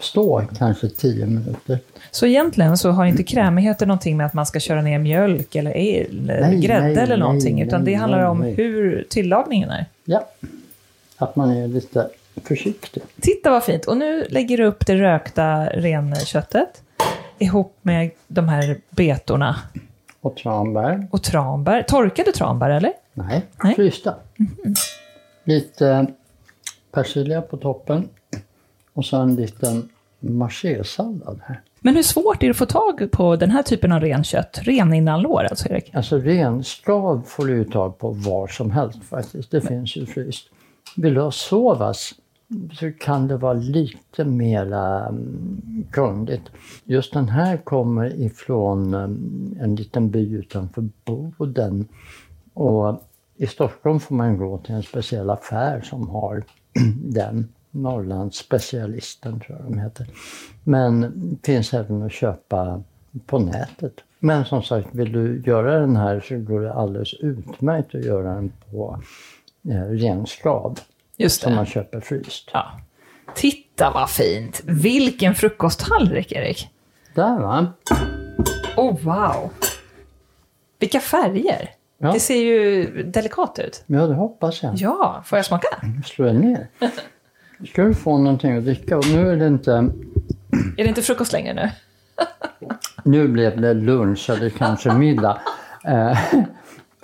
stå 0.00 0.42
kanske 0.58 0.88
10 0.88 1.26
minuter. 1.26 1.78
Så 2.10 2.26
egentligen 2.26 2.78
så 2.78 2.90
har 2.90 3.04
inte 3.04 3.22
krämigheten 3.22 3.88
någonting 3.88 4.16
med 4.16 4.26
att 4.26 4.34
man 4.34 4.46
ska 4.46 4.60
köra 4.60 4.82
ner 4.82 4.98
mjölk 4.98 5.54
eller, 5.54 5.70
eller 5.70 6.40
Nej, 6.40 6.60
grädde 6.60 6.86
nej, 6.88 6.98
eller 6.98 7.16
någonting. 7.16 7.54
nej, 7.56 7.66
utan 7.66 7.84
det 7.84 7.90
nej, 7.90 7.94
handlar 8.00 8.18
nej, 8.18 8.26
om 8.28 8.42
hur 8.42 9.06
tillagningen 9.10 9.70
är. 9.70 9.86
Ja, 10.04 10.28
att 11.16 11.36
man 11.36 11.50
är 11.50 11.68
lite 11.68 12.08
försiktig. 12.44 13.02
Titta 13.20 13.50
vad 13.50 13.64
fint! 13.64 13.84
Och 13.84 13.96
nu 13.96 14.24
lägger 14.28 14.56
du 14.56 14.64
upp 14.64 14.86
det 14.86 14.94
rökta 14.96 15.66
renköttet 15.66 16.82
ihop 17.38 17.76
med 17.82 18.10
de 18.28 18.48
här 18.48 18.76
betorna 18.90 19.56
Och 20.20 20.36
tranbär. 20.36 21.06
och 21.10 21.22
tranbär. 21.22 21.82
Torkade 21.82 22.32
tranbär 22.32 22.70
eller? 22.70 22.92
Nej, 23.14 23.46
frysta. 23.76 24.14
Lite 25.44 26.06
persilja 26.92 27.42
på 27.42 27.56
toppen. 27.56 28.08
Och 28.92 29.04
så 29.04 29.16
en 29.16 29.36
liten 29.36 29.88
machésallad 30.20 31.40
här. 31.44 31.60
Men 31.80 31.96
hur 31.96 32.02
svårt 32.02 32.42
är 32.42 32.46
det 32.46 32.50
att 32.50 32.56
få 32.56 32.66
tag 32.66 33.08
på 33.12 33.36
den 33.36 33.50
här 33.50 33.62
typen 33.62 33.92
av 33.92 34.00
renkött? 34.00 34.60
Reninnanlår 34.62 35.44
alltså 35.44 35.68
Erik? 35.68 35.94
Alltså 35.94 36.18
renskav 36.18 37.22
får 37.26 37.46
du 37.46 37.56
ju 37.56 37.64
tag 37.64 37.98
på 37.98 38.10
var 38.10 38.46
som 38.46 38.70
helst 38.70 39.04
faktiskt. 39.04 39.50
Det 39.50 39.60
finns 39.60 39.96
ju 39.96 40.06
fryst. 40.06 40.48
Vill 40.96 41.14
du 41.14 41.20
ha 41.20 41.30
sovas 41.30 42.14
så 42.72 42.92
kan 42.92 43.28
det 43.28 43.36
vara 43.36 43.52
lite 43.52 44.24
mera 44.24 45.08
um, 45.08 45.84
krångligt. 45.92 46.42
Just 46.84 47.12
den 47.12 47.28
här 47.28 47.56
kommer 47.56 48.20
ifrån 48.20 48.94
um, 48.94 49.56
en 49.60 49.76
liten 49.76 50.10
by 50.10 50.34
utanför 50.34 50.88
Boden. 51.04 51.88
Och 52.54 53.02
i 53.36 53.46
Stockholm 53.46 54.00
får 54.00 54.14
man 54.14 54.38
gå 54.38 54.58
till 54.58 54.74
en 54.74 54.82
speciell 54.82 55.30
affär 55.30 55.80
som 55.80 56.08
har 56.08 56.44
den. 57.04 57.48
Norrlandsspecialisten 57.70 59.40
tror 59.40 59.58
jag 59.58 59.72
de 59.72 59.78
heter. 59.78 60.06
Men 60.64 61.12
finns 61.42 61.74
även 61.74 62.02
att 62.02 62.12
köpa 62.12 62.82
på 63.26 63.38
nätet. 63.38 63.92
Men 64.18 64.44
som 64.44 64.62
sagt, 64.62 64.88
vill 64.92 65.12
du 65.12 65.42
göra 65.46 65.80
den 65.80 65.96
här 65.96 66.20
så 66.20 66.38
går 66.38 66.60
det 66.60 66.72
alldeles 66.72 67.14
utmärkt 67.14 67.94
att 67.94 68.04
göra 68.04 68.34
den 68.34 68.52
på 68.70 69.00
eh, 69.68 69.82
renskav 69.82 70.78
Just 71.16 71.42
som 71.42 71.54
man 71.54 71.64
det. 71.64 71.70
köper 71.70 72.00
fryst. 72.00 72.50
Ja. 72.52 72.80
Titta 73.34 73.90
vad 73.90 74.10
fint! 74.10 74.60
Vilken 74.64 75.34
frukosttallrik 75.34 76.32
Erik! 76.32 76.68
Där 77.14 77.38
va? 77.40 77.66
Oh 78.76 78.98
wow! 79.04 79.50
Vilka 80.78 81.00
färger! 81.00 81.70
Ja. 81.98 82.12
Det 82.12 82.20
ser 82.20 82.36
ju 82.42 82.86
delikat 83.02 83.58
ut. 83.58 83.84
Ja, 83.86 84.06
det 84.06 84.14
hoppas 84.14 84.62
jag. 84.62 84.74
Ja, 84.76 85.22
får 85.26 85.38
jag 85.38 85.46
smaka? 85.46 85.68
Slå 86.04 86.26
er 86.26 86.32
ner. 86.32 86.66
Ska 87.66 87.84
du 87.84 87.94
få 87.94 88.18
någonting 88.18 88.56
att 88.56 88.64
dricka 88.64 88.98
och 88.98 89.06
nu 89.06 89.30
är 89.30 89.36
det 89.36 89.46
inte... 89.46 89.72
Är 90.76 90.82
det 90.82 90.88
inte 90.88 91.02
frukost 91.02 91.32
längre 91.32 91.54
nu? 91.54 91.70
Nu 93.04 93.28
blev 93.28 93.60
det 93.60 93.74
lunch 93.74 94.30
eller 94.30 94.50
kanske 94.50 94.94
middag. 94.94 95.40
Eh, 95.84 96.18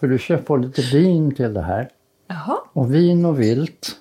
för 0.01 0.09
du 0.09 0.19
ska 0.19 0.39
få 0.39 0.57
lite 0.57 0.83
vin 0.83 1.35
till 1.35 1.55
det 1.55 1.63
här. 1.63 1.89
Jaha. 2.27 2.59
Och 2.73 2.95
vin 2.95 3.25
och 3.25 3.41
vilt. 3.41 3.97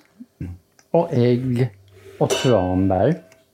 Och 0.90 1.08
ägg 1.12 1.70
och 2.18 2.30
tranbär. 2.30 3.08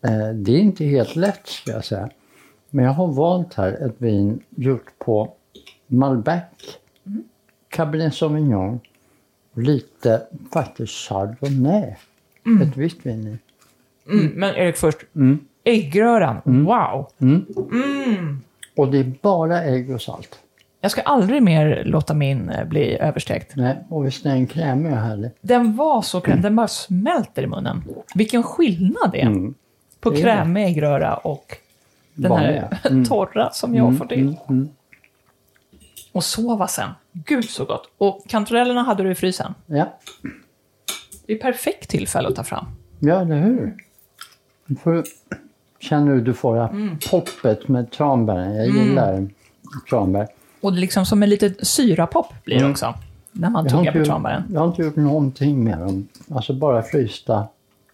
Eh, 0.05 0.29
det 0.35 0.53
är 0.53 0.59
inte 0.59 0.85
helt 0.85 1.17
lätt 1.17 1.47
ska 1.47 1.71
jag 1.71 1.85
säga. 1.85 2.09
Men 2.71 2.85
jag 2.85 2.93
har 2.93 3.07
valt 3.07 3.55
här 3.55 3.87
ett 3.87 3.95
vin 3.99 4.43
gjort 4.51 4.99
på 4.99 5.33
Malbec, 5.87 6.43
Cabernet 7.69 8.15
Sauvignon 8.15 8.81
och 9.55 9.63
lite 9.63 10.23
faktiskt 10.53 10.93
Chardonnay. 10.93 11.95
Ett 12.62 12.76
vitt 12.76 13.07
vin 13.07 13.26
i. 13.28 13.38
Mm, 14.12 14.26
men 14.26 14.55
Erik 14.57 14.76
först. 14.76 14.99
Äggröran. 15.64 16.40
Wow! 16.45 17.07
Och 18.76 18.88
det 18.90 18.99
är 18.99 19.12
bara 19.22 19.62
ägg 19.62 19.90
och 19.90 20.03
salt. 20.03 20.38
Jag 20.80 20.90
ska 20.90 21.01
aldrig 21.01 21.43
mer 21.43 21.82
låta 21.84 22.14
min 22.14 22.49
eh, 22.49 22.64
bli 22.64 22.99
överstekt. 22.99 23.57
Nej, 23.57 23.76
och 23.88 24.07
visst 24.07 24.26
är 24.26 24.30
den 24.30 24.47
krämig 24.47 24.93
och 24.93 24.99
härlig. 24.99 25.30
Den 25.40 25.76
var 25.76 26.03
så 26.03 26.20
krämig, 26.20 26.43
den 26.43 26.57
bara 26.57 26.68
smälter 26.68 27.43
i 27.43 27.47
munnen. 27.47 27.84
Vilken 28.14 28.43
skillnad 28.43 29.12
det 29.12 29.20
är 29.20 29.26
Mm. 29.26 29.55
på 30.01 30.11
Det 30.11 30.16
är 30.18 30.22
krämig 30.22 30.64
äggröra 30.66 31.16
och 31.16 31.57
den 32.14 32.32
här 32.32 32.68
Vanliga. 32.82 33.05
torra 33.09 33.51
som 33.51 33.74
jag 33.74 33.99
får 33.99 34.07
till. 34.07 34.18
Mm, 34.20 34.36
mm. 34.49 34.68
Och 36.12 36.24
sova 36.24 36.66
sen. 36.66 36.90
Gud 37.12 37.45
så 37.51 37.64
gott. 37.64 37.90
Och 37.99 38.24
kantarellerna 38.28 38.82
hade 38.82 39.03
du 39.03 39.11
i 39.11 39.14
frysen. 39.14 39.55
Ja, 39.66 39.99
Det 41.27 41.33
är 41.33 41.39
perfekt 41.39 41.89
tillfälle 41.91 42.29
att 42.29 42.37
ta 42.37 42.45
fram. 42.45 42.64
ja 43.01 43.20
eller 43.20 43.41
hur? 43.41 43.77
Du 44.66 44.75
får, 44.75 45.05
känner 45.81 46.14
du 46.14 46.20
du 46.20 46.35
får 46.35 46.57
det 46.57 46.62
här 46.62 46.97
poppet 47.11 47.68
med 47.68 47.91
tranbären. 47.91 48.55
Jag 48.55 48.66
gillar 48.66 49.29
tranbär. 49.91 50.29
Och 50.61 50.73
det 50.73 50.79
är 50.79 50.81
liksom 50.81 51.07
som 51.07 51.23
en 51.23 51.29
liten 51.31 51.55
syrapopp 51.62 52.45
blir 52.45 52.59
det 52.59 52.70
också. 52.70 52.95
När 53.33 53.51
man 53.51 53.68
tuggar 53.68 53.93
på 53.93 54.05
tranbären. 54.05 54.43
jag 54.53 54.61
har 54.61 54.66
inte 54.68 54.83
gjort 54.83 54.97
någonting 54.97 55.64
med 55.64 55.79
dem. 55.79 56.09
Alltså 56.31 56.53
bara 56.55 56.83
frysta 56.83 57.47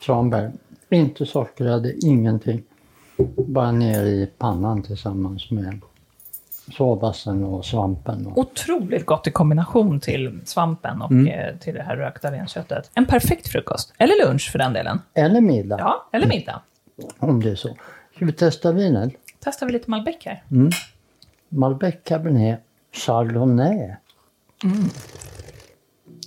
tranbär. 0.07 0.53
Inte 0.91 1.27
sockrade, 1.27 1.95
ingenting. 2.07 2.63
Bara 3.37 3.73
ner 3.73 4.05
i 4.05 4.31
pannan 4.39 4.83
tillsammans 4.83 5.51
med 5.51 5.81
såpasen 6.73 7.45
och 7.45 7.65
svampen. 7.65 8.27
Och, 8.27 8.39
Otroligt 8.39 9.07
gott 9.07 9.27
i 9.27 9.31
kombination 9.31 10.01
till 10.01 10.41
svampen 10.45 11.03
och 11.03 11.11
Mm. 11.11 11.27
eh, 11.27 11.57
till 11.57 11.75
det 11.75 11.83
här 11.83 11.97
rökta 11.97 12.33
renköttet. 12.33 12.91
En 12.95 13.07
perfekt 13.07 13.49
frukost. 13.49 13.93
Eller 13.99 14.27
lunch 14.27 14.51
för 14.53 14.59
den 14.59 14.73
delen. 14.73 15.01
eller 15.15 15.41
middag, 15.41 15.77
Ja, 15.79 16.09
eller 16.13 16.27
middag. 16.27 16.61
om 17.19 17.43
det 17.43 17.51
är 17.51 17.55
så. 17.55 17.77
Ska 18.17 18.25
vi 18.25 18.33
testa 18.33 18.73
vinet? 18.73 19.13
Testar 19.45 19.67
vi 19.67 19.73
lite 19.73 19.91
Malbec 19.91 20.17
här. 20.25 20.43
Malbec 21.49 21.95
Cabernet 22.05 22.61
Chardonnay. 22.93 23.95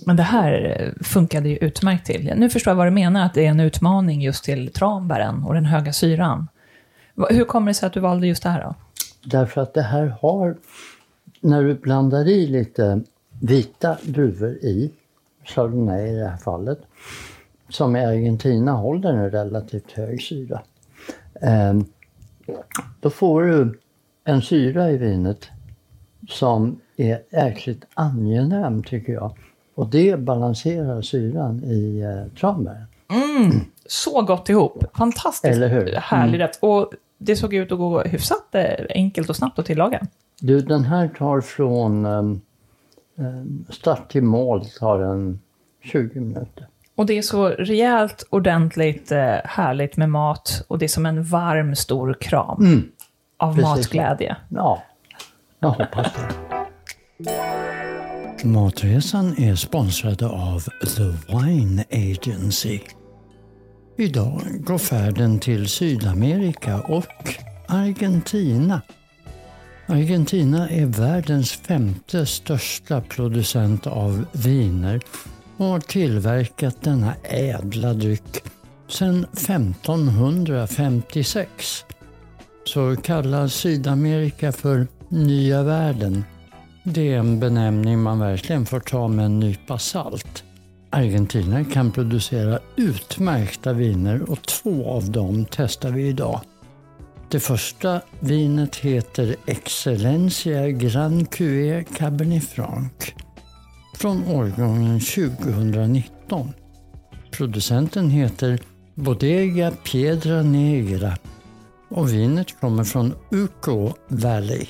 Men 0.06 0.16
det 0.16 0.22
här 0.22 0.76
eh, 0.80 1.04
funkade 1.04 1.48
ju 1.48 1.56
utmärkt 1.56 2.06
till. 2.06 2.32
Nu 2.36 2.50
förstår 2.50 2.70
jag 2.70 2.76
vad 2.76 2.86
du 2.86 2.90
menar, 2.90 3.24
att 3.26 3.34
det 3.34 3.46
är 3.46 3.50
en 3.50 3.60
utmaning 3.60 4.20
just 4.22 4.44
till 4.44 4.72
tranbären 4.72 5.44
och 5.44 5.54
den 5.54 5.66
höga 5.66 5.92
syran. 5.92 6.48
Hur 7.30 7.44
kommer 7.44 7.70
det 7.70 7.74
sig 7.74 7.86
att 7.86 7.92
du 7.92 8.00
valde 8.00 8.26
just 8.26 8.42
det 8.42 8.48
här 8.48 8.62
då? 8.62 8.74
Därför 9.24 9.60
att 9.60 9.74
det 9.74 9.82
här 9.82 10.06
har, 10.20 10.56
när 11.40 11.62
du 11.62 11.74
blandar 11.74 12.28
i 12.28 12.46
lite 12.46 13.00
vita 13.40 13.96
druvor 14.02 14.50
i, 14.50 14.90
Chardonnay 15.44 16.08
i 16.08 16.16
det 16.16 16.28
här 16.28 16.36
fallet, 16.36 16.78
som 17.68 17.96
i 17.96 18.04
Argentina 18.04 18.72
håller 18.72 19.12
en 19.12 19.30
relativt 19.30 19.92
hög 19.92 20.22
syra. 20.22 20.62
Ehm, 21.40 21.84
då 23.00 23.10
får 23.10 23.42
du 23.42 23.80
en 24.24 24.42
syra 24.42 24.90
i 24.90 24.96
vinet 24.96 25.48
som 26.28 26.80
är 26.96 27.22
jäkligt 27.30 27.84
angenäm 27.94 28.82
tycker 28.82 29.12
jag. 29.12 29.38
Och 29.74 29.88
det 29.88 30.18
balanserar 30.18 31.02
syran 31.02 31.64
i 31.64 32.00
eh, 32.00 32.38
tranbären. 32.40 32.86
Så 33.86 34.22
gott 34.22 34.48
ihop. 34.48 34.84
Fantastiskt 34.94 35.54
Eller 35.54 35.68
hur? 35.68 35.92
härlig 35.92 36.38
rätt. 36.40 36.58
Och 36.60 36.92
det 37.22 37.36
såg 37.36 37.54
ut 37.54 37.72
att 37.72 37.78
gå 37.78 38.02
hyfsat 38.02 38.54
eh, 38.54 38.86
enkelt 38.88 39.30
och 39.30 39.36
snabbt 39.36 39.58
att 39.58 39.66
tillaga. 39.66 40.06
Du, 40.40 40.60
den 40.60 40.84
här 40.84 41.08
tar 41.08 41.40
från 41.40 42.06
um, 42.06 42.40
um, 43.16 43.66
start 43.70 44.10
till 44.10 44.22
mål 44.22 44.64
tar 44.64 44.98
den 44.98 45.40
20 45.84 46.20
minuter. 46.20 46.66
Och 46.94 47.06
det 47.06 47.18
är 47.18 47.22
så 47.22 47.48
rejält, 47.48 48.26
ordentligt, 48.30 49.12
eh, 49.12 49.36
härligt 49.44 49.96
med 49.96 50.10
mat. 50.10 50.64
Och 50.68 50.78
det 50.78 50.86
är 50.86 50.88
som 50.88 51.06
en 51.06 51.24
varm, 51.24 51.76
stor 51.76 52.16
kram 52.20 52.82
av 53.36 53.54
Precis. 53.54 53.68
matglädje. 53.68 54.36
Ja, 54.48 54.82
jag 55.60 55.68
hoppas 55.68 56.12
det. 56.14 56.52
Matresan 58.44 59.34
är 59.38 59.54
sponsrad 59.54 60.22
av 60.22 60.60
The 60.96 61.36
Wine 61.36 61.84
Agency. 61.90 62.80
Idag 63.96 64.42
går 64.60 64.78
färden 64.78 65.38
till 65.38 65.68
Sydamerika 65.68 66.80
och 66.80 67.36
Argentina. 67.68 68.82
Argentina 69.86 70.68
är 70.68 70.86
världens 70.86 71.52
femte 71.52 72.26
största 72.26 73.00
producent 73.00 73.86
av 73.86 74.24
viner 74.32 75.00
och 75.56 75.66
har 75.66 75.80
tillverkat 75.80 76.82
denna 76.82 77.14
ädla 77.22 77.94
dryck 77.94 78.42
sedan 78.88 79.26
1556. 79.32 81.84
Så 82.64 82.96
kallas 82.96 83.54
Sydamerika 83.54 84.52
för 84.52 84.86
Nya 85.08 85.62
världen 85.62 86.24
det 86.84 87.12
är 87.12 87.18
en 87.18 87.40
benämning 87.40 88.02
man 88.02 88.18
verkligen 88.18 88.66
får 88.66 88.80
ta 88.80 89.08
med 89.08 89.24
en 89.24 89.40
nypa 89.40 89.78
salt. 89.78 90.44
Argentina 90.94 91.64
kan 91.64 91.92
producera 91.92 92.58
utmärkta 92.76 93.72
viner 93.72 94.30
och 94.30 94.42
två 94.42 94.90
av 94.90 95.10
dem 95.10 95.46
testar 95.50 95.90
vi 95.90 96.06
idag. 96.06 96.40
Det 97.30 97.40
första 97.40 98.00
vinet 98.20 98.76
heter 98.76 99.36
Excellencia 99.46 100.68
Grand 100.68 101.30
Cuvée 101.30 101.84
Cabernet 101.96 102.44
Franc 102.44 102.90
från 103.96 104.24
årgången 104.28 105.00
2019. 105.00 106.52
Producenten 107.30 108.10
heter 108.10 108.60
Bodega 108.94 109.70
Piedra 109.70 110.42
Negra 110.42 111.16
och 111.88 112.12
vinet 112.12 112.60
kommer 112.60 112.84
från 112.84 113.14
Uco 113.30 113.92
Valley. 114.08 114.66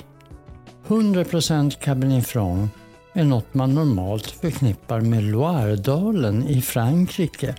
100% 0.87 1.79
Cabernet 1.79 2.27
Franc 2.27 2.69
är 3.13 3.23
något 3.23 3.53
man 3.53 3.75
normalt 3.75 4.27
förknippar 4.27 5.01
med 5.01 5.23
Loiredalen 5.23 6.47
i 6.47 6.61
Frankrike. 6.61 7.55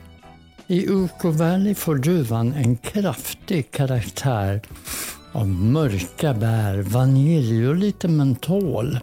I 0.67 0.87
Uco 0.89 1.31
Valley 1.31 1.75
får 1.75 1.97
druvan 1.97 2.53
en 2.53 2.77
kraftig 2.77 3.71
karaktär 3.71 4.61
av 5.33 5.49
mörka 5.49 6.35
bär, 6.35 6.83
vanilj 6.83 7.69
och 7.69 7.77
lite 7.77 8.09
mentol. 8.09 8.99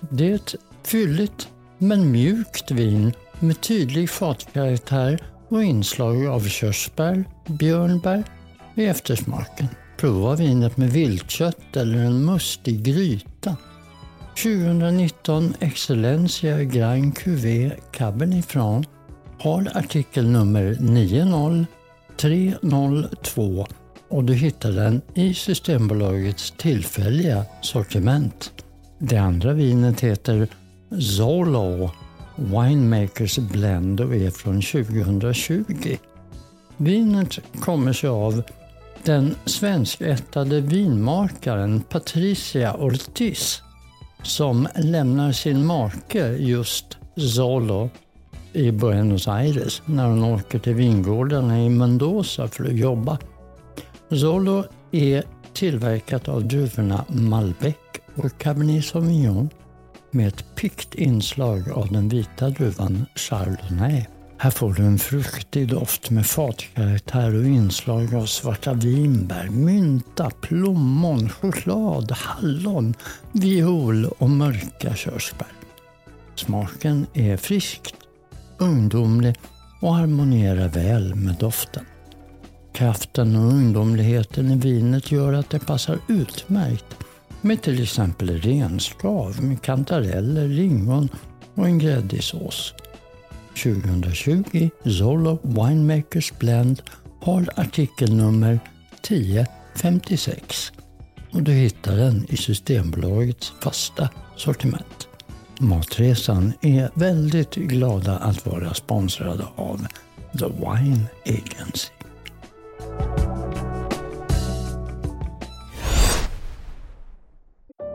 Det 0.00 0.30
är 0.30 0.34
ett 0.34 0.54
fylligt 0.84 1.48
men 1.78 2.10
mjukt 2.10 2.70
vin 2.70 3.12
med 3.40 3.60
tydlig 3.60 4.10
fatkaraktär 4.10 5.18
och 5.48 5.64
inslag 5.64 6.26
av 6.26 6.48
körsbär, 6.48 7.24
björnbär 7.46 8.24
i 8.74 8.84
eftersmaken. 8.84 9.68
Prova 9.96 10.34
vinet 10.34 10.76
med 10.76 10.90
viltkött 10.90 11.76
eller 11.76 11.98
en 11.98 12.24
mustig 12.24 12.82
gryta. 12.82 13.56
2019 14.36 15.54
Excellencia 15.60 16.64
Grand 16.64 17.18
Cuvée 17.18 17.72
Cabernet 17.92 18.46
Franc 18.46 18.88
har 19.38 19.68
artikelnummer 19.74 20.76
90302 20.80 23.66
och 24.08 24.24
du 24.24 24.34
hittar 24.34 24.72
den 24.72 25.02
i 25.14 25.34
Systembolagets 25.34 26.50
tillfälliga 26.50 27.44
sortiment. 27.62 28.52
Det 28.98 29.16
andra 29.16 29.52
vinet 29.52 30.00
heter 30.00 30.48
Zolo 31.00 31.90
Winemakers 32.36 33.38
Blend 33.38 34.00
och 34.00 34.14
är 34.14 34.30
från 34.30 34.62
2020. 34.62 35.96
Vinet 36.76 37.38
kommer 37.60 37.92
sig 37.92 38.10
av 38.10 38.42
den 39.04 39.34
svenskättade 39.44 40.60
vinmakaren 40.60 41.80
Patricia 41.80 42.74
Ortiz 42.74 43.62
som 44.22 44.68
lämnar 44.76 45.32
sin 45.32 45.66
make 45.66 46.36
just 46.36 46.98
Zolo 47.16 47.90
i 48.52 48.70
Buenos 48.70 49.28
Aires 49.28 49.82
när 49.86 50.08
hon 50.08 50.24
åker 50.24 50.58
till 50.58 50.74
vingårdarna 50.74 51.62
i 51.62 51.68
Mendoza 51.68 52.48
för 52.48 52.64
att 52.64 52.76
jobba. 52.76 53.18
Zolo 54.10 54.64
är 54.90 55.24
tillverkat 55.52 56.28
av 56.28 56.48
druvorna 56.48 57.04
Malbec 57.08 57.76
och 58.14 58.38
Cabernet 58.38 58.84
Sauvignon 58.84 59.50
med 60.10 60.28
ett 60.28 60.44
pikt 60.54 60.94
inslag 60.94 61.70
av 61.70 61.92
den 61.92 62.08
vita 62.08 62.50
druvan 62.50 63.06
Chardonnay. 63.14 64.06
Här 64.42 64.50
får 64.50 64.72
du 64.72 64.82
en 64.82 64.98
fruktig 64.98 65.68
doft 65.68 66.10
med 66.10 66.26
fatkaraktär 66.26 67.34
och 67.34 67.44
inslag 67.44 68.14
av 68.14 68.26
svarta 68.26 68.72
vinbär, 68.72 69.48
mynta, 69.48 70.30
plommon, 70.30 71.28
choklad, 71.28 72.12
hallon, 72.12 72.94
viol 73.32 74.04
och 74.04 74.30
mörka 74.30 74.94
körsbär. 74.94 75.48
Smaken 76.34 77.06
är 77.14 77.36
friskt, 77.36 77.94
ungdomlig 78.58 79.34
och 79.80 79.94
harmonierar 79.94 80.68
väl 80.68 81.14
med 81.14 81.34
doften. 81.34 81.84
Kraften 82.72 83.36
och 83.36 83.52
ungdomligheten 83.52 84.50
i 84.50 84.56
vinet 84.56 85.12
gör 85.12 85.32
att 85.32 85.50
det 85.50 85.66
passar 85.66 85.98
utmärkt 86.08 86.96
med 87.40 87.62
till 87.62 87.82
exempel 87.82 88.40
renskav 88.40 89.42
med 89.42 89.62
kantareller, 89.62 90.48
lingon 90.48 91.08
och 91.54 91.66
en 91.66 91.78
gräddig 91.78 92.24
sås. 92.24 92.74
2020 93.56 94.70
Zolo 94.84 95.38
Winemakers 95.42 96.32
Blend 96.38 96.82
har 97.20 97.48
artikelnummer 97.56 98.60
1056. 99.00 100.72
och 101.32 101.42
du 101.42 101.52
hittar 101.52 101.96
den 101.96 102.26
i 102.28 102.36
Systembolagets 102.36 103.52
fasta 103.62 104.08
sortiment. 104.36 105.08
Matresan 105.58 106.52
är 106.60 106.90
väldigt 106.94 107.54
glada 107.54 108.16
att 108.16 108.46
vara 108.46 108.74
sponsrade 108.74 109.44
av 109.56 109.86
The 110.38 110.46
Wine 110.46 111.06
Agency. 111.26 111.88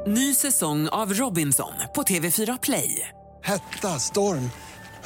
Ny 0.08 0.34
säsong 0.34 0.88
av 0.88 1.14
Robinson 1.14 1.74
på 1.96 2.02
TV4 2.02 2.60
Play. 2.62 3.10
Hetta, 3.44 4.00
storm, 4.00 4.50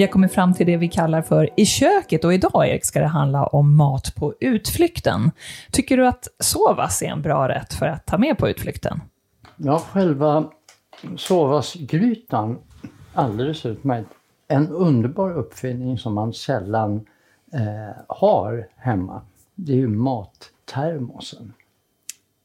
Vi 0.00 0.04
har 0.04 0.10
kommit 0.12 0.32
fram 0.32 0.54
till 0.54 0.66
det 0.66 0.76
vi 0.76 0.88
kallar 0.88 1.22
för 1.22 1.50
I 1.56 1.66
köket 1.66 2.24
och 2.24 2.34
idag, 2.34 2.68
Erik, 2.68 2.84
ska 2.84 3.00
det 3.00 3.06
handla 3.06 3.46
om 3.46 3.76
mat 3.76 4.14
på 4.14 4.34
utflykten. 4.40 5.30
Tycker 5.72 5.96
du 5.96 6.06
att 6.06 6.28
sovas 6.38 7.02
är 7.02 7.06
en 7.06 7.22
bra 7.22 7.48
rätt 7.48 7.74
för 7.74 7.86
att 7.86 8.06
ta 8.06 8.18
med 8.18 8.38
på 8.38 8.48
utflykten? 8.48 9.00
Ja, 9.56 9.78
själva 9.78 10.44
sovasgrytan, 11.16 12.58
alldeles 13.14 13.66
utmärkt. 13.66 14.08
En 14.48 14.68
underbar 14.68 15.30
uppfinning 15.32 15.98
som 15.98 16.14
man 16.14 16.32
sällan 16.32 17.06
eh, 17.52 17.96
har 18.08 18.66
hemma. 18.76 19.22
Det 19.54 19.72
är 19.72 19.76
ju 19.76 19.88
mattermosen. 19.88 21.52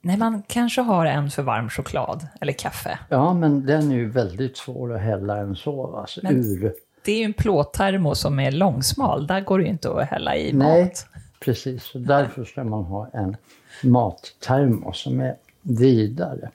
Nej, 0.01 0.17
man 0.17 0.43
kanske 0.47 0.81
har 0.81 1.05
en 1.05 1.31
för 1.31 1.43
varm 1.43 1.69
choklad 1.69 2.27
eller 2.41 2.53
kaffe. 2.53 2.99
Ja, 3.09 3.33
men 3.33 3.65
den 3.65 3.91
är 3.91 3.95
ju 3.95 4.09
väldigt 4.09 4.57
svår 4.57 4.93
att 4.95 5.01
hälla 5.01 5.37
en 5.37 5.55
sovas 5.55 6.19
Men- 6.23 6.35
ur. 6.35 6.73
Det 7.05 7.11
är 7.11 7.17
ju 7.17 7.23
en 7.23 7.33
plåttermos 7.33 8.19
som 8.19 8.39
är 8.39 8.51
långsmal. 8.51 9.27
Där 9.27 9.41
går 9.41 9.59
det 9.59 9.65
ju 9.65 9.71
inte 9.71 9.91
att 9.91 10.07
hälla 10.07 10.35
i 10.35 10.53
Nej, 10.53 10.83
mat. 10.83 11.07
precis. 11.39 11.83
Så 11.83 11.97
därför 11.97 12.43
ska 12.43 12.63
man 12.63 12.83
ha 12.83 13.07
en 13.13 13.37
mattermos 13.83 15.01
som 15.01 15.19
är 15.19 15.35
vidare. 15.61 16.49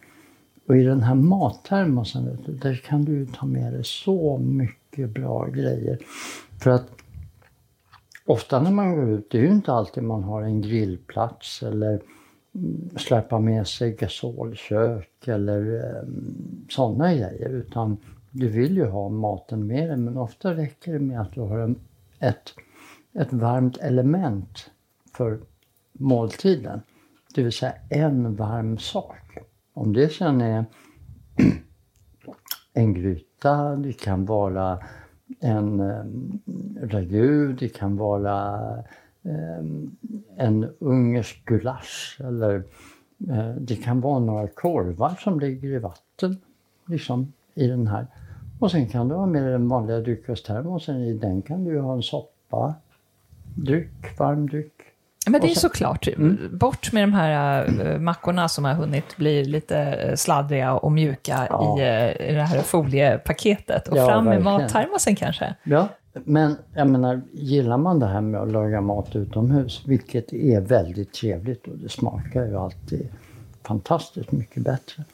Och 0.68 0.76
i 0.76 0.82
den 0.82 1.02
här 1.02 1.14
mattermosen, 1.14 2.26
vet 2.26 2.46
du, 2.46 2.52
där 2.52 2.74
kan 2.74 3.04
du 3.04 3.12
ju 3.12 3.26
ta 3.26 3.46
med 3.46 3.72
dig 3.72 3.84
så 3.84 4.38
mycket 4.38 5.10
bra 5.10 5.46
grejer. 5.46 5.98
För 6.60 6.70
att 6.70 6.86
ofta 8.26 8.62
när 8.62 8.70
man 8.70 8.96
går 8.96 9.10
ut, 9.10 9.30
det 9.30 9.38
är 9.38 9.42
ju 9.42 9.50
inte 9.50 9.72
alltid 9.72 10.02
man 10.02 10.22
har 10.24 10.42
en 10.42 10.60
grillplats 10.60 11.62
eller 11.62 12.00
mm, 12.54 12.90
släppa 12.96 13.38
med 13.38 13.66
sig 13.66 13.92
gasolkök 13.92 15.28
eller 15.28 15.74
eh, 15.76 16.08
sådana 16.68 17.14
grejer. 17.14 17.48
Utan 17.48 17.96
du 18.30 18.48
vill 18.48 18.76
ju 18.76 18.86
ha 18.86 19.08
maten 19.08 19.66
med 19.66 19.88
dig 19.88 19.96
men 19.96 20.16
ofta 20.16 20.54
räcker 20.54 20.92
det 20.92 20.98
med 20.98 21.20
att 21.20 21.32
du 21.32 21.40
har 21.40 21.58
en, 21.58 21.80
ett, 22.18 22.54
ett 23.12 23.32
varmt 23.32 23.76
element 23.76 24.70
för 25.12 25.40
måltiden. 25.92 26.80
Det 27.34 27.42
vill 27.42 27.52
säga 27.52 27.74
en 27.90 28.36
varm 28.36 28.78
sak. 28.78 29.38
Om 29.72 29.92
det 29.92 30.08
sen 30.08 30.40
är 30.40 30.64
en 32.72 32.94
gryta, 32.94 33.76
det 33.76 33.92
kan 33.92 34.24
vara 34.24 34.78
en 35.40 35.80
eh, 35.80 36.04
ragu, 36.82 37.52
det 37.52 37.68
kan 37.68 37.96
vara 37.96 38.58
eh, 39.22 39.64
en 40.36 40.68
ungersk 40.78 41.44
gulasch 41.44 42.20
eller 42.20 42.64
eh, 43.28 43.54
det 43.54 43.76
kan 43.76 44.00
vara 44.00 44.18
några 44.18 44.48
korvar 44.48 45.14
som 45.20 45.40
ligger 45.40 45.68
i 45.68 45.78
vatten 45.78 46.36
liksom 46.86 47.32
i 47.54 47.66
den 47.66 47.86
här. 47.86 48.06
Och 48.60 48.70
sen 48.70 48.86
kan 48.88 49.08
du 49.08 49.14
ha 49.14 49.26
med 49.26 49.42
den 49.42 49.68
vanliga 49.68 49.98
dryckköstermosen. 50.00 50.96
I 51.04 51.12
den 51.12 51.42
kan 51.42 51.64
du 51.64 51.80
ha 51.80 51.92
en 51.94 52.02
soppa, 52.02 52.74
dryck, 53.54 54.18
varm 54.18 54.48
dryck. 54.48 54.72
Men 55.30 55.40
det 55.40 55.50
är 55.50 55.54
såklart, 55.54 56.08
bort 56.52 56.92
med 56.92 57.02
de 57.02 57.12
här 57.12 57.64
äh, 57.92 57.98
mackorna 57.98 58.48
som 58.48 58.64
har 58.64 58.74
hunnit 58.74 59.16
bli 59.16 59.44
lite 59.44 59.78
äh, 59.78 60.14
sladdriga 60.14 60.72
och 60.74 60.92
mjuka 60.92 61.46
Ja. 61.50 61.78
i, 61.78 61.82
äh, 61.82 62.30
i 62.30 62.34
det 62.34 62.42
här 62.42 62.60
foliepaketet. 62.62 63.88
Och 63.88 63.96
Ja, 63.96 64.06
fram 64.06 64.24
med 64.24 64.42
verkligen. 64.42 64.62
mattermosen 64.62 65.16
kanske. 65.16 65.54
Ja, 65.64 65.88
men 66.24 66.56
jag 66.74 66.88
menar, 66.88 67.20
gillar 67.32 67.76
man 67.78 67.98
det 68.00 68.06
här 68.06 68.20
med 68.20 68.40
att 68.40 68.52
laga 68.52 68.80
mat 68.80 69.16
utomhus, 69.16 69.82
vilket 69.86 70.32
är 70.32 70.60
väldigt 70.60 71.12
trevligt 71.12 71.66
och 71.68 71.76
det 71.78 71.88
smakar 71.88 72.44
ju 72.46 72.56
alltid 72.56 73.08
fantastiskt 73.62 74.32
mycket 74.32 74.62
bättre. 74.62 75.04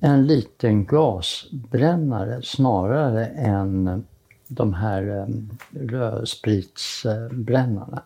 En 0.00 0.26
liten 0.26 0.84
gasbrännare 0.84 2.42
snarare 2.42 3.26
än 3.26 4.04
de 4.48 4.74
här 4.74 5.18
eh, 5.18 5.26
rödspritsbrännarna. 5.86 8.02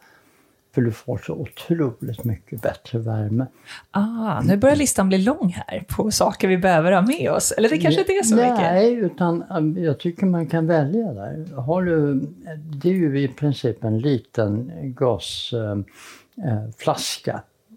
För 0.74 0.82
du 0.82 0.92
får 0.92 1.18
så 1.18 1.32
otroligt 1.32 2.24
mycket 2.24 2.62
bättre 2.62 2.98
värme. 2.98 3.46
Ah, 3.90 4.40
nu 4.40 4.56
börjar 4.56 4.76
listan 4.76 5.08
bli 5.08 5.18
lång 5.18 5.56
här 5.66 5.84
på 5.88 6.10
saker 6.10 6.48
vi 6.48 6.58
behöver 6.58 6.92
ha 6.92 7.02
med 7.02 7.30
oss. 7.30 7.52
Eller 7.52 7.68
det 7.68 7.78
kanske 7.78 8.00
inte 8.00 8.12
är 8.12 8.22
så 8.22 8.34
mycket. 8.34 8.58
Nej, 8.58 8.92
utan 8.92 9.44
um, 9.50 9.84
jag 9.84 9.98
tycker 9.98 10.26
man 10.26 10.46
kan 10.46 10.66
välja 10.66 11.12
där. 11.12 11.46
Har 11.56 11.82
du, 11.82 12.14
det 12.56 12.88
är 12.88 12.92
ju 12.92 13.20
i 13.20 13.28
princip 13.28 13.84
en 13.84 13.98
liten 13.98 14.72
gasflaska 14.82 15.82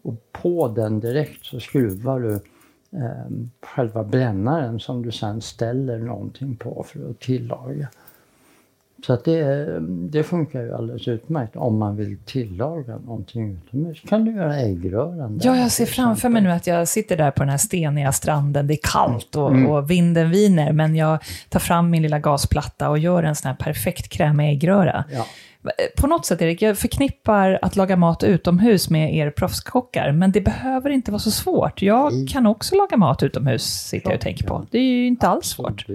och 0.04 0.16
på 0.32 0.68
den 0.68 1.00
direkt 1.00 1.46
så 1.46 1.60
skruvar 1.60 2.20
du 2.20 2.34
eh, 2.34 2.40
själva 3.62 4.04
brännaren 4.04 4.80
som 4.80 5.02
du 5.02 5.12
sen 5.12 5.42
ställer 5.42 5.98
någonting 6.00 6.56
på 6.56 6.86
för 6.88 7.10
att 7.10 7.20
tillaga. 7.20 7.88
Så 9.06 9.14
att 9.14 9.26
det, 9.26 9.68
det 10.10 10.24
funkar 10.24 10.62
ju 10.62 10.74
alldeles 10.74 11.08
utmärkt 11.08 11.56
om 11.56 11.78
man 11.78 11.96
vill 11.96 12.18
tillaga 12.26 12.98
någonting 12.98 13.52
utomhus. 13.68 14.02
kan 14.10 14.26
du 14.26 14.32
göra 14.36 14.58
äggröran 14.58 15.38
där 15.38 15.46
Ja, 15.48 15.58
jag 15.58 15.72
ser 15.72 15.86
framför 15.86 16.30
mig 16.30 16.42
nu 16.42 16.52
att 16.52 16.68
jag 16.68 16.88
sitter 16.88 17.18
där 17.18 17.32
på 17.32 17.44
den 17.44 17.50
här 17.50 17.58
steniga 17.58 18.12
stranden. 18.12 18.68
Det 18.68 18.74
är 18.74 18.80
kallt 18.84 19.36
och, 19.36 19.52
Mm. 19.52 19.68
och 19.72 19.92
vinden 19.92 20.30
viner, 20.30 20.72
men 20.74 20.96
jag 20.96 21.20
tar 21.50 21.60
fram 21.60 21.90
min 21.90 22.02
lilla 22.04 22.20
gasplatta 22.20 22.90
och 22.90 23.00
gör 23.00 23.24
en 23.24 23.36
sån 23.36 23.50
här 23.50 23.56
perfekt 23.56 24.10
krämig 24.10 24.50
äggröra. 24.52 25.04
Ja. 25.12 25.26
På 25.98 26.08
något 26.08 26.26
sätt, 26.26 26.42
Erik, 26.42 26.62
jag 26.62 26.78
förknippar 26.78 27.60
att 27.62 27.76
laga 27.76 27.96
mat 27.96 28.24
utomhus 28.24 28.90
med 28.90 29.16
er 29.16 29.30
proffskockar, 29.32 30.12
men 30.12 30.32
det 30.32 30.42
behöver 30.42 30.90
inte 30.90 31.12
vara 31.12 31.20
så 31.20 31.32
svårt. 31.32 31.82
Jag 31.82 32.14
Nej. 32.14 32.28
kan 32.28 32.46
också 32.46 32.76
laga 32.76 32.98
mat 32.98 33.24
utomhus, 33.24 33.64
sitter 33.64 34.10
jag 34.10 34.16
och 34.16 34.22
tänker 34.22 34.48
på. 34.48 34.66
Det 34.72 34.78
är 34.78 34.84
ju 34.84 35.08
inte 35.08 35.28
alls 35.28 35.46
svårt. 35.48 35.86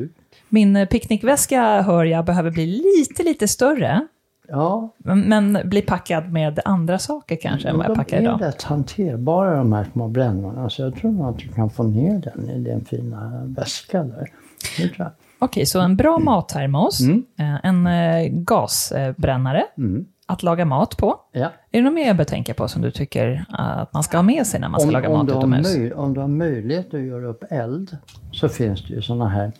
Min 0.49 0.77
eh, 0.77 0.89
picknickväska, 0.89 1.83
hör 1.83 2.05
jag, 2.05 2.25
behöver 2.25 2.51
bli 2.51 2.67
lite, 2.67 3.23
lite 3.23 3.49
större, 3.49 4.07
Ja, 4.49 4.89
men, 4.99 5.59
bli 5.65 5.83
packad 5.83 6.33
med 6.33 6.61
andra 6.65 6.99
saker 6.99 7.37
kanske 7.37 7.69
än 7.69 7.77
vad 7.77 7.87
jag 7.87 7.97
packar 7.97 8.17
de 8.17 8.27
är 8.27 8.29
idag. 8.29 8.43
rätt 8.43 8.63
hanterbara 8.63 9.57
de 9.57 9.73
här 9.73 9.87
små 9.93 10.09
brännorna 10.09 10.71
så 10.71 10.83
jag 10.83 10.97
tror 10.97 11.11
nog 11.13 11.27
att 11.29 11.39
du 11.39 11.49
kan 11.49 11.71
få 11.71 11.83
ner 11.83 12.19
den 12.19 12.51
i 12.51 12.59
din 12.59 12.85
fina 12.85 13.43
väska 13.47 14.03
där. 14.03 14.29
Det 14.77 14.89
tror 14.89 14.95
jag. 14.99 15.11
Okej, 15.45 15.67
så 15.67 15.81
en 15.81 15.97
bra 15.97 16.19
mattermos, 16.19 17.01
eh, 17.39 17.65
en 17.67 17.87
eh, 17.87 18.29
gasbrännare 18.29 19.65
Mm. 19.79 20.05
att 20.27 20.43
laga 20.43 20.65
mat 20.65 20.97
på. 20.97 21.17
Ja. 21.33 21.41
Är 21.71 21.79
det 21.79 21.83
något 21.83 21.95
mer 21.95 22.07
jag 22.07 22.17
bör 22.17 22.25
tänka 22.25 22.55
på 22.55 22.69
som 22.69 22.83
du 22.83 22.91
tycker 22.91 23.45
att 23.49 23.93
man 23.93 24.03
ska 24.03 24.17
ha 24.19 24.23
med 24.23 24.47
sig 24.47 24.61
när 24.61 24.69
man 24.69 24.81
ska 24.81 24.91
laga 24.91 25.09
mat 25.11 25.27
du 25.27 25.33
har 25.33 25.39
utomhus? 25.41 25.77
möj- 25.77 25.93
om 25.93 26.15
du 26.15 26.21
har 26.21 26.29
möjlighet 26.29 26.95
att 26.95 27.01
göra 27.01 27.27
upp 27.27 27.45
eld 27.51 27.97
så 28.33 28.49
finns 28.49 28.87
det 28.89 28.95
ju 28.95 29.03
sådana 29.03 29.29
här 29.29 29.53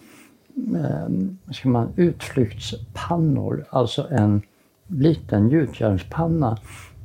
eh, 0.75 1.53
ska 1.53 1.69
man, 1.69 1.89
utflyktspannor, 1.97 3.65
alltså 3.71 4.07
en 4.11 4.43
liten 4.87 5.49
gjutjärnspanna 5.51 6.59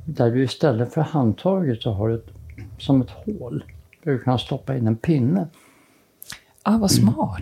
där 0.04 0.30
du 0.30 0.42
istället 0.44 0.92
för 0.94 1.00
handtaget 1.00 1.82
så 1.82 1.92
har 1.92 2.10
ett, 2.10 2.26
som 2.78 3.02
ett 3.02 3.10
hål 3.10 3.64
där 4.04 4.12
du 4.12 4.18
kan 4.18 4.38
stoppa 4.38 4.76
in 4.76 4.86
en 4.86 4.96
pinne. 4.96 5.46
Ah, 6.62 6.78
vad 6.78 6.90
smart. 6.90 7.40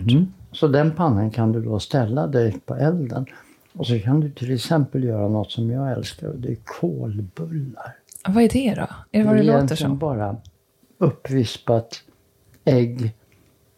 Så 0.59 0.67
den 0.67 0.91
pannan 0.95 1.31
kan 1.31 1.51
du 1.51 1.61
då 1.61 1.79
ställa 1.79 2.27
direkt 2.27 2.65
på 2.65 2.75
elden. 2.75 3.25
Och 3.73 3.87
så 3.87 3.99
kan 3.99 4.19
du 4.19 4.31
till 4.31 4.53
exempel 4.53 5.03
göra 5.03 5.27
något 5.27 5.51
som 5.51 5.71
jag 5.71 5.91
älskar 5.91 6.27
och 6.27 6.35
det 6.39 6.51
är 6.51 6.57
kolbullar. 6.63 7.95
Vad 8.27 8.43
är 8.43 8.49
det 8.49 8.73
då? 8.75 8.87
Är 9.11 9.19
det 9.19 9.23
vad 9.23 9.35
det, 9.35 9.41
är 9.41 9.61
låter 9.61 9.75
som? 9.75 9.97
bara 9.97 10.37
uppvispat 10.97 12.03
ägg 12.65 13.15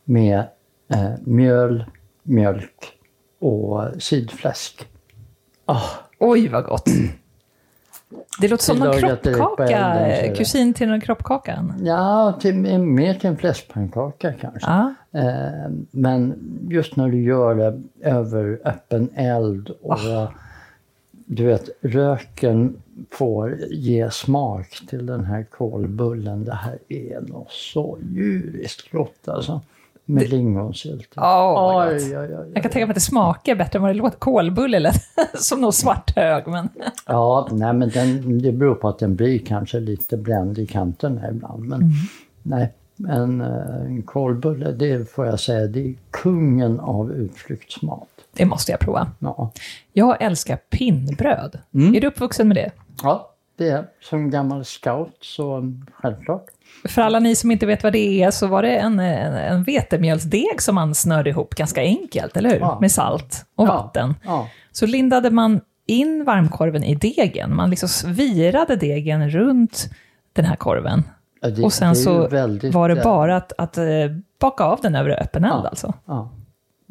med 0.04 0.44
eh, 0.88 1.12
mjöl, 1.24 1.86
mjölk 2.24 2.92
och 3.40 3.84
sidfläsk. 4.00 4.88
Ah, 5.66 5.90
Oj, 6.20 6.48
vad 6.48 6.64
gott. 6.64 6.86
Det 8.40 8.48
låter 8.48 8.64
som 8.64 8.78
någon 8.78 8.92
på 8.92 9.00
kroppkaka. 9.00 9.78
elden, 9.78 10.32
det. 10.32 10.38
Kusin 10.38 10.74
till 10.74 10.90
någon 10.90 11.02
kroppkakan. 11.02 11.74
ja, 11.84 12.38
till, 12.42 12.56
mer 12.80 13.14
till 13.14 13.30
en 13.30 13.38
fläskpannkaka 13.38 14.34
kanske. 14.34 14.70
Ja. 14.70 14.94
Eh, 15.12 15.72
men 15.92 16.36
just 16.70 16.96
när 16.96 17.08
du 17.10 17.22
gör 17.24 17.56
det 17.56 17.82
över 18.02 18.60
öppen 18.66 19.10
eld 19.16 19.70
och 19.82 20.00
du 21.26 21.46
vet, 21.46 21.70
röken 21.82 22.82
får 23.12 23.58
ge 23.70 24.12
smak 24.12 24.82
till 24.90 25.06
den 25.06 25.26
här 25.26 25.44
kolbullen. 25.44 26.46
Det 26.46 26.54
här 26.54 26.80
är 26.90 27.22
något 27.22 27.52
så 27.52 27.98
djuriskt 28.14 28.92
gott 28.92 29.28
alltså. 29.28 29.62
Med 30.06 30.30
lingonsylt. 30.30 31.10
Vad 31.16 31.88
Oj, 31.88 31.96
oj, 31.96 32.18
oj, 32.18 32.38
oj. 32.40 32.52
Jag 32.54 32.64
kan 32.64 32.72
tänka 32.72 32.86
mig 32.86 32.92
att 32.92 32.96
det 32.96 33.02
smakar 33.02 33.56
bättre 33.56 33.78
än 33.78 33.84
vad 33.84 33.92
det 33.92 33.98
låter. 33.98 34.18
Kolbulle 34.18 34.80
lät 34.80 34.96
som 35.34 35.62
någon 35.62 35.74
svart 35.74 36.16
hög, 36.16 36.48
men... 36.48 36.70
Ja, 37.06 37.48
nej 37.52 37.74
men 37.74 37.90
den, 37.90 38.42
det 38.42 38.52
beror 38.52 38.76
på 38.76 38.88
att 38.88 39.00
den 39.00 39.16
blir 39.16 39.40
kanske 39.40 39.80
lite 39.80 40.18
bränd 40.18 40.60
i 40.60 40.68
kanterna 40.68 41.30
ibland. 41.30 41.64
Men 41.64 41.92
nej, 42.44 42.74
en, 43.10 43.42
eh, 43.42 43.86
en 43.86 44.02
kolbulle, 44.02 44.72
det 44.72 45.12
får 45.12 45.26
jag 45.26 45.40
säga, 45.40 45.68
det 45.68 45.80
är 45.80 45.96
kungen 46.12 46.80
av 46.80 47.12
utflyktsmat. 47.12 48.08
Det 48.34 48.46
måste 48.46 48.72
jag 48.72 48.80
prova. 48.80 49.08
Ja. 49.20 49.52
Jag 49.94 50.22
älskar 50.22 50.56
pinnbröd. 50.56 51.60
Mm. 51.74 51.96
Är 51.96 52.02
du 52.02 52.08
uppvuxen 52.08 52.48
med 52.48 52.58
det? 52.58 52.72
ja, 53.04 53.32
det 53.58 53.70
är 53.70 53.86
som 54.02 54.30
gammal 54.30 54.66
scout 54.66 55.18
så 55.22 55.56
mm, 55.56 55.86
självklart. 55.94 56.46
För 56.86 57.02
alla 57.02 57.20
ni 57.20 57.36
som 57.36 57.52
inte 57.52 57.66
vet 57.66 57.84
vad 57.84 57.94
det 57.94 58.24
är 58.24 58.32
så 58.32 58.48
var 58.48 58.62
det 58.64 58.76
en, 58.78 59.00
en, 59.00 59.34
en 59.34 59.64
vetemjölsdeg 59.64 60.62
som 60.62 60.76
man 60.76 60.96
snörde 60.96 61.30
ihop 61.30 61.56
ganska 61.56 61.82
enkelt, 61.82 62.38
eller 62.38 62.50
hur? 62.50 62.60
Ja. 62.60 62.78
Med 62.82 62.92
salt 62.92 63.46
och 63.56 63.68
Ja, 63.68 63.74
vatten. 63.74 64.16
Ja, 64.24 64.48
Så 64.72 64.86
lindade 64.86 65.30
man 65.32 65.62
in 65.86 66.24
varmkorven 66.26 66.84
i 66.84 66.96
degen. 66.96 67.56
Man 67.56 67.70
liksom 67.70 68.14
virade 68.14 68.76
degen 68.76 69.30
runt 69.30 69.90
den 70.34 70.46
här 70.46 70.56
korven. 70.56 71.04
Det- 71.42 71.64
och 71.64 71.74
sen 71.74 71.96
så 71.96 72.28
var 72.74 72.90
det 72.90 72.96
bara 73.04 73.38
att, 73.38 73.54
att 73.58 73.78
eh, 73.78 73.86
baka 74.40 74.64
av 74.64 74.80
den 74.82 74.96
över 74.96 75.22
öppen 75.22 75.44
eld 75.46 75.66
alltså. 75.66 75.94
ja. 76.06 76.30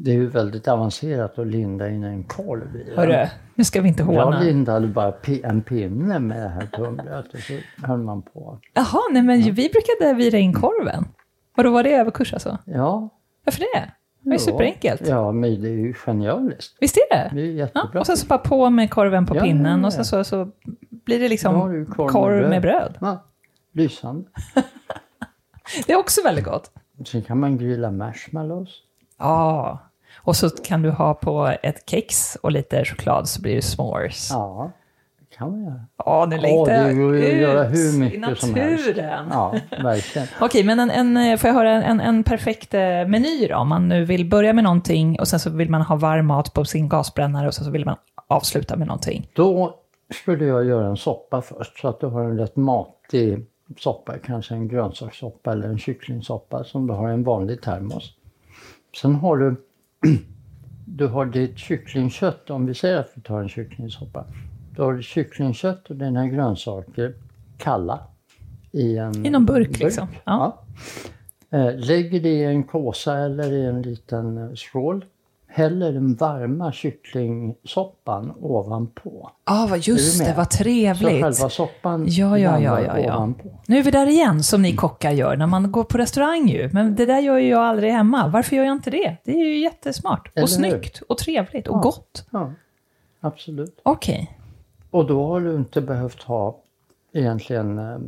Det 0.04 0.10
är 0.10 0.14
ju 0.14 0.26
väldigt 0.26 0.68
avancerat 0.68 1.38
att 1.38 1.46
linda 1.46 1.88
in 1.88 2.04
en 2.04 2.24
korv 2.24 2.76
i. 2.76 2.94
Hörru, 2.96 3.26
nu 3.54 3.64
ska 3.64 3.80
vi 3.80 3.88
inte 3.88 4.02
Jag 4.02 4.24
håna. 4.24 4.40
lindade 4.40 4.86
bara 4.86 5.12
en 5.42 5.62
pinne 5.62 6.18
med 6.18 6.42
det 6.42 6.48
här 6.48 6.66
tunnbrödet 6.66 7.34
och 7.34 7.40
så 7.40 7.52
höll 7.86 7.98
man 7.98 8.22
på. 8.22 8.58
Jaha, 8.74 9.00
nej 9.10 9.22
men 9.22 9.40
vi 9.42 9.52
brukade 9.72 10.14
vira 10.14 10.38
in 10.38 10.52
korven. 10.52 11.04
Och 11.56 11.64
då 11.64 11.70
var 11.70 11.82
det 11.82 11.94
överkurs 11.94 12.32
alltså? 12.32 12.58
Ja, 12.64 13.08
Varför 13.44 13.60
det? 13.60 13.90
Det 14.22 14.28
var 14.28 14.32
ju 14.32 14.38
ja. 14.38 14.38
superenkelt. 14.38 15.08
Ja, 15.08 15.32
men 15.32 15.62
det 15.62 15.68
är 15.68 15.72
ju 15.78 15.94
genialiskt. 15.94 16.76
Visst 16.80 16.96
är 16.96 17.16
det? 17.16 17.30
Det 17.34 17.40
är 17.40 17.44
ju 17.44 17.52
Ja, 17.52 17.58
jättebra. 17.58 18.00
och 18.00 18.06
sen 18.06 18.16
så 18.16 18.26
bara 18.26 18.38
på 18.38 18.70
med 18.70 18.90
korven 18.90 19.26
på 19.26 19.36
Ja, 19.36 19.40
pinnen 19.42 19.72
ja, 19.72 19.78
ja. 19.80 19.86
och 19.86 19.92
sen 19.92 20.04
så, 20.04 20.24
så 20.24 20.48
blir 21.04 21.20
det 21.20 21.28
liksom 21.28 21.54
har 21.54 21.70
du 21.70 21.86
korv 21.86 22.04
med 22.06 22.12
korv 22.12 22.36
bröd. 22.38 22.50
med 22.50 22.62
bröd. 22.62 22.98
Ja, 23.00 23.24
lysande. 23.72 24.28
Det 25.86 25.92
är 25.92 25.96
också 25.98 26.22
väldigt 26.24 26.44
gott. 26.44 26.70
Sen 27.06 27.22
kan 27.22 27.40
man 27.40 27.58
grilla 27.58 27.90
marshmallows. 27.90 28.70
Ja, 29.18 29.78
och 30.22 30.36
så 30.36 30.50
kan 30.50 30.82
du 30.82 30.90
ha 30.90 31.14
på 31.14 31.54
ett 31.62 31.90
kex 31.90 32.36
och 32.42 32.52
lite 32.52 32.84
choklad 32.84 33.28
så 33.28 33.42
blir 33.42 33.54
det 33.54 33.60
s'mores. 33.60 34.28
Ja, 34.32 34.70
Ja, 34.70 34.70
det 35.30 35.36
kan 35.36 35.50
man 35.50 35.64
göra. 35.64 35.80
oh, 36.22 36.28
nu 36.28 36.36
Ja, 36.36 36.42
längtar 36.42 36.72
jag 36.72 36.92
ju 36.94 37.32
att 37.32 37.40
göra 37.40 37.66
ut 37.68 37.74
hur 37.74 37.94
i 37.94 37.98
mycket 37.98 38.38
som 38.38 38.54
helst. 38.54 38.86
naturen. 38.86 39.26
Ja, 39.30 39.54
verkligen. 39.82 40.28
Okej, 40.40 40.64
men 40.64 40.80
en, 40.90 41.16
en, 41.16 41.38
får 41.38 41.48
jag 41.48 41.54
höra 41.54 41.70
en, 41.70 42.00
en 42.00 42.24
perfekt 42.24 42.74
eh, 42.74 42.80
meny 42.80 43.46
då? 43.48 43.56
Om 43.56 43.68
man 43.68 43.88
nu 43.88 44.04
vill 44.04 44.28
börja 44.28 44.52
med 44.52 44.64
någonting 44.64 45.20
och 45.20 45.28
sen 45.28 45.40
så 45.40 45.50
vill 45.50 45.70
man 45.70 45.82
ha 45.82 45.96
varm 45.96 46.26
mat 46.26 46.54
på 46.54 46.64
sin 46.64 46.88
gasbrännare 46.88 47.46
och 47.46 47.54
sen 47.54 47.64
så 47.64 47.70
vill 47.70 47.84
man 47.84 47.96
avsluta 48.26 48.76
med 48.76 48.86
någonting. 48.86 49.28
Då 49.34 49.74
skulle 50.14 50.44
jag 50.44 50.64
göra 50.64 50.86
en 50.86 50.96
soppa 50.96 51.42
först 51.42 51.80
så 51.80 51.88
att 51.88 52.00
du 52.00 52.06
har 52.06 52.24
en 52.24 52.38
rätt 52.38 52.56
matig 52.56 53.46
soppa, 53.78 54.18
kanske 54.18 54.54
en 54.54 54.68
grönsakssoppa 54.68 55.52
eller 55.52 55.68
en 55.68 55.78
kycklingsoppa 55.78 56.64
som 56.64 56.86
du 56.86 56.92
har 56.94 57.10
i 57.10 57.12
en 57.12 57.24
vanlig 57.24 57.62
termos. 57.62 58.12
Sen 59.00 59.14
har 59.14 59.36
du, 59.36 59.56
du 60.84 61.06
har 61.06 61.26
ditt 61.26 61.58
kycklingkött, 61.58 62.50
om 62.50 62.66
vi 62.66 62.74
säger 62.74 62.96
att 62.96 63.10
vi 63.14 63.22
tar 63.22 63.40
en 63.40 63.48
kycklingsoppa. 63.48 64.24
Då 64.76 64.82
har 64.84 64.92
du 64.92 65.02
kycklingkött 65.02 65.90
och 65.90 65.96
dina 65.96 66.28
grönsaker 66.28 67.14
kalla 67.58 68.00
i 68.72 68.96
en 68.96 69.26
I 69.26 69.30
någon 69.30 69.46
burk, 69.46 69.78
liksom. 69.78 70.08
Ja. 70.24 70.64
Ja. 71.50 71.58
Eh, 71.58 71.78
Lägger 71.78 72.20
det 72.20 72.28
i 72.28 72.44
en 72.44 72.64
kåsa 72.64 73.18
eller 73.18 73.52
i 73.52 73.66
en 73.66 73.82
liten 73.82 74.38
eh, 74.38 74.54
skål. 74.54 75.04
Häller 75.52 75.92
den 75.92 76.14
varma 76.14 76.72
kycklingsoppan 76.72 78.32
ovanpå. 78.40 79.30
Ah, 79.44 79.66
vad 79.66 79.78
Är 79.78 79.88
just 79.88 80.24
det, 80.24 80.34
vad 80.36 80.52
Så 80.52 80.58
trevligt. 80.58 81.22
själva 81.22 81.48
soppan 81.48 82.04
Ja, 82.08 82.38
ja, 82.38 82.60
ja, 82.60 82.80
ja, 82.80 82.98
ja. 82.98 83.14
ovanpå. 83.16 83.58
Nu 83.66 83.78
är 83.78 83.82
vi 83.82 83.90
där 83.90 84.06
igen, 84.06 84.42
som 84.42 84.62
ni 84.62 84.76
kockar 84.76 85.10
gör 85.10 85.36
när 85.36 85.46
man 85.46 85.72
går 85.72 85.84
på 85.84 85.98
restaurang 85.98 86.48
ju. 86.48 86.70
Men 86.72 86.94
det 86.96 87.06
där 87.06 87.18
gör 87.18 87.38
ju 87.38 87.48
jag 87.48 87.60
aldrig 87.60 87.92
hemma. 87.92 88.28
Varför 88.28 88.56
gör 88.56 88.64
jag 88.64 88.72
inte 88.72 88.90
det? 88.90 89.16
Det 89.24 89.32
är 89.32 89.44
ju 89.44 89.58
jättesmart. 89.58 90.30
Eller 90.34 90.44
och 90.44 90.48
hur? 90.50 90.56
snyggt 90.56 91.02
och 91.08 91.18
trevligt 91.18 91.68
och 91.68 91.76
Ja. 91.76 91.80
gott. 91.80 92.26
Ja, 92.30 92.52
absolut. 93.20 93.80
Okej. 93.82 94.36
Och 94.90 95.06
då 95.06 95.26
har 95.26 95.40
du 95.40 95.54
inte 95.54 95.80
behövt 95.80 96.22
ha 96.22 96.56
egentligen 97.12 97.78
eh, 97.78 97.98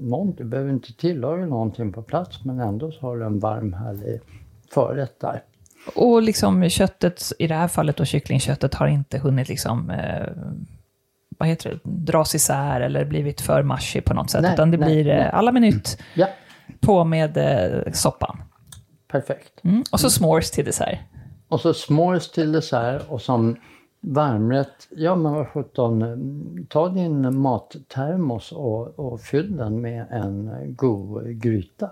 någon, 0.00 0.34
du 0.34 0.44
behöver 0.44 0.70
inte 0.72 0.92
tillaga 0.96 1.46
någonting 1.46 1.92
på 1.92 2.02
plats 2.02 2.44
men 2.44 2.60
ändå 2.60 2.90
så 2.92 3.00
har 3.00 3.16
du 3.16 3.24
en 3.24 3.38
varm 3.38 3.72
härlig 3.72 4.20
förrätt 4.74 5.20
där. 5.20 5.42
Och 5.94 6.22
liksom 6.22 6.68
köttet, 6.68 7.32
i 7.38 7.46
det 7.46 7.54
här 7.54 7.68
fallet 7.68 7.96
då 7.96 8.04
kycklingköttet, 8.04 8.74
har 8.74 8.86
inte 8.86 9.18
hunnit 9.18 9.48
liksom, 9.48 9.90
eh, 9.90 10.26
vad 11.38 11.48
heter 11.48 11.70
det, 11.70 11.78
dras 11.84 12.34
isär 12.34 12.80
eller 12.80 13.04
blivit 13.04 13.40
för 13.40 13.62
mushy 13.62 14.00
på 14.00 14.14
något 14.14 14.30
sätt. 14.30 14.42
Nej, 14.42 14.54
utan 14.54 14.70
det 14.70 14.76
nej, 14.76 14.86
blir 14.88 15.08
eh, 15.08 15.16
nej. 15.18 15.30
alla 15.32 15.52
minut 15.52 15.98
Ja, 16.14 16.26
på 16.80 17.04
med 17.04 17.36
eh, 17.36 17.92
soppan. 17.92 18.42
perfekt. 19.08 19.64
Mm. 19.64 19.84
Och 19.92 20.00
så 20.00 20.08
s'mores 20.08 20.54
till 20.54 20.64
dessert. 20.64 20.98
Och 21.48 21.60
så 21.60 21.72
s'mores 21.72 22.34
till 22.34 22.52
dessert 22.52 23.02
och 23.08 23.22
som 23.22 23.56
varmrätt, 24.00 24.88
ja 24.90 25.16
men 25.16 25.32
vad 25.32 25.48
sjutton, 25.48 26.66
ta 26.68 26.88
din 26.88 27.38
mattermos 27.38 28.52
och, 28.52 28.98
och 28.98 29.20
fyll 29.20 29.56
den 29.56 29.80
med 29.80 30.06
en 30.10 30.50
god 30.76 31.40
gryta. 31.40 31.90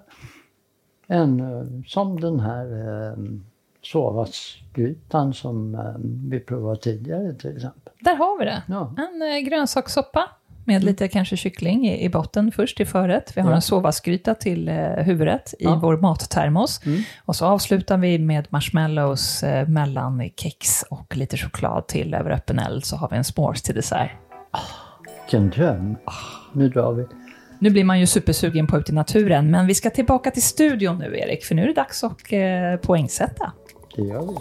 En 1.06 1.40
eh, 1.40 1.66
som 1.86 2.20
den 2.20 2.40
här 2.40 2.64
eh, 2.66 3.16
sovasgrytan 3.82 5.34
som 5.34 5.74
eh, 5.74 5.80
vi 6.30 6.40
provade 6.40 6.80
tidigare 6.80 7.32
till 7.34 7.56
exempel. 7.56 7.92
Där 8.00 8.14
har 8.16 8.38
vi 8.38 8.44
det. 8.44 8.62
Ja. 8.68 8.94
En 8.98 9.22
eh, 9.32 9.38
grönsakssoppa 9.38 10.30
med 10.64 10.84
lite 10.84 11.08
kanske 11.08 11.36
kyckling 11.36 11.86
i, 11.88 12.04
i 12.04 12.08
botten 12.08 12.52
först 12.52 12.76
till 12.76 12.86
förrätt. 12.86 13.32
Vi 13.36 13.40
har 13.40 13.50
Ja. 13.50 13.54
en 13.56 13.62
sovasgryta 13.62 14.34
till 14.34 14.68
eh, 14.68 14.74
huvudrätt 14.84 15.52
i 15.58 15.64
Ja. 15.64 15.78
vår 15.82 15.96
mattermos. 15.96 16.86
Mm. 16.86 17.00
Och 17.24 17.36
så 17.36 17.46
avslutar 17.46 17.98
vi 17.98 18.18
med 18.18 18.46
marshmallows 18.50 19.42
eh, 19.42 19.68
mellan 19.68 20.30
kex 20.36 20.82
och 20.90 21.16
lite 21.16 21.36
choklad 21.36 21.86
till 21.86 22.14
över 22.14 22.30
öppen 22.30 22.58
eld. 22.58 22.84
Så 22.84 22.96
har 22.96 23.08
vi 23.08 23.16
en 23.16 23.22
s'mores 23.22 23.64
till 23.64 23.74
dessert. 23.74 24.10
Vilken 25.22 25.50
dröm! 25.50 25.96
Nu 26.52 26.68
drar 26.68 26.92
vi. 26.92 27.06
Nu 27.58 27.70
blir 27.70 27.84
man 27.84 28.00
ju 28.00 28.06
supersugen 28.06 28.66
på 28.66 28.78
ut 28.78 28.90
i 28.90 28.92
naturen, 28.92 29.50
men 29.50 29.66
vi 29.66 29.74
ska 29.74 29.90
tillbaka 29.90 30.30
till 30.30 30.42
studion 30.42 30.98
nu, 30.98 31.18
Erik, 31.18 31.44
för 31.44 31.54
nu 31.54 31.62
är 31.62 31.66
det 31.66 31.72
dags 31.72 32.04
att 32.04 32.32
eh, 32.32 32.40
poängsätta. 32.82 33.52
Det 33.96 34.02
gör 34.02 34.26
vi. 34.26 34.34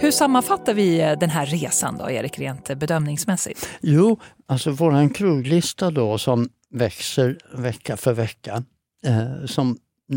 Hur 0.00 0.10
sammanfattar 0.10 0.74
vi 0.74 1.00
eh, 1.00 1.18
den 1.18 1.30
här 1.30 1.46
resan 1.46 1.98
då, 1.98 2.10
Erik, 2.10 2.38
rent 2.38 2.70
eh, 2.70 2.76
bedömningsmässigt? 2.76 3.68
Jo, 3.80 4.20
alltså 4.46 4.70
våran 4.70 5.10
kroglista 5.10 5.90
då 5.90 6.18
som 6.18 6.48
växer 6.70 7.38
vecka 7.54 7.96
för 7.96 8.12
vecka. 8.12 8.64
Eh, 9.06 9.46
som 9.46 9.76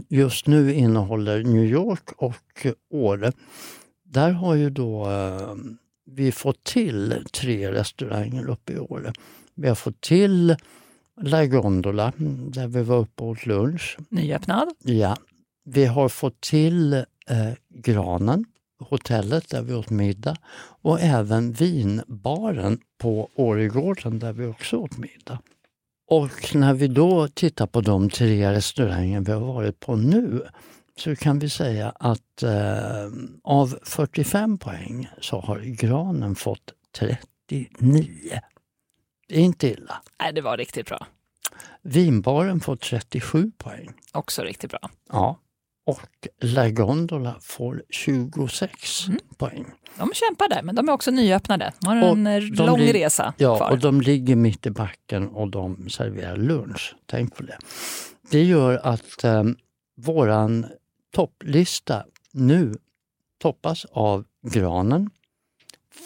just 0.10 0.48
nu 0.48 0.74
innehåller 0.74 1.44
New 1.44 1.64
York 1.64 2.12
och 2.18 2.68
Åre. 2.94 3.32
Där 4.16 4.32
har 4.32 4.56
ju 4.56 4.70
då 4.70 5.10
eh, 5.10 5.56
vi 6.06 6.32
fått 6.32 6.64
till 6.64 7.26
tre 7.32 7.72
restauranger 7.72 8.50
uppe 8.50 8.74
i 8.74 8.80
Åre. 8.80 9.14
Vi 9.56 9.68
har 9.68 9.76
fått 9.76 10.02
till 10.02 10.56
La 11.22 11.46
Gondola 11.46 12.14
där 12.50 12.68
vi 12.68 12.84
var 12.84 12.98
uppe 12.98 13.24
och 13.24 13.30
åt 13.30 13.46
lunch. 13.46 13.98
Nyöppnad? 14.10 14.68
Ja, 14.84 15.18
vi 15.66 15.86
har 15.86 16.10
fått 16.10 16.42
till 16.42 16.94
eh, 16.94 17.04
Granen 17.70 18.46
hotellet 18.80 19.50
där 19.50 19.62
vi 19.62 19.74
åt 19.74 19.90
middag 19.90 20.38
och 20.82 21.02
även 21.02 21.52
vinbaren 21.52 22.80
på 22.98 23.30
Åregården 23.36 24.20
där 24.20 24.34
vi 24.34 24.46
också 24.46 24.78
åt 24.78 24.98
middag. 24.98 25.40
Och 26.08 26.56
när 26.56 26.74
vi 26.74 26.88
då 26.88 27.28
tittar 27.28 27.68
på 27.68 27.82
de 27.82 28.10
tre 28.10 28.52
restauranger 28.52 29.20
vi 29.22 29.32
har 29.32 29.40
varit 29.40 29.80
på 29.80 29.96
nu 29.96 30.42
så 30.98 31.16
kan 31.16 31.40
vi 31.40 31.50
säga 31.50 31.90
att 32.00 32.44
eh, 32.44 33.10
av 33.44 33.80
45 33.84 34.58
poäng 34.58 35.10
så 35.22 35.40
har 35.40 35.60
Granen 35.60 36.36
fått 36.36 36.74
39. 36.98 38.40
Det 39.28 39.36
är 39.36 39.40
inte 39.42 39.68
illa. 39.68 40.02
Nej, 40.22 40.34
det 40.34 40.42
var 40.42 40.58
riktigt 40.58 40.88
bra. 40.88 41.08
Vinbaren 41.82 42.60
får 42.60 42.76
37 42.76 43.52
poäng. 43.58 43.94
Också 44.14 44.42
riktigt 44.42 44.72
bra. 44.72 44.90
Ja. 45.12 45.40
Och 45.86 46.28
La 46.42 46.70
Gondola 46.70 47.36
får 47.42 47.84
26 47.90 49.08
Mm. 49.08 49.20
poäng. 49.38 49.66
De 49.98 50.12
kämpar 50.14 50.50
där, 50.50 50.62
men 50.64 50.76
de 50.76 50.90
är 50.90 50.94
också 50.94 51.12
nyöppnade. 51.12 51.74
De 51.80 51.88
har 51.88 52.04
Och 52.04 52.10
en 52.18 52.28
eh, 52.28 52.42
lång 52.42 52.80
lig- 52.80 52.94
resa 52.96 53.34
Ja, 53.38 53.58
kvar. 53.58 53.72
och 53.72 53.80
de 53.80 54.02
ligger 54.02 54.36
mitt 54.36 54.66
i 54.66 54.70
backen 54.72 55.28
och 55.28 55.50
de 55.50 55.90
serverar 55.90 56.38
lunch. 56.38 56.96
Tänk 57.06 57.36
på 57.36 57.44
det. 57.44 57.58
Det 58.32 58.44
gör 58.44 58.80
att 58.84 59.24
eh, 59.24 59.44
våran 59.98 60.66
topplista 61.16 62.06
nu 62.34 62.74
toppas 63.42 63.86
av 63.86 64.26
Granen, 64.52 65.10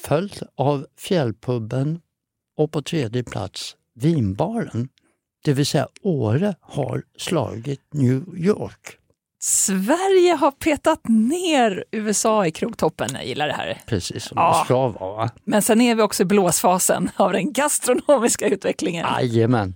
följt 0.04 0.42
av 0.56 0.86
Fjällpubben 0.98 2.02
och 2.58 2.72
på 2.72 2.82
tredje 2.82 3.24
plats 3.24 3.76
Vinbaren. 3.96 4.90
Det 5.44 5.54
vill 5.54 5.66
säga 5.66 5.88
Åre 6.02 6.56
har 6.62 7.04
slagit 7.18 7.82
New 7.94 8.24
York. 8.38 8.98
Sverige 9.42 10.34
har 10.34 10.52
petat 10.52 11.00
ner 11.08 11.86
USA 11.92 12.46
i 12.46 12.52
krogtoppen. 12.52 13.10
Jag 13.14 13.26
gillar 13.26 13.48
det 13.48 13.54
här. 13.54 13.82
Precis 13.86 14.24
som 14.24 14.36
Ja. 14.38 14.60
det 14.60 14.66
ska 14.66 14.88
vara. 14.88 15.16
va? 15.16 15.30
Men 15.44 15.62
sen 15.62 15.82
är 15.82 15.96
vi 15.96 16.02
också 16.02 16.24
i 16.24 16.26
blåsfasen 16.26 17.10
av 17.16 17.32
den 17.34 17.54
gastronomiska 17.54 18.48
utvecklingen. 18.48 19.06
Jajamän. 19.20 19.76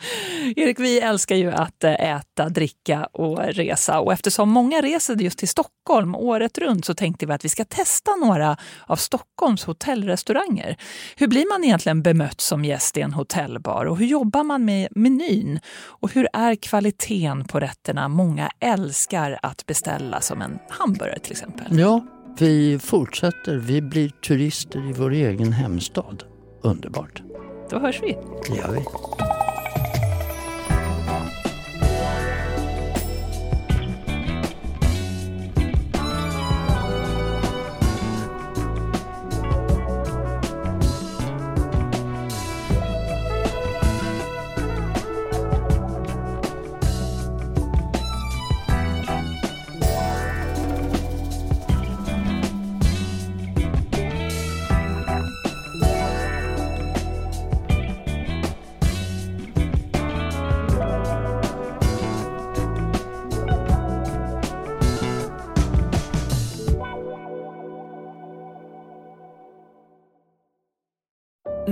Erik, 0.56 0.80
vi 0.80 1.00
älskar 1.00 1.36
ju 1.36 1.50
att 1.50 1.84
eh, 1.84 1.92
äta, 1.92 2.48
dricka 2.48 3.04
och 3.12 3.38
resa 3.38 4.00
och 4.00 4.12
eftersom 4.12 4.50
många 4.50 4.80
reser 4.80 5.16
just 5.16 5.38
till 5.38 5.48
Stockholm 5.48 6.14
året 6.14 6.58
runt 6.58 6.84
så 6.84 6.94
tänkte 6.94 7.26
vi 7.26 7.32
att 7.32 7.44
vi 7.44 7.48
ska 7.48 7.64
testa 7.64 8.16
några 8.16 8.56
av 8.86 8.96
Stockholms 8.96 9.64
hotellrestauranger. 9.64 10.76
Hur 11.16 11.28
blir 11.28 11.52
man 11.52 11.64
egentligen 11.64 12.02
bemött 12.02 12.40
som 12.40 12.64
gäst 12.64 12.96
i 12.96 13.00
en 13.00 13.12
hotellbar 13.12 13.84
och 13.84 13.98
hur 13.98 14.06
jobbar 14.06 14.44
man 14.44 14.64
med 14.64 14.88
menyn? 14.90 15.60
Och 15.82 16.12
hur 16.12 16.28
är 16.32 16.54
kvaliteten 16.54 17.44
på 17.44 17.60
rätterna 17.60 18.08
många 18.08 18.50
älskar 18.60 19.38
att 19.42 19.66
beställa 19.66 20.20
som 20.20 20.42
en 20.42 20.58
hamburgare 20.68 21.18
till 21.18 21.32
exempel? 21.32 21.78
Ja, 21.78 22.06
vi 22.38 22.78
fortsätter. 22.78 23.56
Vi 23.56 23.82
blir 23.82 24.08
turister 24.08 24.90
i 24.90 24.92
vår 24.92 25.10
egen 25.12 25.52
hemstad. 25.52 26.24
Underbart. 26.62 27.22
Då 27.70 27.78
hörs 27.78 28.00
vi. 28.02 28.16
Det 28.48 28.56
gör 28.56 28.72
vi. 28.72 28.84